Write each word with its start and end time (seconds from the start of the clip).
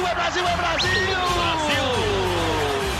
Brasil, 0.00 0.06
é 0.06 0.14
Brasil, 0.14 0.46
é 0.46 0.56
Brasil! 0.56 0.90
Brasil! 1.36 1.84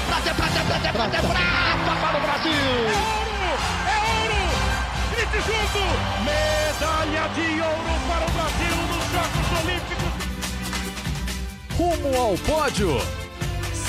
Prata, 0.07 0.35
prata, 0.35 0.61
prata, 0.65 0.93
prata, 0.93 1.19
prata 1.29 1.95
para 2.01 2.19
o 2.19 2.21
Brasil! 2.21 2.53
É 2.53 2.97
ouro! 3.17 3.51
É 3.87 3.97
ouro! 4.21 4.41
Grite 5.11 5.39
junto! 5.47 5.81
Medalha 6.25 7.25
de 7.35 7.49
ouro 7.63 7.95
para 8.07 8.25
o 8.27 8.31
Brasil 8.33 8.77
nos 8.91 9.05
Jogos 9.13 9.49
Olímpicos! 9.65 10.13
Rumo 11.77 12.11
ao 12.21 12.35
pódio! 12.39 12.91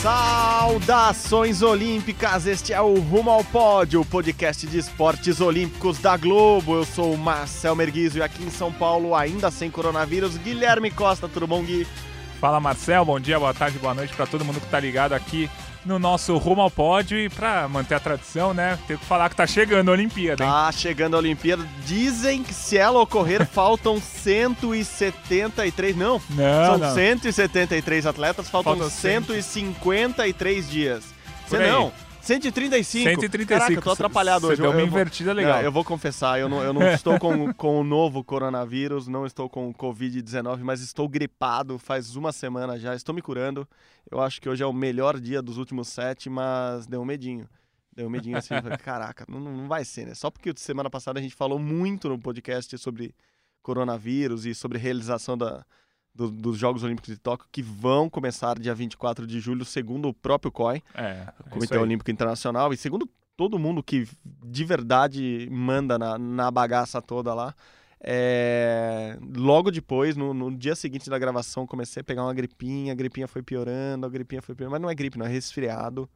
Saudações 0.01 1.61
olímpicas, 1.61 2.47
este 2.47 2.73
é 2.73 2.81
o 2.81 2.95
Rumo 2.95 3.29
ao 3.29 3.43
Pódio, 3.43 4.01
o 4.01 4.05
podcast 4.05 4.65
de 4.65 4.79
esportes 4.79 5.39
olímpicos 5.39 5.99
da 5.99 6.17
Globo. 6.17 6.75
Eu 6.75 6.85
sou 6.85 7.13
o 7.13 7.17
Marcel 7.17 7.75
Merguizo 7.75 8.17
e 8.17 8.23
aqui 8.23 8.43
em 8.43 8.49
São 8.49 8.73
Paulo, 8.73 9.13
ainda 9.13 9.51
sem 9.51 9.69
coronavírus, 9.69 10.37
Guilherme 10.37 10.89
Costa, 10.89 11.27
tudo 11.27 11.45
bom, 11.45 11.61
Gui? 11.61 11.85
Fala 12.41 12.59
Marcel, 12.59 13.05
bom 13.05 13.19
dia, 13.19 13.37
boa 13.37 13.53
tarde, 13.53 13.77
boa 13.77 13.93
noite 13.93 14.15
para 14.15 14.25
todo 14.25 14.43
mundo 14.43 14.59
que 14.59 14.65
tá 14.65 14.79
ligado 14.79 15.13
aqui 15.13 15.47
no 15.85 15.99
nosso 15.99 16.35
Rumo 16.37 16.61
ao 16.61 16.71
Pódio 16.71 17.15
e 17.19 17.29
para 17.29 17.67
manter 17.67 17.93
a 17.93 17.99
tradição, 17.99 18.51
né, 18.51 18.79
tem 18.87 18.97
que 18.97 19.05
falar 19.05 19.29
que 19.29 19.35
tá 19.35 19.45
chegando 19.45 19.89
a 19.89 19.91
Olimpíada, 19.91 20.43
hein? 20.43 20.49
Tá 20.49 20.71
chegando 20.71 21.13
a 21.13 21.19
Olimpíada. 21.19 21.63
Dizem 21.85 22.41
que 22.41 22.51
se 22.51 22.79
ela 22.79 22.99
ocorrer, 22.99 23.45
faltam 23.53 24.01
173, 24.01 25.95
não, 25.95 26.19
Não, 26.31 26.65
são 26.65 26.77
não. 26.79 26.95
173 26.95 28.07
atletas, 28.07 28.49
faltam, 28.49 28.73
Faltam 28.73 28.89
153 28.89 30.67
dias. 30.67 31.03
Você 31.47 31.59
não, 31.59 31.93
135. 32.21 33.09
135. 33.09 33.47
Caraca, 33.47 33.73
eu 33.73 33.81
tô 33.81 33.91
atrapalhado 33.91 34.41
Você 34.47 34.53
hoje. 34.53 34.61
deu 34.61 34.71
Eu- 34.71 34.77
uma 34.77 34.81
eu 34.81 34.87
vou- 34.87 34.99
invertida 34.99 35.33
legal. 35.33 35.57
Não, 35.57 35.61
eu 35.63 35.71
vou 35.71 35.83
confessar, 35.83 36.39
eu 36.39 36.47
não, 36.47 36.61
eu 36.63 36.71
não 36.73 36.81
estou 36.91 37.19
com, 37.19 37.53
com 37.53 37.79
o 37.79 37.83
novo 37.83 38.23
coronavírus, 38.23 39.07
não 39.07 39.25
estou 39.25 39.49
com 39.49 39.69
o 39.69 39.73
Covid-19, 39.73 40.59
mas 40.63 40.81
estou 40.81 41.07
gripado 41.09 41.77
faz 41.79 42.15
uma 42.15 42.31
semana 42.31 42.77
já, 42.79 42.95
estou 42.95 43.13
me 43.15 43.21
curando. 43.21 43.67
Eu 44.09 44.21
acho 44.21 44.39
que 44.41 44.47
hoje 44.49 44.63
é 44.63 44.65
o 44.65 44.73
melhor 44.73 45.19
dia 45.19 45.41
dos 45.41 45.57
últimos 45.57 45.87
sete, 45.87 46.29
mas 46.29 46.85
deu 46.87 47.01
um 47.01 47.05
medinho. 47.05 47.47
Deu 47.93 48.07
um 48.07 48.09
medinho 48.09 48.37
assim, 48.37 48.53
eu 48.53 48.61
falei, 48.61 48.77
caraca, 48.79 49.25
não, 49.27 49.39
não 49.39 49.67
vai 49.67 49.83
ser, 49.83 50.05
né? 50.07 50.13
Só 50.15 50.29
porque 50.31 50.53
semana 50.55 50.89
passada 50.89 51.19
a 51.19 51.21
gente 51.21 51.35
falou 51.35 51.59
muito 51.59 52.07
no 52.07 52.17
podcast 52.17 52.77
sobre 52.77 53.13
coronavírus 53.61 54.45
e 54.45 54.55
sobre 54.55 54.77
realização 54.77 55.37
da, 55.37 55.65
do- 56.13 56.31
dos 56.31 56.57
Jogos 56.57 56.83
Olímpicos 56.83 57.13
de 57.13 57.19
Tóquio, 57.19 57.47
que 57.51 57.61
vão 57.61 58.09
começar 58.09 58.57
dia 58.59 58.73
24 58.75 59.25
de 59.27 59.39
julho, 59.39 59.63
segundo 59.65 60.07
o 60.09 60.13
próprio 60.13 60.51
COI. 60.51 60.81
É, 60.95 61.01
é 61.45 61.49
Comitê. 61.49 61.77
Olímpico 61.77 62.11
Internacional, 62.11 62.73
e 62.73 62.77
segundo 62.77 63.09
todo 63.37 63.57
mundo 63.57 63.81
que 63.81 64.07
de 64.23 64.63
verdade 64.65 65.47
manda 65.51 65.97
na, 65.97 66.17
na 66.17 66.51
bagaça 66.51 67.01
toda 67.01 67.33
lá, 67.33 67.55
é, 68.03 69.17
logo 69.35 69.71
depois, 69.71 70.15
no, 70.17 70.33
no 70.33 70.55
dia 70.55 70.75
seguinte 70.75 71.09
da 71.09 71.17
gravação, 71.19 71.65
comecei 71.67 72.01
a 72.01 72.03
pegar 72.03 72.23
uma 72.23 72.33
gripinha, 72.33 72.91
a 72.91 72.95
gripinha 72.95 73.27
foi 73.27 73.41
piorando, 73.41 74.05
a 74.05 74.09
gripinha 74.09 74.41
foi 74.41 74.53
piorando, 74.55 74.71
mas 74.73 74.81
não 74.81 74.89
é 74.89 74.95
gripe, 74.95 75.17
não 75.17 75.25
é 75.25 75.29
resfriado. 75.29 76.09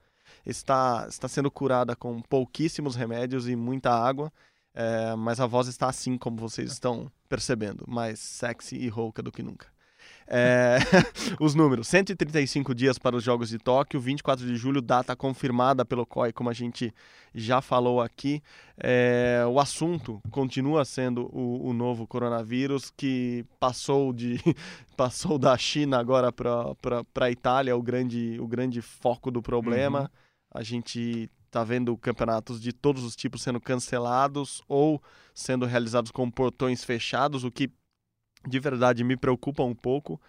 Está, 0.46 1.06
está 1.08 1.28
sendo 1.28 1.50
curada 1.52 1.96
com 1.96 2.22
pouquíssimos 2.22 2.96
remédios 2.96 3.48
e 3.48 3.56
muita 3.56 3.92
água, 3.92 4.32
é, 4.74 5.16
mas 5.16 5.40
a 5.40 5.46
voz 5.46 5.68
está 5.68 5.88
assim, 5.88 6.18
como 6.18 6.38
vocês 6.38 6.72
estão 6.72 7.10
percebendo, 7.30 7.86
mais 7.88 8.20
sexy 8.20 8.76
e 8.76 8.88
rouca 8.90 9.22
do 9.22 9.32
que 9.32 9.42
nunca. 9.44 9.68
É, 10.28 10.78
os 11.40 11.54
números: 11.54 11.88
135 11.88 12.74
dias 12.74 12.98
para 12.98 13.16
os 13.16 13.24
Jogos 13.24 13.50
de 13.50 13.58
Tóquio, 13.58 14.00
24 14.00 14.46
de 14.46 14.56
julho, 14.56 14.82
data 14.82 15.16
confirmada 15.16 15.86
pelo 15.86 16.06
COI, 16.06 16.34
como 16.34 16.50
a 16.50 16.54
gente 16.54 16.94
já 17.34 17.62
falou 17.62 18.02
aqui. 18.02 18.42
É, 18.78 19.44
o 19.48 19.60
assunto 19.60 20.20
continua 20.32 20.84
sendo 20.84 21.30
o, 21.32 21.70
o 21.70 21.74
novo 21.74 22.08
coronavírus, 22.08 22.92
que 22.96 23.46
passou, 23.60 24.12
de, 24.12 24.40
passou 24.98 25.38
da 25.38 25.58
China 25.58 26.00
agora 26.00 26.32
para 26.32 27.04
a 27.22 27.32
Itália, 27.32 27.76
o 27.76 27.82
grande, 27.82 28.38
o 28.40 28.48
grande 28.48 28.82
foco 28.82 29.30
do 29.30 29.42
problema. 29.42 30.12
A 30.52 30.64
gente 30.64 31.30
está 31.46 31.64
vendo 31.64 31.96
campeonatos 31.98 32.60
de 32.60 32.74
todos 32.74 33.04
os 33.04 33.16
tipos 33.16 33.42
sendo 33.42 33.62
cancelados 33.62 34.62
ou 34.68 35.02
sendo 35.34 35.66
realizados 35.66 36.12
com 36.12 36.30
portões 36.30 36.84
fechados, 36.84 37.44
o 37.44 37.52
que 37.52 37.70
de 38.48 38.60
verdade 38.60 39.04
me 39.04 39.18
preocupa 39.18 39.64
um 39.64 39.76
pouco. 39.76 40.20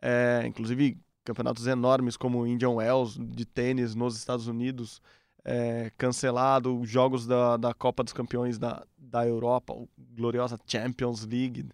É, 0.00 0.42
inclusive, 0.46 0.98
campeonatos 1.24 1.66
enormes 1.66 2.16
como 2.16 2.40
o 2.40 2.46
Indian 2.46 2.70
Wells 2.70 3.18
de 3.18 3.44
tênis 3.44 3.94
nos 3.94 4.16
Estados 4.16 4.46
Unidos, 4.46 5.02
é, 5.44 5.90
cancelado, 5.96 6.84
jogos 6.84 7.26
da, 7.26 7.56
da 7.56 7.74
Copa 7.74 8.02
dos 8.04 8.12
Campeões 8.12 8.58
da, 8.58 8.84
da 8.96 9.26
Europa, 9.26 9.74
gloriosa 10.14 10.58
Champions 10.66 11.24
League, 11.24 11.68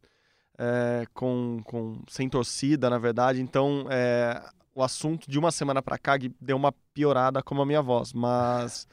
é, 0.59 1.07
com, 1.15 1.61
com, 1.65 2.03
sem 2.09 2.29
torcida, 2.29 2.89
na 2.89 2.99
verdade. 2.99 3.41
Então, 3.41 3.87
é, 3.91 4.43
o 4.75 4.83
assunto 4.83 5.31
de 5.31 5.39
uma 5.39 5.51
semana 5.51 5.83
para 5.83 5.99
cá 5.99 6.15
deu 6.41 6.57
uma 6.57 6.73
piorada 6.95 7.43
como 7.43 7.63
a 7.63 7.67
minha 7.67 7.83
voz, 7.83 8.13
mas 8.13 8.87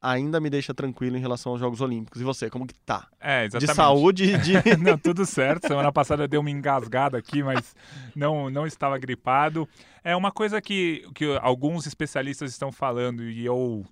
ainda 0.00 0.40
me 0.40 0.50
deixa 0.50 0.74
tranquilo 0.74 1.16
em 1.16 1.20
relação 1.20 1.52
aos 1.52 1.60
Jogos 1.60 1.80
Olímpicos. 1.80 2.20
E 2.20 2.24
você, 2.24 2.50
como 2.50 2.66
que 2.66 2.74
tá? 2.74 3.08
É, 3.20 3.44
exatamente. 3.44 3.70
De 3.70 3.74
saúde 3.74 4.24
e 4.24 4.38
de... 4.38 4.52
não, 4.78 4.98
tudo 4.98 5.24
certo. 5.24 5.66
Semana 5.66 5.90
passada 5.92 6.24
eu 6.24 6.28
dei 6.28 6.38
uma 6.38 6.50
engasgada 6.50 7.18
aqui, 7.18 7.42
mas 7.42 7.74
não, 8.14 8.50
não 8.50 8.66
estava 8.66 8.98
gripado. 8.98 9.68
É 10.04 10.14
uma 10.14 10.30
coisa 10.30 10.60
que, 10.60 11.06
que 11.14 11.24
alguns 11.40 11.86
especialistas 11.86 12.50
estão 12.50 12.70
falando 12.70 13.24
e 13.24 13.44
eu, 13.44 13.84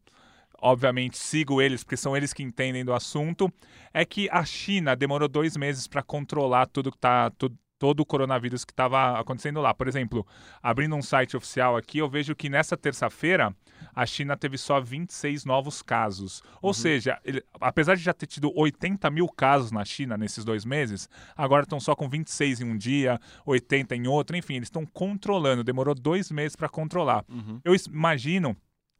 obviamente, 0.61 1.19
sigo 1.19 1.61
eles, 1.61 1.83
porque 1.83 1.97
são 1.97 2.17
eles 2.17 2.33
que 2.33 2.43
entendem 2.43 2.85
do 2.85 2.93
assunto, 2.93 3.53
é 3.93 4.05
que 4.05 4.29
a 4.31 4.45
China 4.45 4.95
demorou 4.95 5.29
dois 5.29 5.57
meses 5.57 5.87
para 5.87 6.03
controlar 6.03 6.67
tudo 6.67 6.93
que 6.93 6.99
tá. 6.99 7.31
Tudo, 7.31 7.57
todo 7.79 8.01
o 8.01 8.07
coronavírus 8.07 8.65
que 8.65 8.73
estava 8.73 9.19
acontecendo 9.19 9.61
lá. 9.61 9.75
Por 9.75 9.89
exemplo, 9.89 10.27
abrindo 10.63 10.95
um 10.97 11.03
site 11.03 11.37
oficial 11.37 11.77
aqui, 11.77 11.99
eu 11.99 12.09
vejo 12.09 12.35
que 12.35 12.49
nessa 12.49 12.77
terça-feira 12.77 13.55
a 13.95 14.07
China 14.07 14.37
teve 14.37 14.57
só 14.57 14.81
26 14.81 15.45
novos 15.45 15.83
casos. 15.83 16.43
Ou 16.63 16.71
Uhum. 16.71 16.75
seja, 16.75 17.19
ele- 17.25 17.43
apesar 17.61 17.95
de 17.97 18.03
já 18.03 18.13
ter 18.15 18.27
tido 18.27 18.51
80 18.55 19.11
mil 19.11 19.29
casos 19.29 19.71
na 19.71 19.85
China 19.85 20.17
nesses 20.17 20.45
dois 20.45 20.65
meses, 20.65 21.09
agora 21.37 21.65
estão 21.65 21.79
só 21.81 21.95
com 21.95 22.09
26 22.09 22.61
em 22.61 22.65
um 22.65 22.77
dia, 22.77 23.21
80 23.45 23.95
em 23.95 24.07
outro, 24.07 24.37
enfim, 24.37 24.55
eles 24.55 24.67
estão 24.69 24.87
controlando. 24.87 25.63
Demorou 25.65 25.95
dois 25.95 26.31
meses 26.31 26.57
para 26.57 26.69
controlar. 26.69 27.25
Uhum. 27.29 27.61
Eu 27.65 27.75
imagino. 27.89 28.57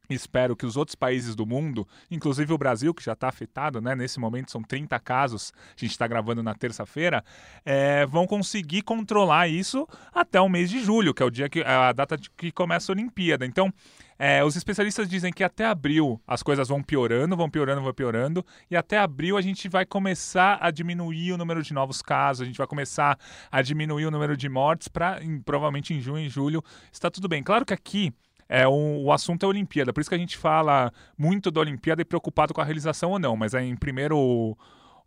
Espero 0.09 0.55
que 0.55 0.67
os 0.67 0.77
outros 0.77 0.95
países 0.95 1.35
do 1.35 1.47
mundo, 1.47 1.87
inclusive 2.11 2.53
o 2.53 2.59
Brasil, 2.59 2.93
que 2.93 3.03
já 3.03 3.15
está 3.15 3.29
afetado, 3.29 3.81
né? 3.81 3.95
Nesse 3.95 4.21
momento 4.21 4.51
são 4.51 4.63
30 4.63 4.99
casos, 5.01 5.53
a 5.77 5.81
gente 5.81 5.93
está 5.93 6.07
gravando 6.07 6.43
na 6.43 6.55
terça-feira, 6.55 7.25
é, 7.65 8.05
vão 8.05 8.27
conseguir 8.27 8.83
controlar 8.83 9.49
isso 9.49 9.87
até 10.13 10.41
o 10.41 10.49
mês 10.49 10.69
de 10.69 10.81
julho, 10.81 11.15
que 11.15 11.23
é 11.23 11.27
o 11.27 11.31
dia 11.31 11.49
que 11.49 11.63
a 11.63 11.93
data 11.93 12.19
que 12.37 12.53
começa 12.53 12.93
a 12.93 12.95
Olimpíada. 12.95 13.47
Então, 13.47 13.73
é, 14.19 14.45
os 14.45 14.57
especialistas 14.57 15.09
dizem 15.09 15.33
que 15.33 15.43
até 15.43 15.65
abril 15.65 16.21
as 16.27 16.43
coisas 16.43 16.69
vão 16.69 16.83
piorando, 16.83 17.37
vão 17.37 17.51
piorando, 17.51 17.83
vão 17.83 17.93
piorando, 17.93 18.45
e 18.71 18.77
até 18.77 18.99
abril 18.99 19.37
a 19.37 19.41
gente 19.41 19.69
vai 19.69 19.85
começar 19.85 20.59
a 20.61 20.71
diminuir 20.71 21.33
o 21.33 21.39
número 21.39 21.63
de 21.63 21.73
novos 21.73 22.01
casos, 22.01 22.43
a 22.43 22.45
gente 22.45 22.59
vai 22.59 22.67
começar 22.67 23.19
a 23.51 23.63
diminuir 23.63 24.07
o 24.07 24.11
número 24.11 24.37
de 24.37 24.49
mortes 24.49 24.89
para 24.89 25.21
provavelmente 25.45 25.95
em 25.95 26.01
junho 26.01 26.25
e 26.25 26.29
julho 26.29 26.63
está 26.93 27.11
tudo 27.11 27.29
bem. 27.29 27.43
Claro 27.43 27.65
que 27.65 27.75
aqui 27.75 28.13
é 28.49 28.67
um, 28.69 29.05
o 29.05 29.13
assunto 29.13 29.45
é 29.45 29.47
a 29.47 29.49
Olimpíada, 29.49 29.93
por 29.93 30.01
isso 30.01 30.11
que 30.11 30.17
a 30.17 30.19
gente 30.19 30.37
fala 30.37 30.93
muito 31.17 31.51
da 31.51 31.61
Olimpíada 31.61 32.03
e 32.03 32.05
preocupado 32.05 32.53
com 32.53 32.61
a 32.61 32.65
realização 32.65 33.11
ou 33.11 33.19
não, 33.19 33.37
mas 33.37 33.55
é 33.55 33.63
em 33.63 33.77
primeiro 33.77 34.57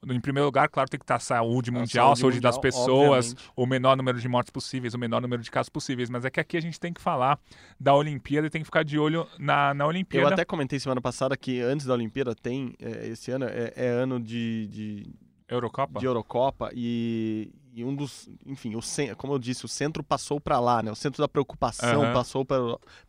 em 0.06 0.20
primeiro 0.20 0.46
lugar, 0.46 0.70
claro, 0.70 0.90
tem 0.90 1.00
que 1.00 1.04
estar 1.04 1.16
a 1.16 1.20
saúde 1.20 1.72
mundial, 1.72 2.12
a 2.12 2.16
saúde 2.16 2.36
saúde, 2.36 2.40
das 2.40 2.56
mundial, 2.56 2.62
pessoas, 2.62 3.32
obviamente. 3.32 3.52
o 3.56 3.66
menor 3.66 3.98
número 3.98 4.20
de 4.20 4.28
mortes 4.28 4.52
possíveis, 4.52 4.94
o 4.94 4.98
menor 4.98 5.22
número 5.22 5.42
de 5.42 5.50
casos 5.50 5.70
possíveis. 5.70 6.10
Mas 6.10 6.24
é 6.24 6.30
que 6.30 6.40
aqui 6.40 6.56
a 6.56 6.62
gente 6.62 6.80
tem 6.80 6.94
que 6.94 7.02
falar 7.02 7.40
da 7.80 7.96
Olimpíada 7.96 8.48
e 8.48 8.50
tem 8.50 8.62
que 8.62 8.66
ficar 8.66 8.84
de 8.84 9.00
olho 9.00 9.28
na, 9.40 9.74
na 9.74 9.86
Eu 9.86 9.90
Olimpíada. 9.90 10.34
até 10.34 10.46
comentei 10.46 10.80
semana 10.80 11.02
passada 11.02 11.36
que 11.36 11.62
antes 11.62 11.86
da 11.86 11.94
Olimpíada 11.94 12.36
tem, 12.36 12.76
é, 12.80 13.08
esse 13.08 13.32
ano 13.32 13.46
é, 13.46 13.74
é 13.76 13.88
ano 13.88 14.20
de, 14.20 14.68
de, 14.68 15.16
Eurocopa? 15.50 16.00
de 16.00 16.06
Eurocopa 16.06 16.70
e, 16.74 17.52
e 17.74 17.84
um 17.84 17.96
dos, 17.96 18.30
enfim, 18.46 18.76
o, 18.76 18.80
como 19.16 19.34
eu 19.34 19.40
disse, 19.40 19.66
o 19.66 19.68
centro 19.68 20.04
passou 20.04 20.42
para 20.42 20.60
lá, 20.60 20.84
né? 20.84 20.92
O 20.92 20.96
centro 20.96 21.22
da 21.22 21.28
preocupação 21.28 22.04
Aham. 22.04 22.14
passou 22.14 22.46
para 22.46 22.58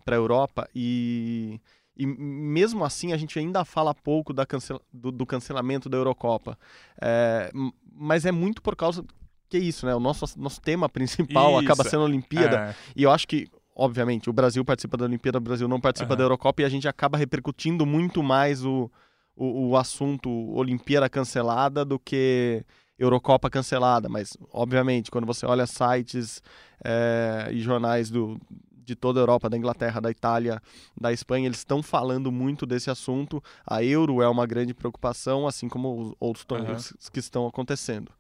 a 0.07 0.15
Europa 0.15 0.69
e, 0.75 1.61
e 1.97 2.07
mesmo 2.07 2.85
assim 2.85 3.13
a 3.13 3.17
gente 3.17 3.39
ainda 3.39 3.65
fala 3.65 3.95
pouco 3.95 4.33
da 4.33 4.47
cancela, 4.47 4.81
do, 4.93 5.11
do 5.11 5.27
cancelamento 5.27 5.89
da 5.89 5.97
Eurocopa. 5.97 6.57
É, 7.01 7.51
mas 7.93 8.25
é 8.25 8.31
muito 8.31 8.63
por 8.63 8.77
causa 8.77 9.05
que 9.49 9.57
é 9.57 9.61
isso, 9.61 9.87
né? 9.87 9.95
O 9.95 10.01
nosso, 10.01 10.39
nosso 10.39 10.61
tema 10.61 10.89
principal 10.91 11.53
Isso. 11.55 11.65
acaba 11.65 11.85
sendo 11.85 12.03
a 12.03 12.07
Olimpíada. 12.07 12.69
É, 12.71 12.75
E 12.95 13.03
eu 13.03 13.11
acho 13.11 13.27
que, 13.27 13.49
obviamente, 13.75 14.29
o 14.29 14.33
Brasil 14.33 14.65
participa 14.65 14.97
da 14.97 15.07
Olimpíada, 15.07 15.39
o 15.39 15.41
Brasil 15.41 15.67
não 15.67 15.81
participa 15.81 16.11
Aham. 16.13 16.19
da 16.19 16.25
Eurocopa 16.25 16.63
e 16.63 16.65
a 16.65 16.69
gente 16.69 16.87
acaba 16.87 17.17
repercutindo 17.17 17.87
muito 17.87 18.23
mais 18.23 18.65
o, 18.65 18.91
o, 19.39 19.69
o 19.69 19.77
assunto 19.77 20.29
Olimpíada 20.53 21.09
cancelada 21.09 21.85
do 21.85 21.99
que 21.99 22.65
Eurocopa 22.99 23.49
cancelada. 23.49 24.09
Mas, 24.09 24.37
obviamente, 24.53 25.11
quando 25.11 25.27
você 25.27 25.47
olha 25.47 25.67
sites 25.67 26.43
eh, 26.85 27.51
e 27.53 27.61
jornais 27.61 28.11
do, 28.11 28.39
de 28.85 28.97
toda 28.97 29.21
a 29.21 29.23
Europa, 29.23 29.49
da 29.49 29.57
Inglaterra, 29.57 30.01
da 30.01 30.11
Itália, 30.11 30.61
da 31.01 31.13
Espanha, 31.13 31.47
eles 31.47 31.59
estão 31.59 31.83
falando 31.83 32.33
muito 32.33 32.67
desse 32.67 32.91
assunto. 32.91 33.43
A 33.65 33.85
Euro 33.85 34.21
é 34.21 34.29
uma 34.29 34.47
grande 34.47 34.75
preocupação, 34.75 35.47
assim 35.47 35.69
como 35.69 36.01
os 36.01 36.15
outros 36.19 36.45
torneios 36.45 36.93
que 37.13 37.21
estão 37.21 37.47
acontecendo. 37.47 38.11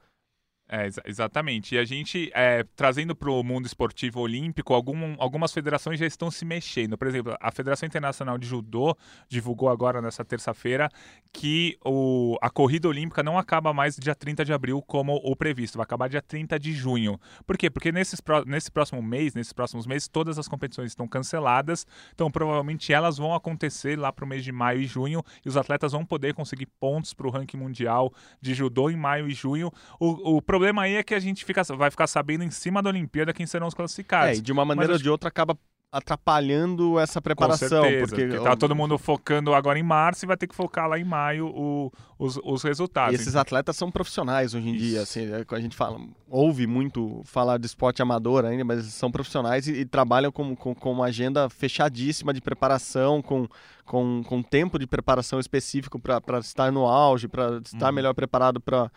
É, 0.71 0.87
exa 0.87 1.03
exatamente. 1.07 1.75
E 1.75 1.79
a 1.79 1.85
gente, 1.85 2.31
é, 2.35 2.63
trazendo 2.77 3.17
para 3.17 3.31
o 3.31 3.43
mundo 3.43 3.65
esportivo 3.65 4.21
olímpico, 4.21 4.75
algum, 4.75 5.17
algumas 5.19 5.51
federações 5.51 5.99
já 5.99 6.07
estão 6.07 6.31
se 6.31 6.45
mexendo. 6.45 6.99
Por 6.99 7.09
exemplo, 7.09 7.35
a 7.41 7.51
Federação 7.51 7.87
Internacional 7.87 8.37
de 8.37 8.47
Judô 8.47 8.95
divulgou 9.29 9.71
agora, 9.71 10.03
nessa 10.03 10.23
terça-feira, 10.27 10.91
que 11.33 11.79
o, 11.83 12.37
a 12.43 12.51
corrida 12.51 12.87
olímpica 12.87 13.23
não 13.23 13.39
acaba 13.39 13.73
mais 13.73 13.97
dia 13.97 14.15
30 14.15 14.45
de 14.45 14.53
abril 14.53 14.83
como 14.83 15.15
o 15.25 15.35
previsto, 15.35 15.79
vai 15.79 15.85
acabar 15.85 16.07
dia 16.09 16.21
30 16.21 16.59
de 16.59 16.73
junho. 16.73 17.19
Por 17.47 17.57
quê? 17.57 17.71
Porque 17.71 17.91
nesses, 17.91 18.21
nesse 18.47 18.71
próximo 18.71 19.03
mês, 19.03 19.35
nesses 19.35 19.55
próximos 19.55 19.87
meses, 19.87 20.07
todas 20.07 20.39
as 20.39 20.47
competições 20.49 20.91
estão 20.91 21.09
canceladas, 21.09 21.87
então 22.15 22.31
provavelmente 22.31 22.93
elas 22.93 23.17
vão 23.17 23.35
acontecer 23.35 23.99
lá 23.99 24.13
para 24.13 24.25
o 24.25 24.29
mês 24.29 24.45
de 24.45 24.53
maio 24.53 24.81
e 24.81 24.87
junho, 24.87 25.23
e 25.45 25.49
os 25.49 25.57
atletas 25.57 25.93
vão 25.93 26.05
poder 26.05 26.35
conseguir 26.35 26.67
pontos 26.79 27.15
para 27.15 27.27
o 27.27 27.31
ranking 27.31 27.57
mundial 27.57 28.13
de 28.39 28.53
judô 28.53 28.91
em 28.91 28.97
maio 28.97 29.29
e 29.29 29.33
junho. 29.33 29.71
O, 29.99 30.37
o 30.37 30.43
problema 30.59 30.83
aí 30.83 30.97
é 30.97 31.03
que 31.05 31.15
a 31.15 31.21
gente 31.21 31.45
fica, 31.45 31.63
vai 31.63 31.91
ficar 31.91 32.09
sabendo 32.09 32.43
em 32.43 32.51
cima 32.51 32.83
da 32.83 32.91
Olimpíada 32.91 33.33
quem 33.33 33.47
serão 33.47 33.69
os 33.69 33.75
classificados. 33.75 34.37
É, 34.37 34.39
e 34.39 34.41
de 34.41 34.53
uma 34.53 34.65
maneira 34.65 34.95
ou 34.95 34.99
de 34.99 35.09
outra 35.09 35.29
acaba 35.29 35.57
atrapalhando 35.91 36.99
essa 36.99 37.21
preparação. 37.23 37.83
Certeza, 37.83 38.07
porque, 38.07 38.27
porque 38.27 38.45
tá 38.45 38.55
todo 38.55 38.75
mundo 38.75 38.99
focando 38.99 39.55
agora 39.55 39.79
em 39.79 39.83
março 39.83 40.25
e 40.25 40.27
vai 40.27 40.37
ter 40.37 40.47
que 40.47 40.55
focar 40.55 40.87
lá 40.87 40.99
em 40.99 41.05
maio 41.05 41.47
o, 41.47 41.91
os, 42.19 42.39
os 42.45 42.63
resultados. 42.63 43.19
E 43.19 43.23
esses 43.23 43.35
atletas 43.35 43.75
são 43.77 43.91
profissionais 43.91 44.53
hoje 44.53 44.69
em 44.69 44.75
Isso. 44.75 44.85
dia, 44.85 45.01
assim, 45.01 45.33
é, 45.33 45.45
a 45.49 45.61
gente 45.61 45.75
fala, 45.75 45.99
ouve 46.29 46.67
muito 46.67 47.23
falar 47.25 47.57
de 47.59 47.67
esporte 47.67 48.03
amador 48.03 48.45
ainda, 48.45 48.65
mas 48.65 48.85
são 48.87 49.11
profissionais 49.11 49.67
e, 49.67 49.73
e 49.73 49.85
trabalham 49.87 50.31
com, 50.31 50.55
com, 50.55 50.75
com, 50.75 50.93
uma 50.93 51.07
agenda 51.07 51.49
fechadíssima 51.49 52.35
de 52.35 52.43
preparação, 52.43 53.23
com, 53.23 53.49
com, 53.89 54.23
com 54.23 54.43
tempo 54.43 54.79
de 54.79 54.87
preparação 54.87 55.41
específico 55.41 55.99
para 55.99 56.39
estar 56.39 56.71
no 56.71 56.87
auge, 56.87 57.27
para 57.27 57.59
estar 57.65 57.89
uhum. 57.89 57.95
melhor 57.95 58.15
preparado 58.15 58.61
para 58.61 58.91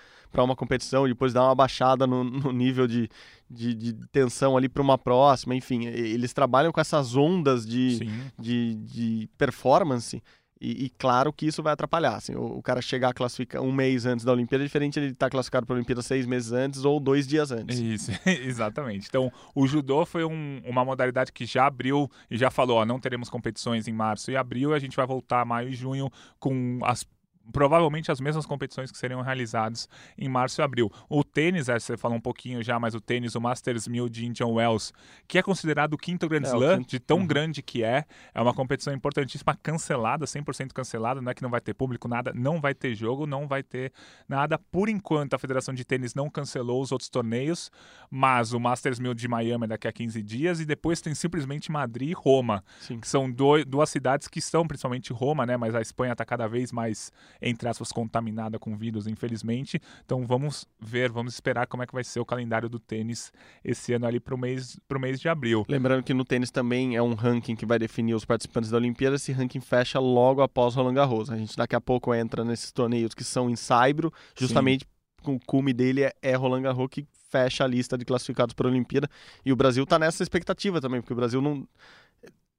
uma 0.43 0.55
competição 0.55 1.07
e 1.07 1.11
depois 1.11 1.33
dar 1.33 1.45
uma 1.45 1.55
baixada 1.55 2.05
no, 2.05 2.23
no 2.23 2.51
nível 2.51 2.85
de, 2.85 3.09
de, 3.49 3.73
de, 3.73 3.93
tensão 4.11 4.57
ali 4.57 4.67
para 4.67 4.81
uma 4.81 4.97
próxima, 4.97 5.55
enfim, 5.55 5.85
eles 5.85 6.33
trabalham 6.33 6.71
com 6.71 6.81
essas 6.81 7.15
ondas 7.15 7.65
de, 7.65 7.99
de, 8.37 8.75
de, 8.75 9.29
performance 9.37 10.21
e, 10.61 10.85
e, 10.85 10.89
claro 10.91 11.33
que 11.33 11.47
isso 11.47 11.63
vai 11.63 11.73
atrapalhar. 11.73 12.15
Assim, 12.15 12.35
o, 12.35 12.57
o, 12.57 12.61
cara 12.61 12.83
chegar 12.83 13.09
a 13.09 13.13
classificar 13.13 13.63
um 13.63 13.71
mês 13.71 14.05
antes 14.05 14.23
da 14.23 14.31
Olimpíada 14.31 14.63
é 14.63 14.67
diferente 14.67 14.99
ele 14.99 15.07
estar 15.07 15.25
tá 15.25 15.29
classificado 15.31 15.65
para 15.65 15.73
a 15.73 15.77
Olimpíada 15.77 16.03
seis 16.03 16.27
meses 16.27 16.51
antes 16.51 16.85
ou 16.85 16.99
dois 16.99 17.25
dias 17.27 17.51
antes. 17.51 17.79
Isso, 17.79 18.11
exatamente. 18.29 19.07
Então, 19.07 19.31
o 19.55 19.65
judô 19.65 20.05
foi 20.05 20.23
um, 20.23 20.61
uma 20.63 20.85
modalidade 20.85 21.31
que 21.31 21.47
já 21.47 21.65
abriu 21.65 22.09
e 22.29 22.37
já 22.37 22.51
falou: 22.51 22.77
ó, 22.77 22.85
não 22.85 22.99
teremos 22.99 23.27
competições 23.27 23.87
em 23.87 23.93
março 23.93 24.29
e 24.29 24.37
abril, 24.37 24.71
a 24.73 24.79
gente 24.79 24.95
vai 24.95 25.07
voltar 25.07 25.43
maio 25.45 25.69
e 25.69 25.73
junho 25.73 26.11
com 26.39 26.77
as 26.83 27.03
provavelmente 27.51 28.11
as 28.11 28.19
mesmas 28.19 28.45
competições 28.45 28.91
que 28.91 28.97
seriam 28.97 29.21
realizadas 29.21 29.87
em 30.17 30.29
março 30.29 30.61
e 30.61 30.63
abril. 30.63 30.91
O 31.09 31.23
tênis, 31.23 31.67
você 31.67 31.97
falou 31.97 32.17
um 32.17 32.21
pouquinho 32.21 32.63
já, 32.63 32.79
mas 32.79 32.95
o 32.95 33.01
tênis, 33.01 33.35
o 33.35 33.41
Masters 33.41 33.87
1000 33.87 34.09
de 34.09 34.25
Indian 34.25 34.47
Wells, 34.47 34.91
que 35.27 35.37
é 35.37 35.43
considerado 35.43 35.93
o 35.93 35.97
quinto 35.97 36.27
Grand 36.27 36.43
é, 36.43 36.47
Slam, 36.47 36.77
quinto... 36.79 36.89
de 36.89 36.99
tão 36.99 37.19
uhum. 37.19 37.27
grande 37.27 37.61
que 37.61 37.83
é, 37.83 38.05
é 38.33 38.41
uma 38.41 38.53
competição 38.53 38.93
importantíssima, 38.93 39.57
cancelada, 39.61 40.25
100% 40.25 40.71
cancelada, 40.73 41.21
não 41.21 41.31
é 41.31 41.33
que 41.33 41.41
não 41.41 41.49
vai 41.49 41.61
ter 41.61 41.73
público, 41.73 42.07
nada, 42.07 42.31
não 42.33 42.59
vai 42.59 42.73
ter 42.73 42.95
jogo, 42.95 43.25
não 43.25 43.47
vai 43.47 43.63
ter 43.63 43.91
nada. 44.27 44.57
Por 44.57 44.89
enquanto, 44.89 45.33
a 45.33 45.39
Federação 45.39 45.73
de 45.73 45.83
Tênis 45.83 46.13
não 46.13 46.29
cancelou 46.29 46.81
os 46.81 46.91
outros 46.91 47.09
torneios, 47.09 47.71
mas 48.09 48.53
o 48.53 48.59
Masters 48.59 48.99
1000 48.99 49.13
de 49.13 49.27
Miami 49.27 49.65
é 49.65 49.67
daqui 49.67 49.87
a 49.87 49.91
15 49.91 50.21
dias 50.21 50.59
e 50.59 50.65
depois 50.65 51.01
tem 51.01 51.13
simplesmente 51.13 51.71
Madrid 51.71 52.09
e 52.09 52.13
Roma, 52.13 52.63
Sim. 52.79 52.99
que 52.99 53.07
são 53.07 53.29
dois, 53.31 53.65
duas 53.65 53.89
cidades 53.89 54.27
que 54.27 54.39
estão, 54.39 54.65
principalmente 54.67 55.11
Roma, 55.13 55.45
né, 55.45 55.57
mas 55.57 55.75
a 55.75 55.81
Espanha 55.81 56.13
está 56.13 56.25
cada 56.25 56.47
vez 56.47 56.71
mais 56.71 57.11
entre 57.41 57.67
aspas, 57.69 57.91
contaminada 57.91 58.57
com 58.57 58.75
vírus, 58.75 59.07
infelizmente. 59.07 59.81
Então 60.05 60.25
vamos 60.25 60.67
ver, 60.79 61.11
vamos 61.11 61.33
esperar 61.33 61.67
como 61.67 61.83
é 61.83 61.87
que 61.87 61.93
vai 61.93 62.03
ser 62.03 62.19
o 62.19 62.25
calendário 62.25 62.69
do 62.69 62.79
tênis 62.79 63.31
esse 63.63 63.93
ano 63.93 64.05
ali 64.05 64.19
para 64.19 64.35
o 64.35 64.37
mês, 64.37 64.77
mês 64.99 65.19
de 65.19 65.29
abril. 65.29 65.65
Lembrando 65.67 66.03
que 66.03 66.13
no 66.13 66.25
tênis 66.25 66.51
também 66.51 66.95
é 66.95 67.01
um 67.01 67.13
ranking 67.13 67.55
que 67.55 67.65
vai 67.65 67.79
definir 67.79 68.13
os 68.13 68.25
participantes 68.25 68.69
da 68.69 68.77
Olimpíada. 68.77 69.15
Esse 69.15 69.31
ranking 69.31 69.61
fecha 69.61 69.99
logo 69.99 70.41
após 70.41 70.75
Roland 70.75 70.93
Garros. 70.93 71.29
A 71.29 71.37
gente 71.37 71.55
daqui 71.55 71.75
a 71.75 71.81
pouco 71.81 72.13
entra 72.13 72.43
nesses 72.43 72.71
torneios 72.71 73.13
que 73.13 73.23
são 73.23 73.49
em 73.49 73.55
Saibro, 73.55 74.11
justamente 74.37 74.85
com 75.21 75.35
o 75.35 75.39
cume 75.39 75.73
dele 75.73 76.03
é, 76.03 76.13
é 76.21 76.35
Roland 76.35 76.63
Garros 76.63 76.87
que 76.89 77.07
fecha 77.29 77.63
a 77.63 77.67
lista 77.67 77.97
de 77.97 78.03
classificados 78.03 78.53
para 78.53 78.67
a 78.67 78.71
Olimpíada. 78.71 79.09
E 79.45 79.51
o 79.51 79.55
Brasil 79.55 79.83
está 79.83 79.97
nessa 79.97 80.21
expectativa 80.21 80.81
também, 80.81 81.01
porque 81.01 81.13
o 81.13 81.15
Brasil 81.15 81.41
não 81.41 81.67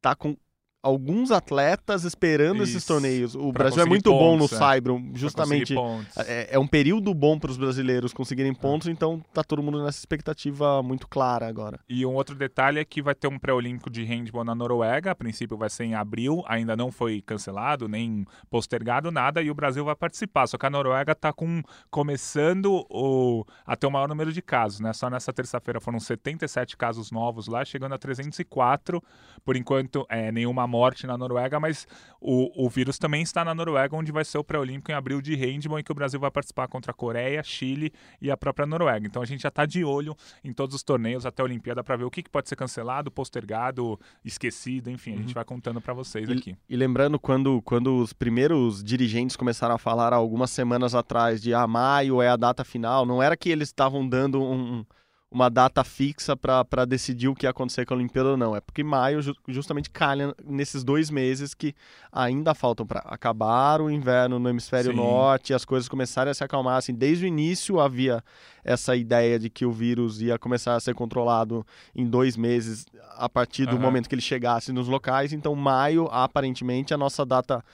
tá 0.01 0.15
com 0.15 0.37
alguns 0.83 1.31
atletas 1.31 2.03
esperando 2.05 2.63
Isso. 2.63 2.73
esses 2.73 2.85
torneios. 2.85 3.35
O 3.37 3.53
Brasil 3.53 3.83
é 3.83 3.87
muito 3.87 4.11
pontos, 4.11 4.27
bom 4.27 4.37
no 4.37 4.45
é. 4.45 4.49
Saibro, 4.49 5.03
justamente. 5.15 5.75
É, 6.17 6.49
é, 6.57 6.59
um 6.59 6.67
período 6.67 7.15
bom 7.15 7.39
para 7.39 7.51
os 7.51 7.57
brasileiros 7.57 8.13
conseguirem 8.13 8.53
pontos, 8.53 8.89
é. 8.89 8.91
então 8.91 9.23
tá 9.33 9.45
todo 9.45 9.63
mundo 9.63 9.83
nessa 9.85 9.99
expectativa 9.99 10.83
muito 10.83 11.07
clara 11.07 11.47
agora. 11.47 11.79
E 11.89 12.05
um 12.05 12.15
outro 12.15 12.35
detalhe 12.35 12.81
é 12.81 12.85
que 12.85 13.01
vai 13.01 13.15
ter 13.15 13.29
um 13.29 13.39
pré-olímpico 13.39 13.89
de 13.89 14.03
handball 14.03 14.45
na 14.45 14.55
Noruega, 14.55 15.13
a 15.13 15.15
princípio 15.15 15.57
vai 15.57 15.71
ser 15.71 15.85
em 15.85 15.95
abril, 15.95 16.43
ainda 16.47 16.77
não 16.77 16.91
foi 16.91 17.23
cancelado, 17.23 17.87
nem 17.87 18.27
postergado, 18.51 19.13
nada, 19.13 19.41
e 19.41 19.51
o 19.51 19.55
Brasil 19.55 19.85
vai 19.85 19.95
participar. 19.95 20.49
Só 20.49 20.59
que 20.59 20.67
a 20.67 20.71
Noruega 20.71 21.15
tá 21.15 21.33
com 21.33 21.63
começando 21.91 22.85
o, 22.91 23.45
a 23.65 23.77
ter 23.77 23.87
o 23.87 23.91
maior 23.91 24.09
número 24.09 24.33
de 24.33 24.43
casos, 24.43 24.81
né? 24.81 24.93
Só 24.93 25.09
nessa 25.09 25.33
terça-feira 25.33 25.81
foram 25.81 26.01
77 26.01 26.77
casos 26.77 27.13
novos 27.13 27.47
lá, 27.47 27.65
chegando 27.65 27.95
a 27.95 27.99
304. 27.99 29.01
Por 29.45 29.57
enquanto, 29.57 30.05
é, 30.09 30.33
nenhuma 30.33 30.67
morte 30.73 31.07
na 31.07 31.19
Noruega, 31.19 31.61
mas 31.61 31.87
o, 32.19 32.65
o 32.65 32.71
vírus 32.71 32.99
também 32.99 33.21
está 33.21 33.45
na 33.45 33.55
Noruega, 33.55 33.95
onde 33.95 34.11
vai 34.11 34.25
ser 34.25 34.39
o 34.39 34.45
pré-olímpico 34.45 34.91
em 34.91 34.95
abril 34.95 35.21
de 35.21 35.35
handball, 35.35 35.79
em 35.79 35.85
que 35.85 35.93
o 35.93 35.95
Brasil 35.95 36.19
vai 36.19 36.31
participar 36.31 36.67
contra 36.67 36.93
a 36.93 36.95
Coreia, 36.95 37.43
Chile 37.43 37.93
e 38.23 38.31
a 38.31 38.37
própria 38.37 38.65
Noruega. 38.65 39.07
Então 39.07 39.21
a 39.21 39.27
gente 39.27 39.43
já 39.43 39.51
está 39.51 39.67
de 39.67 39.85
olho 39.85 40.17
em 40.43 40.51
todos 40.51 40.75
os 40.75 40.83
torneios 40.83 41.27
até 41.27 41.43
a 41.43 41.45
Olimpíada 41.45 41.85
para 41.85 41.97
ver 41.97 42.05
o 42.05 42.11
que, 42.11 42.23
que, 42.23 42.31
pode 42.31 42.49
ser 42.49 42.57
cancelado, 42.57 43.11
postergado, 43.11 44.01
esquecido, 44.25 44.89
enfim, 44.89 45.13
a 45.13 45.17
gente 45.17 45.29
uhum. 45.29 45.35
vai 45.35 45.45
contando 45.45 45.81
para 45.81 45.93
vocês 45.93 46.27
e, 46.31 46.33
aqui. 46.33 46.57
E 46.67 46.75
lembrando, 46.75 47.19
quando, 47.21 47.61
quando 47.61 47.99
os 47.99 48.15
primeiros 48.15 48.83
dirigentes 48.83 49.37
começaram 49.37 49.75
a 49.75 49.79
falar 49.79 50.15
algumas 50.15 50.51
semanas 50.51 50.95
atrás 50.95 51.43
de 51.43 51.53
ah, 51.53 51.67
maio 51.67 52.23
é 52.23 52.29
a 52.29 52.37
data 52.37 52.65
final, 52.65 53.05
não 53.05 53.23
era 53.23 53.37
que 53.37 53.51
eles 53.51 53.69
estavam 53.69 54.09
dando 54.09 54.43
um 54.43 54.85
uma 55.33 55.49
data 55.49 55.83
fixa 55.83 56.37
para 56.37 56.85
decidir 56.85 57.29
o 57.29 57.35
que 57.35 57.47
ia 57.47 57.51
acontecer 57.51 57.87
com 57.87 57.95
a 57.95 57.97
Olimpíada 57.97 58.31
ou 58.31 58.37
não. 58.37 58.55
É 58.55 58.61
porque 58.61 58.85
maio 58.85 59.21
justamente 59.49 59.89
calha 59.89 60.35
nesses 60.45 60.85
dois 60.85 61.11
meses 61.11 61.55
que 61.55 61.75
ainda 62.13 62.55
faltam 62.55 62.87
para 62.87 63.01
acabar 63.01 63.81
o 63.81 63.91
inverno 63.91 64.39
no 64.39 64.49
hemisfério 64.49 64.91
Sim. 64.91 64.97
norte 64.99 65.51
e 65.51 65.55
as 65.55 65.65
coisas 65.65 65.89
começarem 65.89 66.31
a 66.31 66.35
se 66.35 66.45
acalmar. 66.45 66.77
Assim, 66.77 66.93
desde 66.93 67.25
o 67.25 67.29
início 67.29 67.81
havia 67.81 68.23
essa 68.63 68.95
ideia 68.95 69.39
de 69.39 69.49
que 69.49 69.65
o 69.65 69.73
vírus 69.73 70.21
ia 70.21 70.39
começar 70.39 70.75
a 70.75 70.81
ser 70.81 70.95
controlado 70.95 71.67
em 71.95 72.07
dois 72.07 72.37
meses 72.37 72.85
a 73.17 73.29
partir 73.29 73.67
do 73.67 73.77
uhum. 73.77 73.81
momento 73.83 74.09
que 74.09 74.15
ele 74.15 74.23
chegasse 74.23 74.71
nos 74.71 74.87
locais. 74.87 75.33
Então, 75.33 75.55
maio, 75.55 76.09
aparentemente, 76.11 76.93
a 76.93 76.99
nossa 76.99 77.25
data 77.25 77.65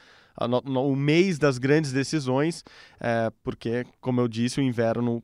o 0.40 0.94
mês 0.94 1.36
das 1.36 1.58
grandes 1.58 1.92
decisões, 1.92 2.62
é, 3.00 3.28
porque, 3.42 3.84
como 4.00 4.20
eu 4.20 4.28
disse, 4.28 4.60
o 4.60 4.62
inverno 4.62 5.20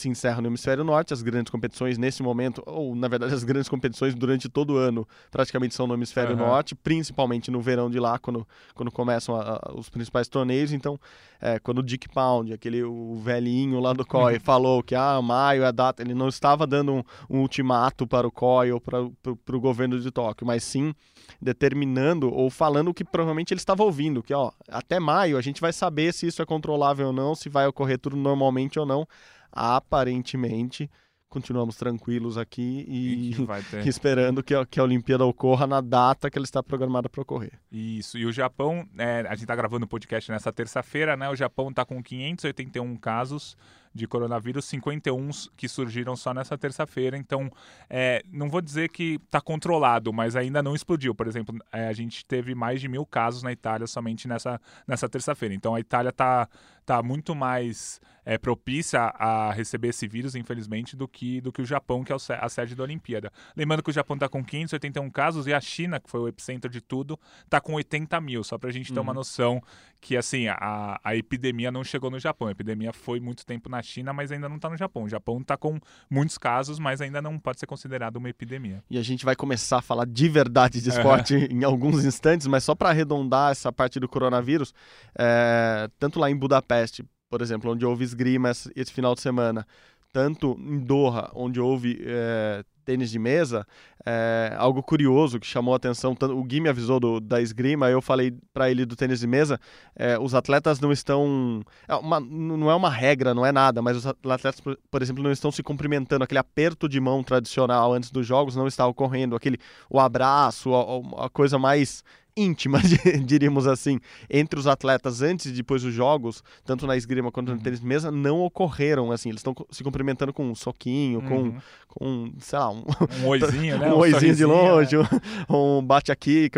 se 0.00 0.08
encerra 0.08 0.40
no 0.40 0.48
hemisfério 0.48 0.82
norte, 0.82 1.12
as 1.12 1.22
grandes 1.22 1.50
competições 1.50 1.98
nesse 1.98 2.22
momento, 2.22 2.62
ou 2.66 2.94
na 2.94 3.08
verdade 3.08 3.34
as 3.34 3.44
grandes 3.44 3.68
competições 3.68 4.14
durante 4.14 4.48
todo 4.48 4.74
o 4.74 4.76
ano, 4.76 5.06
praticamente 5.30 5.74
são 5.74 5.86
no 5.86 5.94
hemisfério 5.94 6.32
uhum. 6.32 6.46
norte, 6.46 6.74
principalmente 6.74 7.50
no 7.50 7.60
verão 7.60 7.90
de 7.90 8.00
lá, 8.00 8.18
quando, 8.18 8.46
quando 8.74 8.90
começam 8.90 9.36
a, 9.36 9.60
a, 9.62 9.72
os 9.74 9.88
principais 9.88 10.28
torneios. 10.28 10.72
Então, 10.72 10.98
é, 11.40 11.58
quando 11.58 11.78
o 11.78 11.82
Dick 11.82 12.08
Pound, 12.08 12.52
aquele 12.52 12.82
o 12.82 13.16
velhinho 13.16 13.80
lá 13.80 13.92
do 13.92 14.04
COI, 14.06 14.38
falou 14.40 14.82
que 14.82 14.94
ah, 14.94 15.20
maio 15.22 15.62
é 15.62 15.66
a 15.66 15.70
data, 15.70 16.02
ele 16.02 16.14
não 16.14 16.28
estava 16.28 16.66
dando 16.66 16.92
um, 16.92 17.02
um 17.28 17.40
ultimato 17.40 18.06
para 18.06 18.26
o 18.26 18.30
COI 18.30 18.72
ou 18.72 18.80
para 18.80 19.00
o 19.00 19.60
governo 19.60 20.00
de 20.00 20.10
Tóquio, 20.10 20.46
mas 20.46 20.64
sim 20.64 20.94
determinando 21.40 22.32
ou 22.32 22.50
falando 22.50 22.88
o 22.88 22.94
que 22.94 23.04
provavelmente 23.04 23.52
ele 23.52 23.60
estava 23.60 23.82
ouvindo, 23.82 24.22
que 24.22 24.34
ó, 24.34 24.50
até 24.68 24.98
maio 24.98 25.36
a 25.36 25.40
gente 25.40 25.60
vai 25.60 25.72
saber 25.72 26.12
se 26.12 26.26
isso 26.26 26.42
é 26.42 26.46
controlável 26.46 27.08
ou 27.08 27.12
não, 27.12 27.34
se 27.34 27.48
vai 27.48 27.66
ocorrer 27.66 27.98
tudo 27.98 28.16
normalmente 28.16 28.78
ou 28.78 28.86
não 28.86 29.06
aparentemente 29.52 30.90
continuamos 31.30 31.76
tranquilos 31.76 32.36
aqui 32.36 32.84
e, 32.88 33.30
e 33.30 33.48
esperando 33.88 34.42
que 34.42 34.52
a, 34.52 34.66
que 34.66 34.80
a 34.80 34.82
Olimpíada 34.82 35.24
ocorra 35.24 35.66
na 35.66 35.80
data 35.80 36.28
que 36.28 36.36
ela 36.36 36.44
está 36.44 36.60
programada 36.62 37.08
para 37.08 37.22
ocorrer. 37.22 37.52
Isso, 37.70 38.18
e 38.18 38.26
o 38.26 38.32
Japão, 38.32 38.86
é, 38.98 39.20
a 39.20 39.30
gente 39.30 39.44
está 39.44 39.54
gravando 39.54 39.86
o 39.86 39.88
podcast 39.88 40.30
nessa 40.30 40.52
terça-feira, 40.52 41.16
né? 41.16 41.30
O 41.30 41.36
Japão 41.36 41.70
está 41.70 41.84
com 41.84 42.02
581 42.02 42.96
casos 42.96 43.56
de 43.92 44.06
coronavírus, 44.06 44.64
51 44.66 45.30
que 45.56 45.68
surgiram 45.68 46.16
só 46.16 46.32
nessa 46.32 46.56
terça-feira. 46.56 47.16
Então, 47.16 47.50
é, 47.88 48.22
não 48.30 48.48
vou 48.48 48.60
dizer 48.60 48.88
que 48.88 49.20
está 49.24 49.40
controlado, 49.40 50.12
mas 50.12 50.36
ainda 50.36 50.62
não 50.62 50.74
explodiu. 50.74 51.14
Por 51.14 51.26
exemplo, 51.26 51.56
é, 51.72 51.88
a 51.88 51.92
gente 51.92 52.24
teve 52.24 52.54
mais 52.54 52.80
de 52.80 52.88
mil 52.88 53.04
casos 53.04 53.42
na 53.42 53.52
Itália 53.52 53.86
somente 53.86 54.28
nessa, 54.28 54.60
nessa 54.86 55.08
terça-feira. 55.08 55.54
Então, 55.54 55.74
a 55.74 55.80
Itália 55.80 56.10
está 56.10 56.48
tá 56.86 57.02
muito 57.02 57.34
mais 57.34 58.00
é, 58.24 58.38
propícia 58.38 59.00
a 59.00 59.52
receber 59.52 59.88
esse 59.88 60.06
vírus, 60.06 60.34
infelizmente, 60.34 60.96
do 60.96 61.08
que, 61.08 61.40
do 61.40 61.52
que 61.52 61.62
o 61.62 61.64
Japão, 61.64 62.04
que 62.04 62.12
é 62.12 62.16
a 62.16 62.48
sede 62.48 62.74
da 62.74 62.82
Olimpíada. 62.82 63.32
Lembrando 63.56 63.82
que 63.82 63.90
o 63.90 63.92
Japão 63.92 64.14
está 64.14 64.28
com 64.28 64.44
581 64.44 65.10
casos 65.10 65.46
e 65.46 65.52
a 65.52 65.60
China, 65.60 66.00
que 66.00 66.10
foi 66.10 66.20
o 66.20 66.28
epicentro 66.28 66.70
de 66.70 66.80
tudo, 66.80 67.18
está 67.44 67.60
com 67.60 67.74
80 67.74 68.20
mil, 68.20 68.44
só 68.44 68.58
para 68.58 68.70
a 68.70 68.72
gente 68.72 68.92
ter 68.92 68.98
uhum. 68.98 69.04
uma 69.04 69.14
noção 69.14 69.62
que, 70.00 70.16
assim, 70.16 70.46
a, 70.46 71.00
a 71.02 71.16
epidemia 71.16 71.72
não 71.72 71.82
chegou 71.82 72.10
no 72.10 72.18
Japão. 72.18 72.48
A 72.48 72.52
epidemia 72.52 72.92
foi 72.92 73.18
muito 73.18 73.44
tempo 73.44 73.68
na 73.68 73.80
na 73.80 73.82
China, 73.82 74.12
mas 74.12 74.30
ainda 74.30 74.48
não 74.48 74.56
está 74.56 74.68
no 74.68 74.76
Japão. 74.76 75.04
O 75.04 75.08
Japão 75.08 75.38
está 75.40 75.56
com 75.56 75.80
muitos 76.08 76.36
casos, 76.38 76.78
mas 76.78 77.00
ainda 77.00 77.20
não 77.20 77.38
pode 77.38 77.58
ser 77.58 77.66
considerado 77.66 78.16
uma 78.16 78.28
epidemia. 78.28 78.84
E 78.90 78.98
a 78.98 79.02
gente 79.02 79.24
vai 79.24 79.34
começar 79.34 79.78
a 79.78 79.82
falar 79.82 80.06
de 80.06 80.28
verdade 80.28 80.80
de 80.80 80.88
esporte 80.90 81.34
em 81.34 81.64
alguns 81.64 82.04
instantes, 82.04 82.46
mas 82.46 82.62
só 82.62 82.74
para 82.74 82.90
arredondar 82.90 83.50
essa 83.50 83.72
parte 83.72 83.98
do 83.98 84.08
coronavírus, 84.08 84.74
é, 85.18 85.88
tanto 85.98 86.20
lá 86.20 86.30
em 86.30 86.36
Budapeste, 86.36 87.04
por 87.28 87.40
exemplo, 87.40 87.72
onde 87.72 87.86
houve 87.86 88.04
esgrima 88.04 88.50
esse 88.50 88.92
final 88.92 89.14
de 89.14 89.22
semana, 89.22 89.66
tanto 90.12 90.56
em 90.60 90.78
Doha, 90.78 91.30
onde 91.34 91.60
houve 91.60 92.02
é, 92.04 92.62
tênis 92.90 93.10
de 93.10 93.18
mesa, 93.20 93.64
é, 94.04 94.52
algo 94.58 94.82
curioso 94.82 95.38
que 95.38 95.46
chamou 95.46 95.74
a 95.74 95.76
atenção. 95.76 96.16
O 96.20 96.42
Gui 96.42 96.60
me 96.60 96.68
avisou 96.68 96.98
do, 96.98 97.20
da 97.20 97.40
esgrima, 97.40 97.88
eu 97.88 98.02
falei 98.02 98.34
para 98.52 98.68
ele 98.68 98.84
do 98.84 98.96
tênis 98.96 99.20
de 99.20 99.28
mesa. 99.28 99.60
É, 99.94 100.18
os 100.18 100.34
atletas 100.34 100.80
não 100.80 100.90
estão. 100.90 101.62
É 101.86 101.94
uma, 101.94 102.18
não 102.18 102.68
é 102.68 102.74
uma 102.74 102.90
regra, 102.90 103.32
não 103.32 103.46
é 103.46 103.52
nada, 103.52 103.80
mas 103.80 103.96
os 103.96 104.06
atletas, 104.06 104.60
por 104.90 105.02
exemplo, 105.02 105.22
não 105.22 105.30
estão 105.30 105.52
se 105.52 105.62
cumprimentando. 105.62 106.24
Aquele 106.24 106.40
aperto 106.40 106.88
de 106.88 106.98
mão 106.98 107.22
tradicional 107.22 107.92
antes 107.92 108.10
dos 108.10 108.26
jogos 108.26 108.56
não 108.56 108.66
está 108.66 108.84
ocorrendo. 108.86 109.36
Aquele 109.36 109.58
o 109.88 110.00
abraço, 110.00 110.74
a, 110.74 111.26
a 111.26 111.30
coisa 111.30 111.58
mais 111.58 112.02
íntima, 112.36 112.80
diríamos 113.24 113.66
assim, 113.66 113.98
entre 114.28 114.58
os 114.58 114.66
atletas 114.66 115.22
antes 115.22 115.46
e 115.46 115.52
depois 115.52 115.82
dos 115.82 115.92
jogos, 115.92 116.42
tanto 116.64 116.86
na 116.86 116.96
esgrima 116.96 117.30
quanto 117.30 117.48
no 117.48 117.54
uhum. 117.54 117.62
tênis 117.62 117.80
de 117.80 117.86
mesa, 117.86 118.10
não 118.10 118.40
ocorreram, 118.40 119.10
assim, 119.10 119.28
eles 119.28 119.40
estão 119.40 119.54
se 119.70 119.82
cumprimentando 119.82 120.32
com 120.32 120.50
um 120.50 120.54
soquinho, 120.54 121.20
uhum. 121.20 121.52
com, 121.52 121.60
com, 121.88 122.32
sei 122.38 122.58
lá, 122.58 122.70
um, 122.70 122.84
um 123.22 123.26
oizinho, 123.28 123.78
né? 123.78 123.88
um, 123.92 123.96
um 123.96 123.98
oizinho 123.98 124.34
de 124.34 124.44
longe, 124.44 124.96
né? 124.96 125.04
um, 125.48 125.78
um 125.78 125.82
bate 125.82 126.12
aqui, 126.12 126.50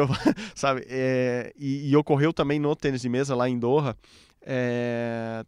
sabe, 0.55 0.85
é, 0.89 1.53
e, 1.59 1.91
e 1.91 1.97
ocorreu 1.97 2.33
também 2.33 2.59
no 2.59 2.75
tênis 2.77 3.03
de 3.03 3.09
mesa 3.09 3.35
lá 3.35 3.49
em 3.49 3.59
Doha, 3.59 3.97
é, 4.45 5.45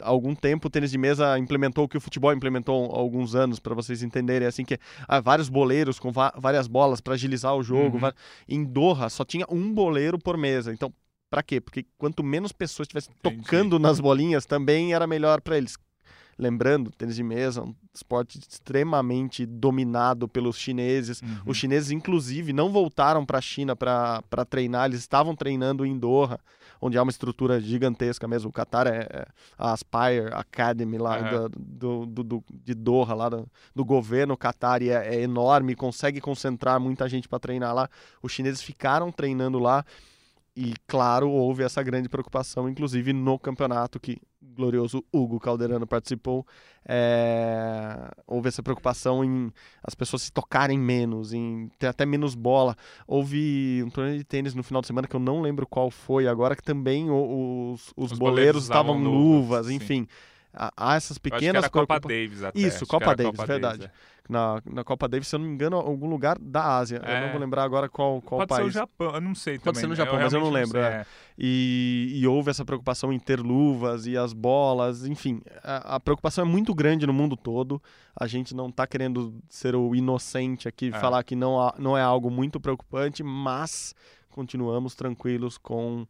há 0.00 0.08
algum 0.08 0.34
tempo 0.34 0.68
o 0.68 0.70
tênis 0.70 0.90
de 0.90 0.98
mesa 0.98 1.38
implementou 1.38 1.84
o 1.84 1.88
que 1.88 1.96
o 1.96 2.00
futebol 2.00 2.32
implementou 2.32 2.94
há 2.94 2.98
alguns 2.98 3.34
anos, 3.34 3.58
para 3.58 3.74
vocês 3.74 4.02
entenderem, 4.02 4.46
assim 4.46 4.64
que 4.64 4.78
há 5.08 5.20
vários 5.20 5.48
boleiros 5.48 5.98
com 5.98 6.12
várias 6.12 6.66
bolas 6.66 7.00
para 7.00 7.14
agilizar 7.14 7.54
o 7.54 7.62
jogo. 7.62 7.98
Uhum. 7.98 8.12
Em 8.48 8.64
Doha 8.64 9.08
só 9.08 9.24
tinha 9.24 9.46
um 9.48 9.72
boleiro 9.72 10.18
por 10.18 10.36
mesa. 10.36 10.72
Então, 10.72 10.92
para 11.30 11.42
quê? 11.42 11.60
Porque 11.60 11.84
quanto 11.98 12.22
menos 12.22 12.52
pessoas 12.52 12.86
estivessem 12.86 13.14
tocando 13.22 13.78
nas 13.78 13.98
bolinhas, 14.00 14.46
também 14.46 14.94
era 14.94 15.06
melhor 15.06 15.40
para 15.40 15.56
eles. 15.56 15.76
Lembrando, 16.38 16.90
tênis 16.90 17.16
de 17.16 17.22
mesa, 17.22 17.62
um 17.62 17.74
esporte 17.94 18.38
extremamente 18.38 19.46
dominado 19.46 20.28
pelos 20.28 20.58
chineses. 20.58 21.22
Uhum. 21.22 21.38
Os 21.46 21.56
chineses, 21.56 21.90
inclusive, 21.90 22.52
não 22.52 22.70
voltaram 22.70 23.24
para 23.24 23.38
a 23.38 23.40
China 23.40 23.74
para 23.74 24.44
treinar, 24.48 24.84
eles 24.84 25.00
estavam 25.00 25.34
treinando 25.34 25.86
em 25.86 25.98
Doha 25.98 26.38
onde 26.80 26.98
há 26.98 27.02
uma 27.02 27.10
estrutura 27.10 27.60
gigantesca 27.60 28.26
mesmo. 28.26 28.50
O 28.50 28.52
Qatar 28.52 28.86
é, 28.86 29.06
é 29.10 29.26
a 29.58 29.72
Aspire 29.72 30.32
Academy 30.32 30.98
lá 30.98 31.18
uhum. 31.18 31.48
do, 31.56 32.06
do, 32.06 32.24
do, 32.24 32.44
de 32.50 32.74
Doha, 32.74 33.14
lá 33.14 33.28
do, 33.28 33.46
do 33.74 33.84
governo 33.84 34.36
Qatar, 34.36 34.82
é, 34.82 35.16
é 35.16 35.20
enorme, 35.20 35.74
consegue 35.74 36.20
concentrar 36.20 36.78
muita 36.80 37.08
gente 37.08 37.28
para 37.28 37.38
treinar 37.38 37.74
lá. 37.74 37.88
Os 38.22 38.32
chineses 38.32 38.62
ficaram 38.62 39.10
treinando 39.12 39.58
lá 39.58 39.84
e, 40.56 40.72
claro, 40.86 41.28
houve 41.30 41.62
essa 41.62 41.82
grande 41.82 42.08
preocupação, 42.08 42.66
inclusive 42.66 43.12
no 43.12 43.38
campeonato 43.38 44.00
que 44.00 44.18
o 44.40 44.54
glorioso 44.54 45.04
Hugo 45.12 45.38
Calderano 45.38 45.86
participou. 45.86 46.46
É... 46.88 48.08
Houve 48.26 48.48
essa 48.48 48.62
preocupação 48.62 49.22
em 49.22 49.52
as 49.82 49.94
pessoas 49.94 50.22
se 50.22 50.32
tocarem 50.32 50.78
menos, 50.78 51.34
em 51.34 51.70
ter 51.78 51.88
até 51.88 52.06
menos 52.06 52.34
bola. 52.34 52.74
Houve 53.06 53.82
um 53.84 53.90
torneio 53.90 54.16
de 54.16 54.24
tênis 54.24 54.54
no 54.54 54.62
final 54.62 54.80
de 54.80 54.86
semana 54.86 55.06
que 55.06 55.14
eu 55.14 55.20
não 55.20 55.42
lembro 55.42 55.66
qual 55.66 55.90
foi 55.90 56.26
agora, 56.26 56.56
que 56.56 56.62
também 56.62 57.10
os, 57.10 57.92
os, 57.94 58.12
os 58.12 58.18
boleiros 58.18 58.62
estavam 58.62 58.96
luvas, 58.96 59.66
luvas 59.66 59.70
enfim. 59.70 60.08
Há 60.56 60.96
essas 60.96 61.18
pequenas... 61.18 61.64
Acho 61.64 61.70
que 61.70 61.78
era 61.78 61.86
Copa 61.86 62.00
Davis 62.00 62.42
até. 62.42 62.58
Isso, 62.58 62.86
Copa 62.86 63.14
Davis, 63.14 63.32
Copa 63.32 63.46
verdade. 63.46 63.78
Davis, 63.78 63.94
é 64.12 64.16
na, 64.28 64.60
na 64.64 64.84
Copa 64.84 65.08
Davis, 65.08 65.28
se 65.28 65.34
eu 65.34 65.38
não 65.38 65.46
me 65.46 65.54
engano, 65.54 65.76
algum 65.76 66.08
lugar 66.08 66.38
da 66.38 66.76
Ásia. 66.76 67.00
É. 67.04 67.16
Eu 67.16 67.20
não 67.22 67.32
vou 67.32 67.40
lembrar 67.40 67.64
agora 67.64 67.88
qual, 67.88 68.20
qual 68.20 68.40
Pode 68.40 68.48
país. 68.48 68.60
Pode 68.60 68.72
ser 68.72 68.78
o 68.78 68.82
Japão, 68.82 69.14
eu 69.14 69.20
não 69.20 69.34
sei 69.34 69.58
Pode 69.58 69.78
ser 69.78 69.86
no 69.86 69.94
Japão, 69.94 70.16
eu 70.16 70.22
mas 70.22 70.32
eu 70.32 70.40
não 70.40 70.50
lembro. 70.50 70.78
Não 70.78 70.86
é. 70.86 70.92
é. 70.92 71.06
E, 71.38 72.12
e, 72.14 72.26
houve 72.26 72.50
essa 72.50 72.64
preocupação 72.64 73.12
em 73.12 73.18
ter 73.18 73.40
luvas 73.40 74.06
e 74.06 74.16
as 74.16 74.32
bolas, 74.32 75.06
enfim. 75.06 75.40
A, 75.62 75.96
a, 75.96 76.00
preocupação 76.00 76.44
é 76.44 76.48
muito 76.48 76.74
grande 76.74 77.06
no 77.06 77.12
mundo 77.12 77.36
todo. 77.36 77.80
A 78.14 78.26
gente 78.26 78.54
não 78.54 78.68
está 78.68 78.86
querendo 78.86 79.34
ser 79.48 79.74
o 79.74 79.94
inocente 79.94 80.66
aqui, 80.66 80.88
é. 80.88 80.98
falar 80.98 81.22
que 81.22 81.36
não, 81.36 81.72
não 81.78 81.96
é 81.96 82.02
algo 82.02 82.30
muito 82.30 82.58
preocupante, 82.58 83.22
mas 83.22 83.94
continuamos 84.30 84.94
tranquilos 84.94 85.56
com 85.56 86.06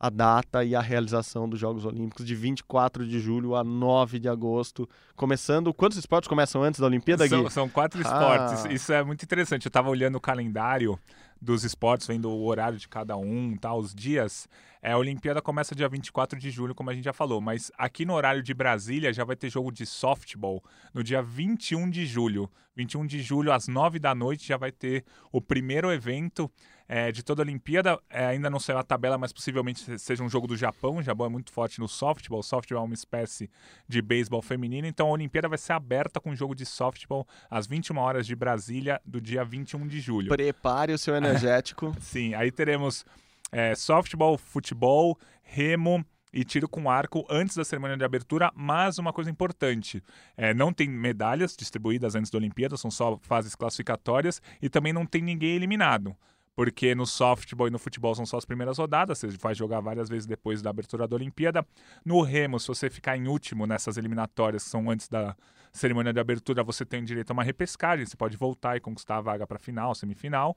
a 0.00 0.08
data 0.08 0.64
e 0.64 0.74
a 0.74 0.80
realização 0.80 1.46
dos 1.46 1.60
Jogos 1.60 1.84
Olímpicos 1.84 2.24
de 2.24 2.34
24 2.34 3.06
de 3.06 3.20
julho 3.20 3.54
a 3.54 3.62
9 3.62 4.18
de 4.18 4.30
agosto. 4.30 4.88
Começando. 5.14 5.74
Quantos 5.74 5.98
esportes 5.98 6.26
começam 6.26 6.62
antes 6.62 6.80
da 6.80 6.86
Olimpíada, 6.86 7.24
Gui? 7.24 7.36
São, 7.36 7.50
são 7.50 7.68
quatro 7.68 8.00
esportes. 8.00 8.64
Ah. 8.64 8.72
Isso 8.72 8.90
é 8.94 9.04
muito 9.04 9.22
interessante. 9.22 9.66
Eu 9.66 9.68
estava 9.68 9.90
olhando 9.90 10.14
o 10.14 10.20
calendário 10.20 10.98
dos 11.38 11.64
esportes, 11.64 12.06
vendo 12.06 12.30
o 12.30 12.46
horário 12.46 12.78
de 12.78 12.88
cada 12.88 13.14
um, 13.18 13.54
tá, 13.58 13.74
os 13.74 13.94
dias. 13.94 14.48
É, 14.82 14.92
a 14.92 14.98
Olimpíada 14.98 15.42
começa 15.42 15.74
dia 15.74 15.88
24 15.88 16.38
de 16.38 16.50
julho, 16.50 16.74
como 16.74 16.90
a 16.90 16.94
gente 16.94 17.04
já 17.04 17.12
falou, 17.12 17.40
mas 17.40 17.70
aqui 17.76 18.04
no 18.04 18.14
horário 18.14 18.42
de 18.42 18.54
Brasília 18.54 19.12
já 19.12 19.24
vai 19.24 19.36
ter 19.36 19.50
jogo 19.50 19.70
de 19.70 19.84
softball 19.84 20.62
no 20.94 21.02
dia 21.02 21.22
21 21.22 21.90
de 21.90 22.06
julho. 22.06 22.50
21 22.76 23.06
de 23.06 23.20
julho, 23.20 23.52
às 23.52 23.68
9 23.68 23.98
da 23.98 24.14
noite, 24.14 24.48
já 24.48 24.56
vai 24.56 24.72
ter 24.72 25.04
o 25.30 25.40
primeiro 25.40 25.92
evento 25.92 26.50
é, 26.88 27.12
de 27.12 27.22
toda 27.22 27.42
a 27.42 27.44
Olimpíada. 27.44 27.98
É, 28.08 28.26
ainda 28.26 28.48
não 28.48 28.58
saiu 28.58 28.78
a 28.78 28.82
tabela, 28.82 29.18
mas 29.18 29.32
possivelmente 29.32 29.98
seja 29.98 30.22
um 30.22 30.28
jogo 30.28 30.46
do 30.46 30.56
Japão. 30.56 30.96
O 30.96 31.02
Japão 31.02 31.26
é 31.26 31.28
muito 31.28 31.52
forte 31.52 31.78
no 31.78 31.86
softball. 31.86 32.40
O 32.40 32.42
softball 32.42 32.82
é 32.82 32.86
uma 32.86 32.94
espécie 32.94 33.50
de 33.86 34.00
beisebol 34.00 34.40
feminino. 34.40 34.86
Então 34.86 35.08
a 35.08 35.10
Olimpíada 35.10 35.48
vai 35.48 35.58
ser 35.58 35.74
aberta 35.74 36.20
com 36.20 36.30
um 36.30 36.36
jogo 36.36 36.54
de 36.54 36.64
softball 36.64 37.26
às 37.50 37.66
21 37.66 37.98
horas 37.98 38.26
de 38.26 38.34
Brasília, 38.34 39.00
do 39.04 39.20
dia 39.20 39.44
21 39.44 39.86
de 39.86 40.00
julho. 40.00 40.28
Prepare 40.28 40.92
o 40.92 40.98
seu 40.98 41.14
energético. 41.16 41.94
Sim, 42.00 42.34
aí 42.34 42.50
teremos 42.50 43.04
é, 43.50 43.74
softball, 43.74 44.36
futebol, 44.38 45.18
remo 45.42 46.04
e 46.32 46.44
tiro 46.44 46.68
com 46.68 46.88
arco 46.88 47.26
antes 47.28 47.56
da 47.56 47.64
cerimônia 47.64 47.96
de 47.96 48.04
abertura, 48.04 48.52
mas 48.54 48.98
uma 48.98 49.12
coisa 49.12 49.30
importante, 49.30 50.02
é, 50.36 50.54
não 50.54 50.72
tem 50.72 50.88
medalhas 50.88 51.56
distribuídas 51.56 52.14
antes 52.14 52.30
da 52.30 52.38
Olimpíada, 52.38 52.76
são 52.76 52.90
só 52.90 53.18
fases 53.22 53.54
classificatórias 53.54 54.40
e 54.62 54.68
também 54.68 54.92
não 54.92 55.04
tem 55.04 55.22
ninguém 55.22 55.56
eliminado 55.56 56.16
porque 56.54 56.94
no 56.94 57.06
softball 57.06 57.68
e 57.68 57.70
no 57.70 57.78
futebol 57.78 58.14
são 58.14 58.26
só 58.26 58.36
as 58.36 58.44
primeiras 58.44 58.76
rodadas, 58.76 59.18
você 59.18 59.28
vai 59.28 59.54
jogar 59.54 59.80
várias 59.80 60.10
vezes 60.10 60.26
depois 60.26 60.60
da 60.60 60.68
abertura 60.68 61.08
da 61.08 61.16
Olimpíada. 61.16 61.66
No 62.04 62.20
remo, 62.20 62.60
se 62.60 62.68
você 62.68 62.90
ficar 62.90 63.16
em 63.16 63.28
último 63.28 63.66
nessas 63.66 63.96
eliminatórias 63.96 64.64
que 64.64 64.68
são 64.68 64.90
antes 64.90 65.08
da 65.08 65.34
cerimônia 65.72 66.12
de 66.12 66.20
abertura, 66.20 66.62
você 66.62 66.84
tem 66.84 67.02
direito 67.02 67.30
a 67.30 67.32
uma 67.32 67.42
repescagem, 67.42 68.04
você 68.04 68.14
pode 68.14 68.36
voltar 68.36 68.76
e 68.76 68.80
conquistar 68.80 69.16
a 69.16 69.20
vaga 69.22 69.46
para 69.46 69.58
final, 69.58 69.94
semifinal. 69.94 70.54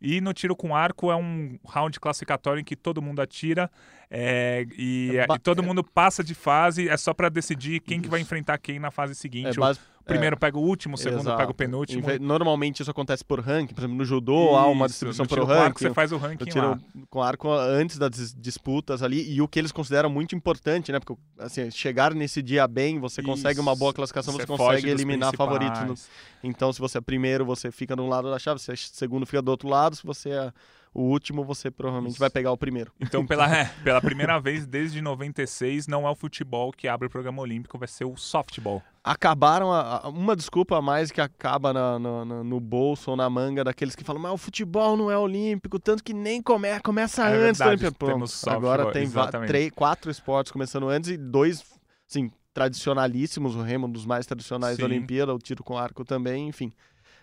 E 0.00 0.20
no 0.20 0.32
tiro 0.32 0.56
com 0.56 0.74
arco 0.74 1.10
é 1.10 1.16
um 1.16 1.58
round 1.66 2.00
classificatório 2.00 2.60
em 2.60 2.64
que 2.64 2.74
todo 2.74 3.02
mundo 3.02 3.20
atira 3.20 3.70
é, 4.10 4.66
e, 4.76 5.16
é, 5.16 5.26
e, 5.32 5.38
todo 5.38 5.62
mundo 5.62 5.84
passa 5.84 6.24
de 6.24 6.34
fase, 6.34 6.88
é 6.88 6.96
só 6.96 7.14
para 7.14 7.28
decidir 7.28 7.80
quem 7.80 8.00
que 8.00 8.08
vai 8.08 8.20
enfrentar 8.20 8.58
quem 8.58 8.78
na 8.78 8.90
fase 8.90 9.14
seguinte. 9.14 9.58
É, 9.58 9.89
base 10.00 10.10
primeiro 10.10 10.34
é, 10.34 10.38
pega 10.38 10.58
o 10.58 10.60
último, 10.60 10.94
o 10.94 10.98
segundo 10.98 11.20
exato. 11.20 11.36
pega 11.36 11.50
o 11.50 11.54
penúltimo. 11.54 12.02
Normalmente 12.20 12.80
isso 12.80 12.90
acontece 12.90 13.24
por 13.24 13.40
ranking, 13.40 13.74
por 13.74 13.80
exemplo, 13.80 13.96
no 13.96 14.04
judô 14.04 14.46
isso, 14.46 14.56
há 14.56 14.66
uma 14.66 14.86
distribuição 14.86 15.26
por 15.26 15.38
ranking. 15.40 15.62
Arco, 15.62 15.78
você 15.80 15.94
faz 15.94 16.12
o 16.12 16.16
ranking 16.16 16.44
tiro 16.44 16.70
lá. 16.70 16.78
com 17.08 17.22
arco 17.22 17.50
antes 17.50 17.98
das 17.98 18.34
disputas 18.36 19.02
ali 19.02 19.32
e 19.32 19.40
o 19.40 19.48
que 19.48 19.58
eles 19.58 19.72
consideram 19.72 20.10
muito 20.10 20.34
importante, 20.34 20.90
né? 20.92 20.98
Porque 20.98 21.20
assim, 21.38 21.70
chegar 21.70 22.14
nesse 22.14 22.42
dia 22.42 22.66
bem, 22.66 22.98
você 22.98 23.20
isso. 23.20 23.30
consegue 23.30 23.60
uma 23.60 23.74
boa 23.74 23.92
classificação, 23.92 24.32
você, 24.32 24.46
você 24.46 24.46
consegue 24.46 24.88
eliminar 24.88 25.34
favoritos. 25.36 25.80
No... 25.80 25.94
Então, 26.42 26.72
se 26.72 26.80
você 26.80 26.98
é 26.98 27.00
primeiro, 27.00 27.44
você 27.44 27.70
fica 27.70 27.94
de 27.94 28.02
um 28.02 28.08
lado 28.08 28.30
da 28.30 28.38
chave, 28.38 28.60
se 28.60 28.72
é 28.72 28.76
segundo, 28.76 29.26
fica 29.26 29.42
do 29.42 29.50
outro 29.50 29.68
lado, 29.68 29.96
se 29.96 30.04
você 30.04 30.30
é 30.30 30.52
o 30.92 31.02
último 31.02 31.44
você 31.44 31.70
provavelmente 31.70 32.12
Isso. 32.12 32.20
vai 32.20 32.30
pegar 32.30 32.50
o 32.50 32.56
primeiro. 32.56 32.92
Então, 33.00 33.24
pela, 33.24 33.46
é, 33.54 33.70
pela 33.84 34.00
primeira 34.00 34.40
vez 34.40 34.66
desde 34.66 35.00
96, 35.00 35.86
não 35.86 36.06
é 36.06 36.10
o 36.10 36.16
futebol 36.16 36.72
que 36.72 36.88
abre 36.88 37.06
o 37.06 37.10
programa 37.10 37.40
olímpico, 37.40 37.78
vai 37.78 37.88
ser 37.88 38.04
o 38.04 38.16
softball. 38.16 38.82
Acabaram 39.02 39.72
a, 39.72 39.98
a, 40.04 40.08
uma 40.08 40.34
desculpa 40.34 40.76
a 40.76 40.82
mais 40.82 41.10
que 41.10 41.20
acaba 41.20 41.72
na, 41.72 41.98
no, 41.98 42.44
no 42.44 42.60
bolso 42.60 43.12
ou 43.12 43.16
na 43.16 43.30
manga 43.30 43.64
daqueles 43.64 43.94
que 43.94 44.04
falam, 44.04 44.20
mas 44.20 44.32
o 44.32 44.36
futebol 44.36 44.96
não 44.96 45.10
é 45.10 45.16
olímpico, 45.16 45.78
tanto 45.78 46.02
que 46.02 46.12
nem 46.12 46.42
come, 46.42 46.68
começa 46.80 47.22
é 47.28 47.48
antes 47.48 47.58
verdade, 47.58 47.82
da 47.82 47.86
Olimpíada. 47.86 48.56
Agora 48.56 48.92
tem 48.92 49.08
três, 49.46 49.70
quatro 49.70 50.10
esportes 50.10 50.52
começando 50.52 50.88
antes 50.88 51.08
e 51.10 51.16
dois, 51.16 51.64
sim, 52.06 52.30
tradicionalíssimos, 52.52 53.54
o 53.54 53.62
remo 53.62 53.86
um 53.86 53.90
dos 53.90 54.04
mais 54.04 54.26
tradicionais 54.26 54.76
sim. 54.76 54.82
da 54.82 54.88
Olimpíada, 54.88 55.34
o 55.34 55.38
tiro 55.38 55.62
com 55.62 55.78
arco 55.78 56.04
também, 56.04 56.48
enfim 56.48 56.72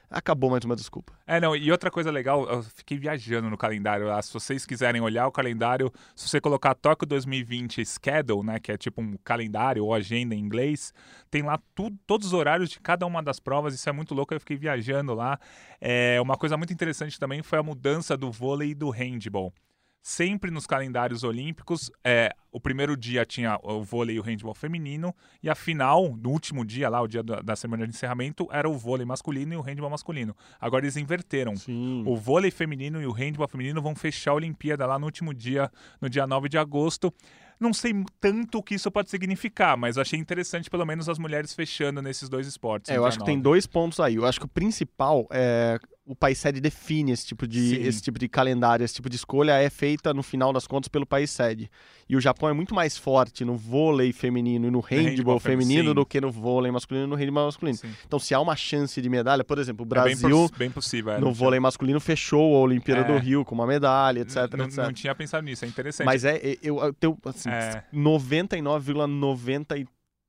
acabou 0.10 0.50
mais 0.50 0.64
uma 0.64 0.76
desculpa. 0.76 1.14
É, 1.26 1.40
não, 1.40 1.56
e 1.56 1.72
outra 1.72 1.92
coisa 1.92 2.10
legal, 2.12 2.48
eu 2.50 2.64
fiquei 2.64 2.98
viajando 2.98 3.50
no 3.50 3.58
calendário. 3.58 4.12
Ah, 4.12 4.22
se 4.22 4.34
vocês 4.34 4.66
quiserem 4.66 5.02
olhar 5.02 5.28
o 5.28 5.32
calendário, 5.32 5.92
se 6.16 6.28
você 6.28 6.40
colocar 6.40 6.74
Tóquio 6.76 7.08
2020 7.08 7.86
Schedule, 7.86 8.46
né, 8.46 8.60
que 8.60 8.72
é 8.72 8.78
tipo 8.78 9.02
um 9.02 9.18
calendário 9.24 9.84
ou 9.84 9.94
agenda 9.94 10.34
em 10.34 10.40
inglês, 10.40 10.94
tem 11.30 11.44
lá 11.44 11.60
todos 12.06 12.28
os 12.28 12.34
horários 12.34 12.70
de 12.70 12.80
cada 12.80 13.06
uma 13.06 13.22
das 13.22 13.40
provas, 13.40 13.74
isso 13.74 13.90
é 13.90 13.92
muito 13.92 14.14
louco, 14.14 14.34
eu 14.34 14.40
fiquei 14.40 14.58
viajando 14.58 15.14
lá. 15.14 15.40
É, 15.80 16.20
uma 16.22 16.38
coisa 16.38 16.58
muito 16.58 16.74
interessante 16.74 17.20
também 17.20 17.44
foi 17.44 17.60
a 17.60 17.64
mudança 17.64 18.16
do 18.18 18.32
vôlei 18.32 18.72
e 18.72 18.76
do 18.76 18.90
handball 18.90 19.54
sempre 20.02 20.50
nos 20.50 20.66
calendários 20.66 21.24
olímpicos, 21.24 21.92
é, 22.04 22.34
o 22.52 22.60
primeiro 22.60 22.96
dia 22.96 23.26
tinha 23.26 23.60
o 23.62 23.84
vôlei 23.84 24.16
e 24.16 24.20
o 24.20 24.24
handball 24.24 24.54
feminino, 24.54 25.14
e 25.44 25.50
a 25.50 25.56
final, 25.56 26.16
no 26.16 26.30
último 26.30 26.66
dia 26.66 26.90
lá, 26.90 27.02
o 27.02 27.08
dia 27.08 27.22
da, 27.22 27.42
da 27.42 27.56
cerimônia 27.56 27.86
de 27.86 27.94
encerramento, 27.94 28.48
era 28.52 28.70
o 28.70 28.78
vôlei 28.78 29.06
masculino 29.06 29.54
e 29.54 29.58
o 29.58 29.62
handball 29.62 29.90
masculino. 29.90 30.36
Agora 30.60 30.86
eles 30.86 30.98
inverteram. 30.98 31.56
Sim. 31.56 32.04
O 32.06 32.16
vôlei 32.16 32.52
feminino 32.52 33.02
e 33.02 33.06
o 33.06 33.12
handball 33.12 33.48
feminino 33.48 33.82
vão 33.82 33.96
fechar 33.96 34.32
a 34.32 34.36
Olimpíada 34.36 34.86
lá 34.86 34.98
no 34.98 35.06
último 35.06 35.34
dia, 35.34 35.70
no 36.02 36.10
dia 36.10 36.26
9 36.26 36.48
de 36.48 36.58
agosto. 36.58 37.14
Não 37.60 37.74
sei 37.74 37.92
tanto 38.20 38.60
o 38.60 38.64
que 38.64 38.76
isso 38.76 38.90
pode 38.92 39.10
significar, 39.10 39.76
mas 39.76 39.98
achei 39.98 40.20
interessante 40.20 40.70
pelo 40.70 40.86
menos 40.86 41.10
as 41.10 41.18
mulheres 41.18 41.54
fechando 41.54 42.02
nesses 42.02 42.30
dois 42.30 42.48
esportes. 42.48 42.92
É, 42.92 42.98
eu 42.98 43.06
acho 43.06 43.18
que 43.18 43.26
tem 43.26 43.36
9. 43.36 43.44
dois 43.44 43.66
pontos 43.66 44.00
aí. 44.00 44.16
Eu 44.16 44.26
acho 44.26 44.40
que 44.40 44.46
o 44.46 44.50
principal 44.50 45.28
é 45.32 45.80
o 46.08 46.16
país 46.16 46.38
sede 46.38 46.62
define 46.62 47.12
esse 47.12 47.28
tipo 47.28 47.46
de 47.46 47.76
esse 47.82 48.02
tipo 48.02 48.18
de 48.18 48.30
calendário, 48.30 48.84
esse 48.84 48.94
tipo 48.96 49.10
de 49.10 49.18
escolha 49.18 49.58
é 49.58 49.70
feita 49.70 50.14
no 50.14 50.24
final 50.24 50.54
das 50.54 50.66
contas 50.66 50.88
pelo 50.88 51.06
país 51.06 51.30
sede. 51.30 51.70
E 52.08 52.16
o 52.16 52.22
Japão 52.22 52.48
é 52.48 52.54
muito 52.54 52.74
mais 52.74 52.98
forte 52.98 53.44
no 53.44 53.58
vôlei 53.58 54.14
feminino 54.14 54.68
e 54.68 54.72
no 54.72 54.80
handball, 54.80 55.10
handball 55.10 55.40
feminino 55.40 55.90
Sim. 55.90 55.96
do 55.96 56.06
que 56.06 56.22
no 56.22 56.32
vôlei 56.32 56.72
masculino 56.72 57.06
e 57.06 57.10
no 57.10 57.16
handball 57.16 57.48
masculino. 57.48 57.78
Sim. 57.78 57.90
Então, 58.06 58.18
se 58.18 58.34
há 58.34 58.40
uma 58.40 58.56
chance 58.56 59.02
de 59.02 59.10
medalha, 59.10 59.44
por 59.44 59.60
exemplo, 59.60 59.84
o 59.84 59.86
Brasil 59.86 60.30
é 60.30 60.32
bem, 60.32 60.50
bem 60.58 60.72
possível, 60.72 61.12
é, 61.12 61.20
no 61.20 61.34
vôlei 61.34 61.60
masculino 61.60 62.00
fechou 62.00 62.56
a 62.56 62.60
Olimpíada 62.60 63.02
é. 63.02 63.04
do 63.04 63.18
Rio 63.18 63.44
com 63.44 63.54
uma 63.54 63.68
medalha, 63.68 64.22
etc, 64.22 64.36
não, 64.58 64.64
etc. 64.66 64.78
Não 64.78 64.94
tinha 64.94 65.14
pensado 65.14 65.44
nisso, 65.44 65.66
é 65.66 65.68
interessante. 65.68 66.06
Mas 66.06 66.24
é 66.24 66.40
eu, 66.64 66.78
eu 66.80 66.94
tenho 66.94 67.18
assim, 67.26 67.50
é. 67.50 67.84
99,93 67.94 69.86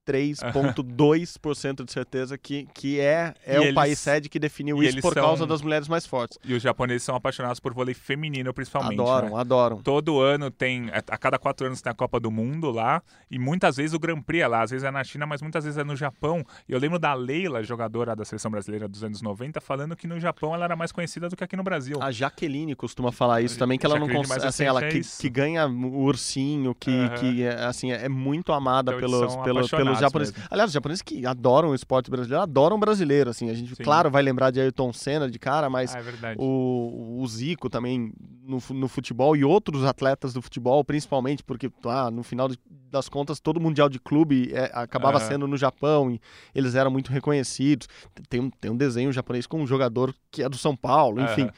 93,2% 0.09 1.85
de 1.85 1.93
certeza 1.93 2.39
que, 2.39 2.67
que 2.73 2.99
é, 2.99 3.35
é 3.45 3.61
o 3.61 3.65
eles, 3.65 3.75
país 3.75 3.99
sede 3.99 4.29
que 4.29 4.39
definiu 4.39 4.83
isso 4.83 5.01
por 5.01 5.13
são, 5.15 5.23
causa 5.23 5.47
das 5.47 5.61
mulheres 5.61 5.89
mais 5.89 6.07
fortes. 6.07 6.39
E 6.45 6.55
os 6.55 6.63
japoneses 6.63 7.03
são 7.03 7.15
apaixonados 7.15 7.61
por 7.61 7.75
vôlei 7.75 7.95
feminino, 7.95 8.53
principalmente. 8.55 9.01
Adoram, 9.01 9.31
né? 9.31 9.41
adoram. 9.41 9.83
Todo 9.83 10.21
ano 10.21 10.51
tem, 10.51 10.91
a 10.93 11.19
cada 11.19 11.39
quatro 11.39 11.67
anos 11.67 11.83
tem 11.83 11.91
a 11.91 11.95
Copa 11.95 12.19
do 12.19 12.31
Mundo 12.31 12.71
lá, 12.71 13.03
e 13.31 13.39
muitas 13.39 13.77
vezes 13.77 13.93
o 13.93 13.99
Grand 13.99 14.23
Prix 14.23 14.43
é 14.43 14.49
lá, 14.49 14.63
às 14.63 14.71
vezes 14.71 14.85
é 14.85 14.91
na 14.91 15.05
China, 15.05 15.27
mas 15.27 15.43
muitas 15.43 15.65
vezes 15.65 15.79
é 15.79 15.85
no 15.85 15.95
Japão. 15.95 16.45
E 16.69 16.73
eu 16.73 16.79
lembro 16.79 16.99
da 16.99 17.15
Leila, 17.15 17.63
jogadora 17.63 18.17
da 18.17 18.25
seleção 18.25 18.51
brasileira 18.51 18.89
dos 18.89 19.05
anos 19.05 19.21
90, 19.21 19.61
falando 19.61 19.95
que 19.95 20.07
no 20.07 20.19
Japão 20.19 20.55
ela 20.55 20.65
era 20.65 20.77
mais 20.77 20.93
conhecida 20.93 21.29
do 21.29 21.37
que 21.37 21.45
aqui 21.45 21.57
no 21.57 21.63
Brasil. 21.63 21.99
A 22.01 22.11
Jaqueline 22.11 22.75
costuma 22.75 23.13
falar 23.13 23.43
isso 23.43 23.57
a 23.57 23.59
também, 23.59 23.79
que 23.79 23.85
ela 23.85 23.97
Jaqueline 23.97 24.15
não 24.15 24.23
consegue, 24.23 24.47
assim, 24.47 24.65
ela 24.65 24.85
é 24.85 24.89
que, 24.89 25.01
que, 25.01 25.29
ganha 25.29 25.67
o 25.67 26.03
ursinho, 26.03 26.75
que, 26.75 26.91
uhum. 26.91 27.09
que 27.17 27.43
é, 27.43 27.65
assim, 27.65 27.93
é 27.93 28.09
muito 28.09 28.53
amada 28.53 28.93
então, 28.93 29.01
pelos, 29.01 29.37
pelos, 29.37 29.71
pelos 29.71 29.98
apaixonados 29.99 30.11
japoneses. 30.29 30.35
mesmo. 30.35 30.49
Aliás, 30.51 30.69
os 30.71 30.75
japoneses 30.75 31.03
que 31.03 31.27
adoram 31.27 31.71
o 31.71 31.75
esporte 31.75 32.11
brasileiro, 32.11 32.43
adoram 32.43 32.79
brasileiro. 32.79 33.31
Assim, 33.31 33.51
a 33.51 33.55
gente, 33.55 33.75
Sim. 33.77 33.83
claro, 33.83 34.11
vai 34.11 34.23
lembrar 34.23 34.51
de 34.51 34.61
Ayrton 34.61 34.93
Senna 34.93 35.31
de 35.31 35.39
cara, 35.39 35.69
mas 35.69 35.95
Ah, 35.95 36.01
é 36.01 36.35
o, 36.39 37.19
o 37.21 37.27
Zico 37.27 37.69
também 37.69 38.13
no, 38.45 38.59
no 38.71 38.89
futebol 38.89 39.37
e 39.37 39.45
outros 39.45 39.85
atletas 39.85 40.33
do 40.33 40.41
futebol, 40.43 40.83
principalmente 40.85 41.43
porque 41.43 41.71
ah, 41.85 42.11
no 42.11 42.23
final 42.23 42.49
das 42.91 43.09
contas 43.09 43.39
todo 43.39 43.61
mundial 43.61 43.89
de 43.89 43.99
clube 43.99 44.51
é, 44.53 44.71
acabava 44.73 45.19
sendo 45.21 45.47
no 45.47 45.57
Japão 45.59 46.11
e 46.11 46.21
eles 46.55 46.75
eram 46.75 46.91
muito 46.91 47.13
reconhecidos. 47.13 47.87
Tem, 48.31 48.41
um- 48.41 48.51
tem 48.51 48.71
um 48.71 48.77
desenho 48.77 49.13
japonês 49.13 49.47
com 49.47 49.61
um 49.61 49.67
jogador 49.67 50.15
que 50.31 50.43
é 50.43 50.49
do 50.49 50.57
São 50.57 50.75
Paulo, 50.75 51.21
enfim. 51.21 51.51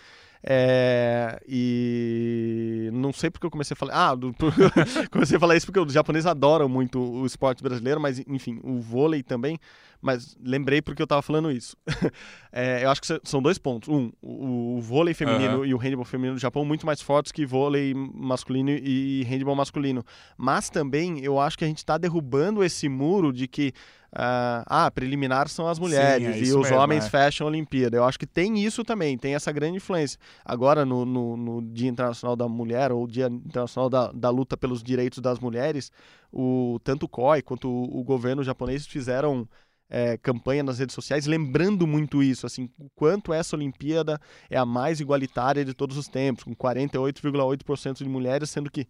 É, 0.42 1.38
e 1.46 2.88
não 2.92 3.12
sei 3.12 3.30
porque 3.30 3.46
eu 3.46 3.50
comecei 3.50 3.74
a 3.74 3.76
falar. 3.76 3.92
Ah, 4.10 4.14
do- 4.14 4.34
comecei 5.10 5.36
a 5.36 5.40
falar 5.40 5.56
isso 5.56 5.66
porque 5.66 5.80
os 5.80 5.92
japoneses 5.92 6.26
adoram 6.26 6.68
muito 6.68 6.98
o 6.98 7.26
esporte 7.26 7.62
brasileiro, 7.62 8.00
mas 8.00 8.18
enfim, 8.26 8.58
o 8.62 8.80
vôlei 8.80 9.22
também. 9.22 9.58
Mas 10.02 10.34
lembrei 10.42 10.80
porque 10.80 11.02
eu 11.02 11.06
tava 11.06 11.20
falando 11.22 11.50
isso. 11.50 11.76
É, 12.52 12.84
eu 12.84 12.90
acho 12.90 13.00
que 13.00 13.06
são 13.22 13.40
dois 13.40 13.58
pontos. 13.58 13.88
Um, 13.88 14.10
o, 14.20 14.78
o 14.78 14.80
vôlei 14.80 15.14
feminino 15.14 15.58
Aham. 15.58 15.66
e 15.66 15.72
o 15.72 15.76
handball 15.76 16.04
feminino 16.04 16.34
do 16.34 16.40
Japão 16.40 16.64
muito 16.64 16.84
mais 16.84 17.00
fortes 17.00 17.30
que 17.30 17.46
vôlei 17.46 17.94
masculino 17.94 18.70
e 18.70 19.22
handball 19.22 19.54
masculino. 19.54 20.04
Mas 20.36 20.68
também 20.68 21.20
eu 21.20 21.38
acho 21.38 21.56
que 21.56 21.64
a 21.64 21.68
gente 21.68 21.78
está 21.78 21.96
derrubando 21.96 22.64
esse 22.64 22.88
muro 22.88 23.32
de 23.32 23.46
que 23.46 23.72
ah, 24.12 24.64
ah, 24.66 24.90
preliminar 24.90 25.48
são 25.48 25.68
as 25.68 25.78
mulheres 25.78 26.26
é 26.26 26.38
e 26.38 26.52
os 26.52 26.68
mesmo, 26.68 26.76
homens 26.76 27.06
é. 27.06 27.10
fecham 27.10 27.46
a 27.46 27.50
Olimpíada. 27.50 27.96
Eu 27.96 28.04
acho 28.04 28.18
que 28.18 28.26
tem 28.26 28.58
isso 28.58 28.82
também, 28.84 29.16
tem 29.16 29.34
essa 29.34 29.52
grande 29.52 29.76
influência. 29.76 30.18
Agora, 30.44 30.84
no, 30.84 31.04
no, 31.04 31.36
no 31.36 31.62
Dia 31.62 31.88
Internacional 31.88 32.34
da 32.34 32.48
Mulher, 32.48 32.90
ou 32.90 33.06
Dia 33.06 33.26
Internacional 33.26 33.88
da, 33.88 34.10
da 34.12 34.30
Luta 34.30 34.56
pelos 34.56 34.82
Direitos 34.82 35.20
das 35.20 35.38
Mulheres, 35.38 35.92
o, 36.32 36.80
tanto 36.82 37.04
o 37.06 37.08
COI 37.08 37.42
quanto 37.42 37.68
o, 37.68 38.00
o 38.00 38.04
governo 38.04 38.42
japonês 38.42 38.86
fizeram 38.86 39.48
é, 39.88 40.16
campanha 40.16 40.62
nas 40.62 40.78
redes 40.78 40.94
sociais, 40.94 41.26
lembrando 41.26 41.86
muito 41.86 42.22
isso, 42.22 42.46
assim, 42.46 42.70
o 42.78 42.88
quanto 42.94 43.32
essa 43.32 43.56
Olimpíada 43.56 44.20
é 44.48 44.56
a 44.56 44.64
mais 44.64 45.00
igualitária 45.00 45.64
de 45.64 45.74
todos 45.74 45.96
os 45.96 46.06
tempos, 46.06 46.44
com 46.44 46.54
48,8% 46.54 47.98
de 47.98 48.08
mulheres, 48.08 48.50
sendo 48.50 48.70
que 48.70 48.86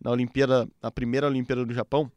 na 0.00 0.10
Olimpíada, 0.10 0.66
na 0.82 0.90
primeira 0.90 1.26
Olimpíada 1.26 1.64
do 1.64 1.74
Japão, 1.74 2.10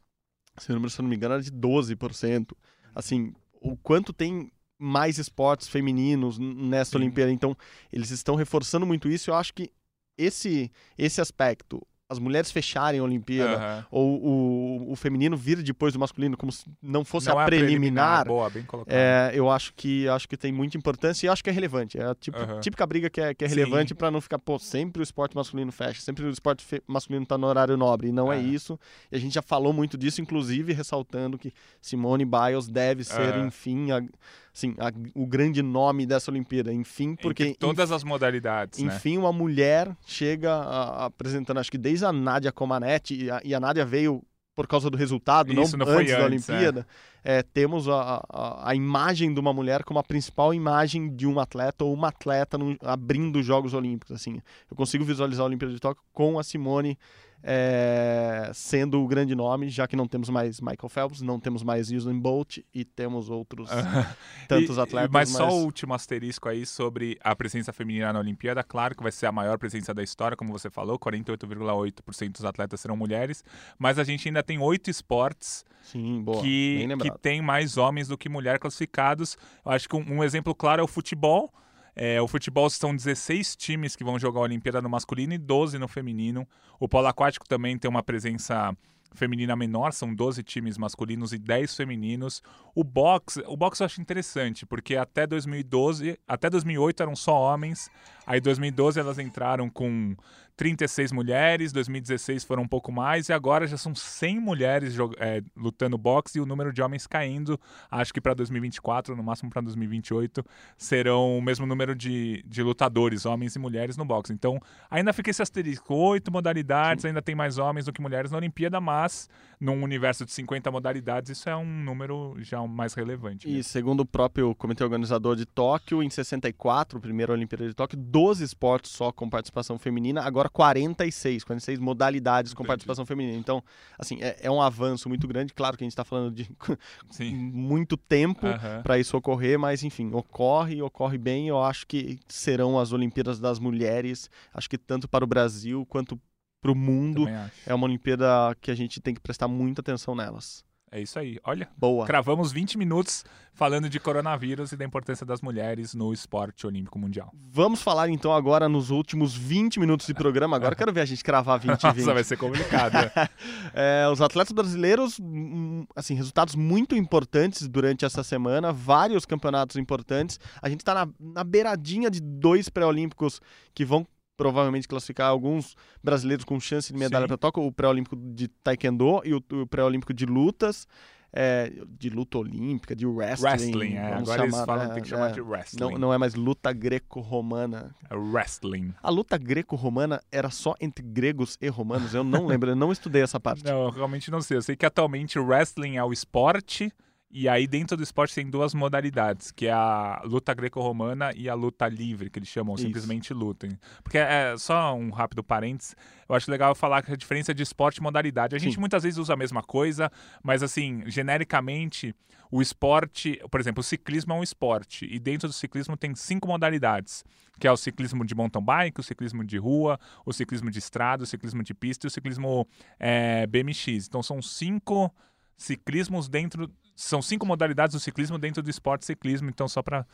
esse 0.62 0.72
número, 0.72 0.90
se 0.90 1.00
eu 1.00 1.04
não 1.04 1.10
me 1.10 1.16
engano, 1.16 1.34
era 1.36 1.44
de 1.44 1.52
12%. 1.52 2.56
Assim, 2.94 3.34
o 3.62 3.76
quanto 3.78 4.12
tem 4.14 4.52
mais 4.78 5.18
esportes 5.18 5.68
femininos 5.68 6.38
n- 6.40 6.54
nessa 6.70 6.92
Sim. 6.92 6.98
Olimpíada. 6.98 7.32
Então, 7.32 7.56
eles 7.92 8.10
estão 8.12 8.36
reforçando 8.36 8.86
muito 8.86 9.08
isso. 9.10 9.30
Eu 9.30 9.36
acho 9.36 9.54
que 9.54 9.72
esse, 10.18 10.72
esse 10.98 11.22
aspecto, 11.22 11.86
as 12.12 12.20
mulheres 12.20 12.52
fecharem 12.52 13.00
a 13.00 13.04
Olimpíada, 13.04 13.56
Aham. 13.56 13.86
ou 13.90 14.22
o, 14.22 14.92
o 14.92 14.96
feminino 14.98 15.38
vir 15.38 15.64
depois 15.64 15.94
do 15.94 16.00
masculino, 16.00 16.36
como 16.36 16.52
se 16.52 16.66
não 16.84 17.06
fosse 17.06 17.30
Não 17.30 17.40
a 17.40 17.44
é 17.44 17.46
preliminar, 17.46 18.26
Boa, 18.28 18.50
bem 18.50 18.64
colocado. 18.64 18.94
é, 18.94 19.32
eu 19.34 19.50
acho 19.50 19.74
que 19.74 20.08
acho 20.10 20.28
que 20.28 20.36
tem 20.36 20.52
muita 20.52 20.78
importância 20.78 21.26
e 21.26 21.30
acho 21.30 21.42
que 21.42 21.50
é 21.50 21.54
relevante. 21.54 21.98
É 21.98 22.06
a 22.10 22.14
tipo, 22.16 22.38
Aham. 22.38 22.60
típica 22.60 22.86
briga 22.86 23.10
que 23.10 23.22
é, 23.22 23.34
que 23.34 23.46
é 23.46 23.48
relevante 23.48 23.96
para 23.96 24.12
não 24.12 24.20
ficar, 24.20 24.38
pô, 24.40 24.60
sempre 24.60 25.02
o 25.02 25.04
esporte 25.04 25.36
masculino 25.36 25.72
fecha, 25.72 26.02
sempre 26.02 26.26
o 26.26 26.30
esporte 26.30 26.66
masculino 26.86 27.26
tá 27.26 27.38
no 27.38 27.48
horário 27.48 27.78
nobre. 27.78 28.10
E 28.10 28.12
não 28.12 28.32
é 28.32 28.38
É. 28.38 28.42
isso. 28.42 28.78
E 29.12 29.16
a 29.16 29.20
gente 29.20 29.34
já 29.36 29.42
falou 29.42 29.72
muito 29.72 29.98
disso, 29.98 30.22
inclusive 30.22 30.74
ressaltando 30.74 31.38
que 31.38 31.54
Simone 31.82 32.26
Biles 32.26 32.68
deve 32.68 33.04
ser, 33.06 33.36
enfim, 33.38 33.92
a- 33.92 34.04
assim, 34.54 34.76
a- 34.78 34.92
o 35.16 35.26
grande 35.26 35.62
nome 35.62 36.06
dessa 36.06 36.30
Olimpíada. 36.32 36.72
Enfim, 36.74 37.16
porque. 37.16 37.44
Entre 37.44 37.58
todas 37.60 37.92
as 37.92 38.04
modalidades, 38.04 38.80
né? 38.80 38.94
Enfim, 38.96 39.18
uma 39.18 39.32
mulher 39.34 39.96
chega 40.06 40.54
a- 40.54 41.04
a- 41.04 41.06
apresentando, 41.06 41.60
acho 41.60 41.72
que 41.72 41.78
desde 41.78 42.06
a 42.06 42.12
Nádia 42.14 42.52
Comaneci, 42.52 43.24
e 43.26 43.32
a, 43.32 43.42
e 43.44 43.54
a 43.56 43.60
Nádia 43.60 43.86
veio 43.86 44.22
por 44.54 44.68
causa 44.68 44.90
do 44.90 44.98
resultado, 44.98 45.52
Isso, 45.54 45.78
não, 45.78 45.86
não 45.86 45.94
foi 45.94 46.04
antes 46.04 46.12
da 46.18 46.26
antes, 46.26 46.50
é. 46.50 46.54
Olimpíada. 46.54 46.88
É, 47.24 47.42
temos 47.42 47.88
a, 47.88 48.22
a, 48.30 48.70
a 48.70 48.76
imagem 48.76 49.34
de 49.34 49.40
uma 49.40 49.54
mulher 49.54 49.84
como 49.84 49.98
a 49.98 50.04
principal 50.04 50.54
imagem 50.54 51.16
de 51.16 51.26
um 51.26 51.40
atleta 51.40 51.86
ou 51.86 51.94
uma 51.94 52.10
atleta 52.10 52.58
no- 52.58 52.76
abrindo 52.82 53.40
os 53.40 53.46
Jogos 53.46 53.74
Olímpicos. 53.74 54.14
Assim, 54.14 54.42
eu 54.70 54.76
consigo 54.76 55.06
visualizar 55.06 55.44
a 55.44 55.48
Olimpíada 55.48 55.74
de 55.74 55.80
Tóquio 55.80 56.04
com 56.12 56.38
a 56.38 56.44
Simone 56.44 56.98
é, 57.44 58.52
sendo 58.54 59.02
o 59.02 59.08
grande 59.08 59.34
nome, 59.36 59.70
já 59.70 59.88
que 59.88 59.96
não 59.96 60.08
temos 60.08 60.30
mais 60.30 60.60
Michael 60.62 60.90
Phelps, 60.90 61.22
não 61.22 61.40
temos 61.40 61.64
mais 61.64 61.92
Usain 61.92 62.20
Bolt 62.20 62.60
e 62.74 62.86
temos 62.86 63.30
outros 63.30 63.70
tantos 64.48 64.78
E- 64.78 64.80
atletas. 64.82 65.12
Mas 65.12 65.30
só 65.30 65.50
o 65.50 65.64
último 65.64 65.94
asterisco 65.94 66.48
aí 66.48 66.66
sobre 66.66 67.18
a 67.24 67.36
presença 67.36 67.74
feminina 67.74 68.14
na 68.14 68.20
Olimpíada. 68.20 68.64
Claro 68.64 68.96
que 68.96 69.04
vai 69.04 69.12
ser 69.12 69.26
a 69.26 69.32
maior 69.32 69.58
presença 69.58 69.94
da 69.94 70.04
história, 70.04 70.38
como 70.38 70.52
você 70.52 70.70
falou, 70.70 70.98
48,8% 71.00 72.32
dos 72.32 72.46
atletas 72.46 72.80
serão 72.80 72.96
mulheres. 72.96 73.44
Mas 73.78 73.98
a 73.98 74.04
gente 74.04 74.28
ainda 74.28 74.44
tem 74.44 74.60
oito 74.60 74.90
esportes 74.90 75.66
Sim, 75.82 76.22
boa, 76.22 76.42
que, 76.42 76.88
que 77.02 77.12
tem 77.20 77.42
mais 77.42 77.78
homens 77.78 78.08
do 78.08 78.18
que 78.18 78.30
mulheres 78.30 78.60
classificados. 78.60 79.38
Eu 79.66 79.72
acho 79.72 79.90
que 79.90 79.96
um, 79.96 80.18
um 80.18 80.24
exemplo 80.24 80.54
claro 80.54 80.82
é 80.82 80.84
o 80.84 80.88
futebol. 80.88 81.52
É, 81.96 82.22
o 82.22 82.28
futebol 82.28 82.70
são 82.70 82.96
16 82.96 83.56
times 83.56 83.96
que 83.96 84.04
vão 84.04 84.18
jogar 84.18 84.40
a 84.40 84.44
Olimpíada 84.44 84.82
no 84.82 84.90
masculino 84.90 85.34
e 85.34 85.38
12 85.38 85.78
no 85.78 85.88
feminino. 85.88 86.48
O 86.80 86.88
polo 86.88 87.08
aquático 87.08 87.48
também 87.48 87.78
tem 87.78 87.90
uma 87.90 88.04
presença 88.04 88.76
feminina 89.14 89.56
menor, 89.56 89.92
são 89.92 90.14
12 90.14 90.42
times 90.44 90.78
masculinos 90.78 91.34
e 91.34 91.38
10 91.38 91.76
femininos. 91.76 92.42
O 92.74 92.84
boxe, 92.84 93.44
o 93.46 93.58
boxe 93.58 93.84
eu 93.84 93.86
acho 93.86 94.02
interessante, 94.02 94.66
porque 94.66 94.96
até 94.96 95.28
2012, 95.28 96.18
até 96.28 96.50
2008 96.50 97.04
eram 97.04 97.16
só 97.16 97.40
homens. 97.40 97.90
Aí 98.26 98.40
2012 98.40 99.00
elas 99.00 99.20
entraram 99.20 99.70
com 99.70 100.16
36 100.62 101.12
mulheres, 101.12 101.74
2016 101.74 102.44
foram 102.44 102.62
um 102.62 102.68
pouco 102.68 102.92
mais 102.92 103.30
e 103.30 103.34
agora 103.34 103.66
já 103.66 103.78
são 103.78 103.96
100 103.96 104.40
mulheres 104.40 104.96
é, 105.18 105.42
lutando 105.58 105.98
boxe 105.98 106.38
e 106.38 106.42
o 106.42 106.46
número 106.46 106.72
de 106.72 106.84
homens 106.84 107.08
caindo. 107.08 107.60
Acho 107.90 108.14
que 108.14 108.22
para 108.22 108.36
2024, 108.36 109.16
no 109.16 109.24
máximo 109.24 109.50
para 109.50 109.60
2028, 109.64 110.46
serão 110.78 111.36
o 111.40 111.42
mesmo 111.42 111.66
número 111.66 111.96
de, 111.96 112.44
de 112.46 112.62
lutadores, 112.62 113.26
homens 113.26 113.56
e 113.56 113.60
mulheres 113.60 113.98
no 113.98 114.06
boxe. 114.06 114.34
Então 114.34 114.60
ainda 114.88 115.12
fica 115.12 115.32
esse 115.32 115.42
asterisco: 115.42 115.96
oito 115.96 116.32
modalidades, 116.32 117.06
ainda 117.06 117.24
tem 117.24 117.34
mais 117.34 117.58
homens 117.58 117.88
do 117.88 117.92
que 117.92 118.00
mulheres 118.00 118.30
na 118.30 118.38
Olimpíada, 118.38 118.80
mas 118.80 119.28
num 119.60 119.82
universo 119.82 120.26
de 120.26 120.32
50 120.32 120.70
modalidades, 120.70 121.32
isso 121.32 121.50
é 121.50 121.56
um 121.56 121.84
número 121.84 122.36
já 122.38 122.62
mais 122.68 122.94
relevante. 122.94 123.48
E 123.48 123.54
mesmo. 123.54 123.64
segundo 123.64 124.02
o 124.02 124.06
próprio 124.06 124.54
comitê 124.54 124.84
organizador 124.84 125.36
de 125.36 125.46
Tóquio, 125.48 126.04
em 126.04 126.10
64, 126.10 127.00
primeira 127.00 127.34
Olimpíada 127.34 127.68
de 127.68 127.74
Tóquio, 127.74 127.98
12 127.98 128.44
esportes 128.44 128.92
só 128.92 129.12
com 129.12 129.28
participação 129.28 129.80
feminina, 129.80 130.22
agora 130.22 130.51
46, 130.52 131.44
46 131.44 131.80
modalidades 131.80 132.54
com 132.54 132.64
Entendi. 132.64 132.68
participação 132.68 133.06
feminina. 133.06 133.38
Então, 133.38 133.64
assim, 133.98 134.18
é, 134.22 134.38
é 134.42 134.52
um 134.52 134.62
avanço 134.62 135.08
muito 135.08 135.28
grande. 135.28 135.54
Claro 135.54 135.78
que 135.78 135.84
a 135.84 135.86
gente 135.86 135.94
está 135.94 136.04
falando 136.04 136.32
de 136.34 136.50
muito 137.34 137.96
tempo 137.98 138.48
para 138.84 139.00
isso 139.00 139.16
ocorrer, 139.18 139.58
mas 139.58 139.84
enfim, 139.84 140.12
ocorre 140.14 140.76
e 140.76 140.82
ocorre 140.82 141.18
bem. 141.18 141.48
Eu 141.48 141.62
acho 141.62 141.88
que 141.88 142.20
serão 142.28 142.80
as 142.80 142.92
Olimpíadas 142.92 143.40
das 143.40 143.60
Mulheres, 143.60 144.30
acho 144.54 144.70
que 144.70 144.78
tanto 144.78 145.08
para 145.08 145.24
o 145.24 145.28
Brasil 145.28 145.86
quanto 145.88 146.20
pro 146.62 146.76
mundo. 146.76 147.26
Também 147.26 147.36
acho. 147.36 147.56
É 147.66 147.74
uma 147.74 147.86
Olimpíada 147.86 148.56
que 148.62 148.70
a 148.72 148.76
gente 148.76 149.00
tem 149.00 149.14
que 149.14 149.22
prestar 149.22 149.48
muita 149.48 149.82
atenção 149.82 150.16
nelas. 150.16 150.64
É 150.94 151.00
isso 151.00 151.18
aí. 151.18 151.40
Olha, 151.46 151.70
Boa. 151.78 152.06
cravamos 152.06 152.52
20 152.52 152.78
minutos 152.78 153.24
falando 153.54 153.90
de 153.90 153.98
coronavírus 153.98 154.74
e 154.74 154.78
da 154.78 154.84
importância 154.84 155.26
das 155.26 155.40
mulheres 155.40 155.94
no 155.94 156.12
esporte 156.12 156.68
olímpico 156.68 157.00
mundial. 157.00 157.32
Vamos 157.50 157.82
falar 157.82 158.10
então 158.10 158.34
agora 158.34 158.68
nos 158.68 158.90
últimos 158.90 159.34
20 159.34 159.80
minutos 159.80 160.06
de 160.06 160.14
programa. 160.14 160.58
Agora 160.58 160.74
eu 160.74 160.78
quero 160.78 160.92
ver 160.92 161.00
a 161.00 161.06
gente 161.06 161.24
cravar 161.24 161.58
20 161.60 161.82
e 161.82 161.88
20. 161.88 161.98
Nossa, 162.00 162.14
vai 162.14 162.24
ser 162.26 162.38
complicado. 162.38 162.92
É, 163.74 164.06
os 164.12 164.20
atletas 164.20 164.52
brasileiros, 164.52 165.18
hum, 165.20 165.86
assim, 165.96 166.14
resultados 166.14 166.56
muito 166.56 166.94
importantes 166.94 167.68
durante 167.70 168.04
essa 168.04 168.22
semana, 168.22 168.74
vários 168.74 169.26
campeonatos 169.26 169.78
importantes. 169.78 170.40
A 170.62 170.68
gente 170.68 170.82
está 170.82 170.94
na, 170.94 171.08
na 171.18 171.44
beiradinha 171.44 172.12
de 172.12 172.20
dois 172.20 172.68
pré-olímpicos 172.68 173.40
que 173.74 173.86
vão 173.86 174.06
provavelmente 174.38 174.88
classificar 174.88 175.30
alguns 175.30 175.76
brasileiros 176.04 176.46
com 176.46 176.60
chance 176.60 176.92
de 176.92 176.98
medalha 176.98 177.28
para 177.28 177.38
Tóquio, 177.38 177.64
o 177.64 177.72
pré-olímpico 177.72 178.16
de 178.16 178.48
taekwondo 178.48 179.22
e 179.24 179.34
o, 179.34 179.44
o 179.62 179.68
pré-olímpico 179.68 180.14
de 180.14 180.26
lutas. 180.26 180.88
é, 181.34 181.72
de 181.88 182.10
luta 182.10 182.38
olímpica, 182.38 182.96
de 182.96 183.06
wrestling. 183.06 183.48
wrestling, 183.48 183.94
é. 183.94 184.14
Agora 184.14 184.44
eles 184.44 184.54
chamar, 184.54 184.66
falam 184.66 184.84
né, 184.84 184.90
que 184.90 184.94
tem 184.96 185.04
que 185.04 185.10
chamar 185.10 185.30
é. 185.30 185.34
de 185.34 185.42
wrestling. 185.42 185.80
Não, 185.80 185.92
não 185.92 186.14
é 186.14 186.18
mais 186.18 186.36
luta 186.36 186.74
greco-romana. 186.74 187.96
É 188.10 188.16
wrestling. 188.16 188.94
A 189.02 189.10
luta 189.10 189.38
greco-romana 189.38 190.22
era 190.32 190.50
só 190.50 190.76
entre 190.82 191.04
gregos 191.04 191.58
e 191.62 191.70
romanos? 191.70 192.14
Eu 192.14 192.24
não 192.24 192.46
lembro, 192.46 192.72
eu 192.72 192.76
não 192.76 192.92
estudei 192.92 193.22
essa 193.22 193.40
parte. 193.40 193.64
Não, 193.72 193.84
eu 193.84 193.90
realmente 193.90 194.30
não 194.30 194.42
sei. 194.42 194.58
Eu 194.58 194.62
sei 194.62 194.76
que 194.76 194.86
atualmente 194.86 195.40
o 195.40 195.46
wrestling 195.46 195.98
é 195.98 196.04
o 196.04 196.12
esporte, 196.12 196.92
e 197.34 197.48
aí 197.48 197.66
dentro 197.66 197.96
do 197.96 198.04
esporte 198.04 198.36
tem 198.36 198.50
duas 198.50 198.74
modalidades, 198.74 199.52
que 199.52 199.68
é 199.68 199.72
a 199.72 200.22
luta 200.26 200.54
greco-romana 200.54 201.32
e 201.36 201.48
a 201.48 201.54
luta 201.54 201.88
livre, 201.88 202.30
que 202.30 202.40
eles 202.40 202.50
chamam 202.50 202.76
Isso. 202.76 202.84
simplesmente 202.86 203.34
luta. 203.34 203.68
Porque 204.04 204.18
é 204.18 204.56
só 204.58 204.94
um 204.94 205.10
rápido 205.10 205.44
parênteses, 205.44 205.96
eu 206.28 206.36
acho 206.36 206.50
legal 206.50 206.76
falar 206.76 207.02
que 207.02 207.12
a 207.12 207.16
diferença 207.16 207.54
de 207.54 207.64
esporte 207.64 207.98
e 207.98 208.04
modalidade. 208.04 208.56
A 208.56 208.60
gente 208.60 208.76
Sim. 208.76 208.80
muitas 208.80 209.04
vezes 209.04 209.18
usa 209.18 209.34
a 209.34 209.38
mesma 209.38 209.62
coisa, 209.62 210.12
mas 210.44 210.62
assim, 210.62 211.04
genericamente, 211.08 212.16
o 212.52 212.62
esporte, 212.62 213.40
por 213.50 213.60
exemplo, 213.60 213.80
o 213.80 213.84
ciclismo 213.84 214.34
é 214.34 214.36
um 214.36 214.44
esporte, 214.44 215.08
e 215.10 215.18
dentro 215.18 215.48
do 215.48 215.54
ciclismo 215.54 215.96
tem 215.96 216.14
cinco 216.16 216.48
modalidades, 216.48 217.24
que 217.60 217.68
é 217.68 217.72
o 217.72 217.78
ciclismo 217.78 218.26
de 218.26 218.36
mountain 218.36 218.64
bike, 218.64 219.00
o 219.00 219.04
ciclismo 219.04 219.44
de 219.46 219.58
rua, 219.58 220.00
o 220.26 220.34
ciclismo 220.34 220.70
de 220.70 220.80
estrada, 220.80 221.24
o 221.24 221.28
ciclismo 221.28 221.64
de 221.64 221.74
pista 221.74 222.06
e 222.06 222.10
o 222.10 222.12
ciclismo 222.12 222.68
é, 223.00 223.48
BMX. 223.48 224.08
Então 224.08 224.22
são 224.22 224.42
cinco 224.42 225.14
ciclismos 225.62 226.28
dentro. 226.28 226.70
São 227.02 227.22
cinco 227.22 227.46
modalidades 227.46 227.94
do 227.94 228.00
ciclismo 228.00 228.38
dentro 228.38 228.62
do 228.62 228.70
esporte 228.70 229.06
ciclismo, 229.06 229.50
então 229.50 229.68
só 229.68 229.82
para 229.82 230.06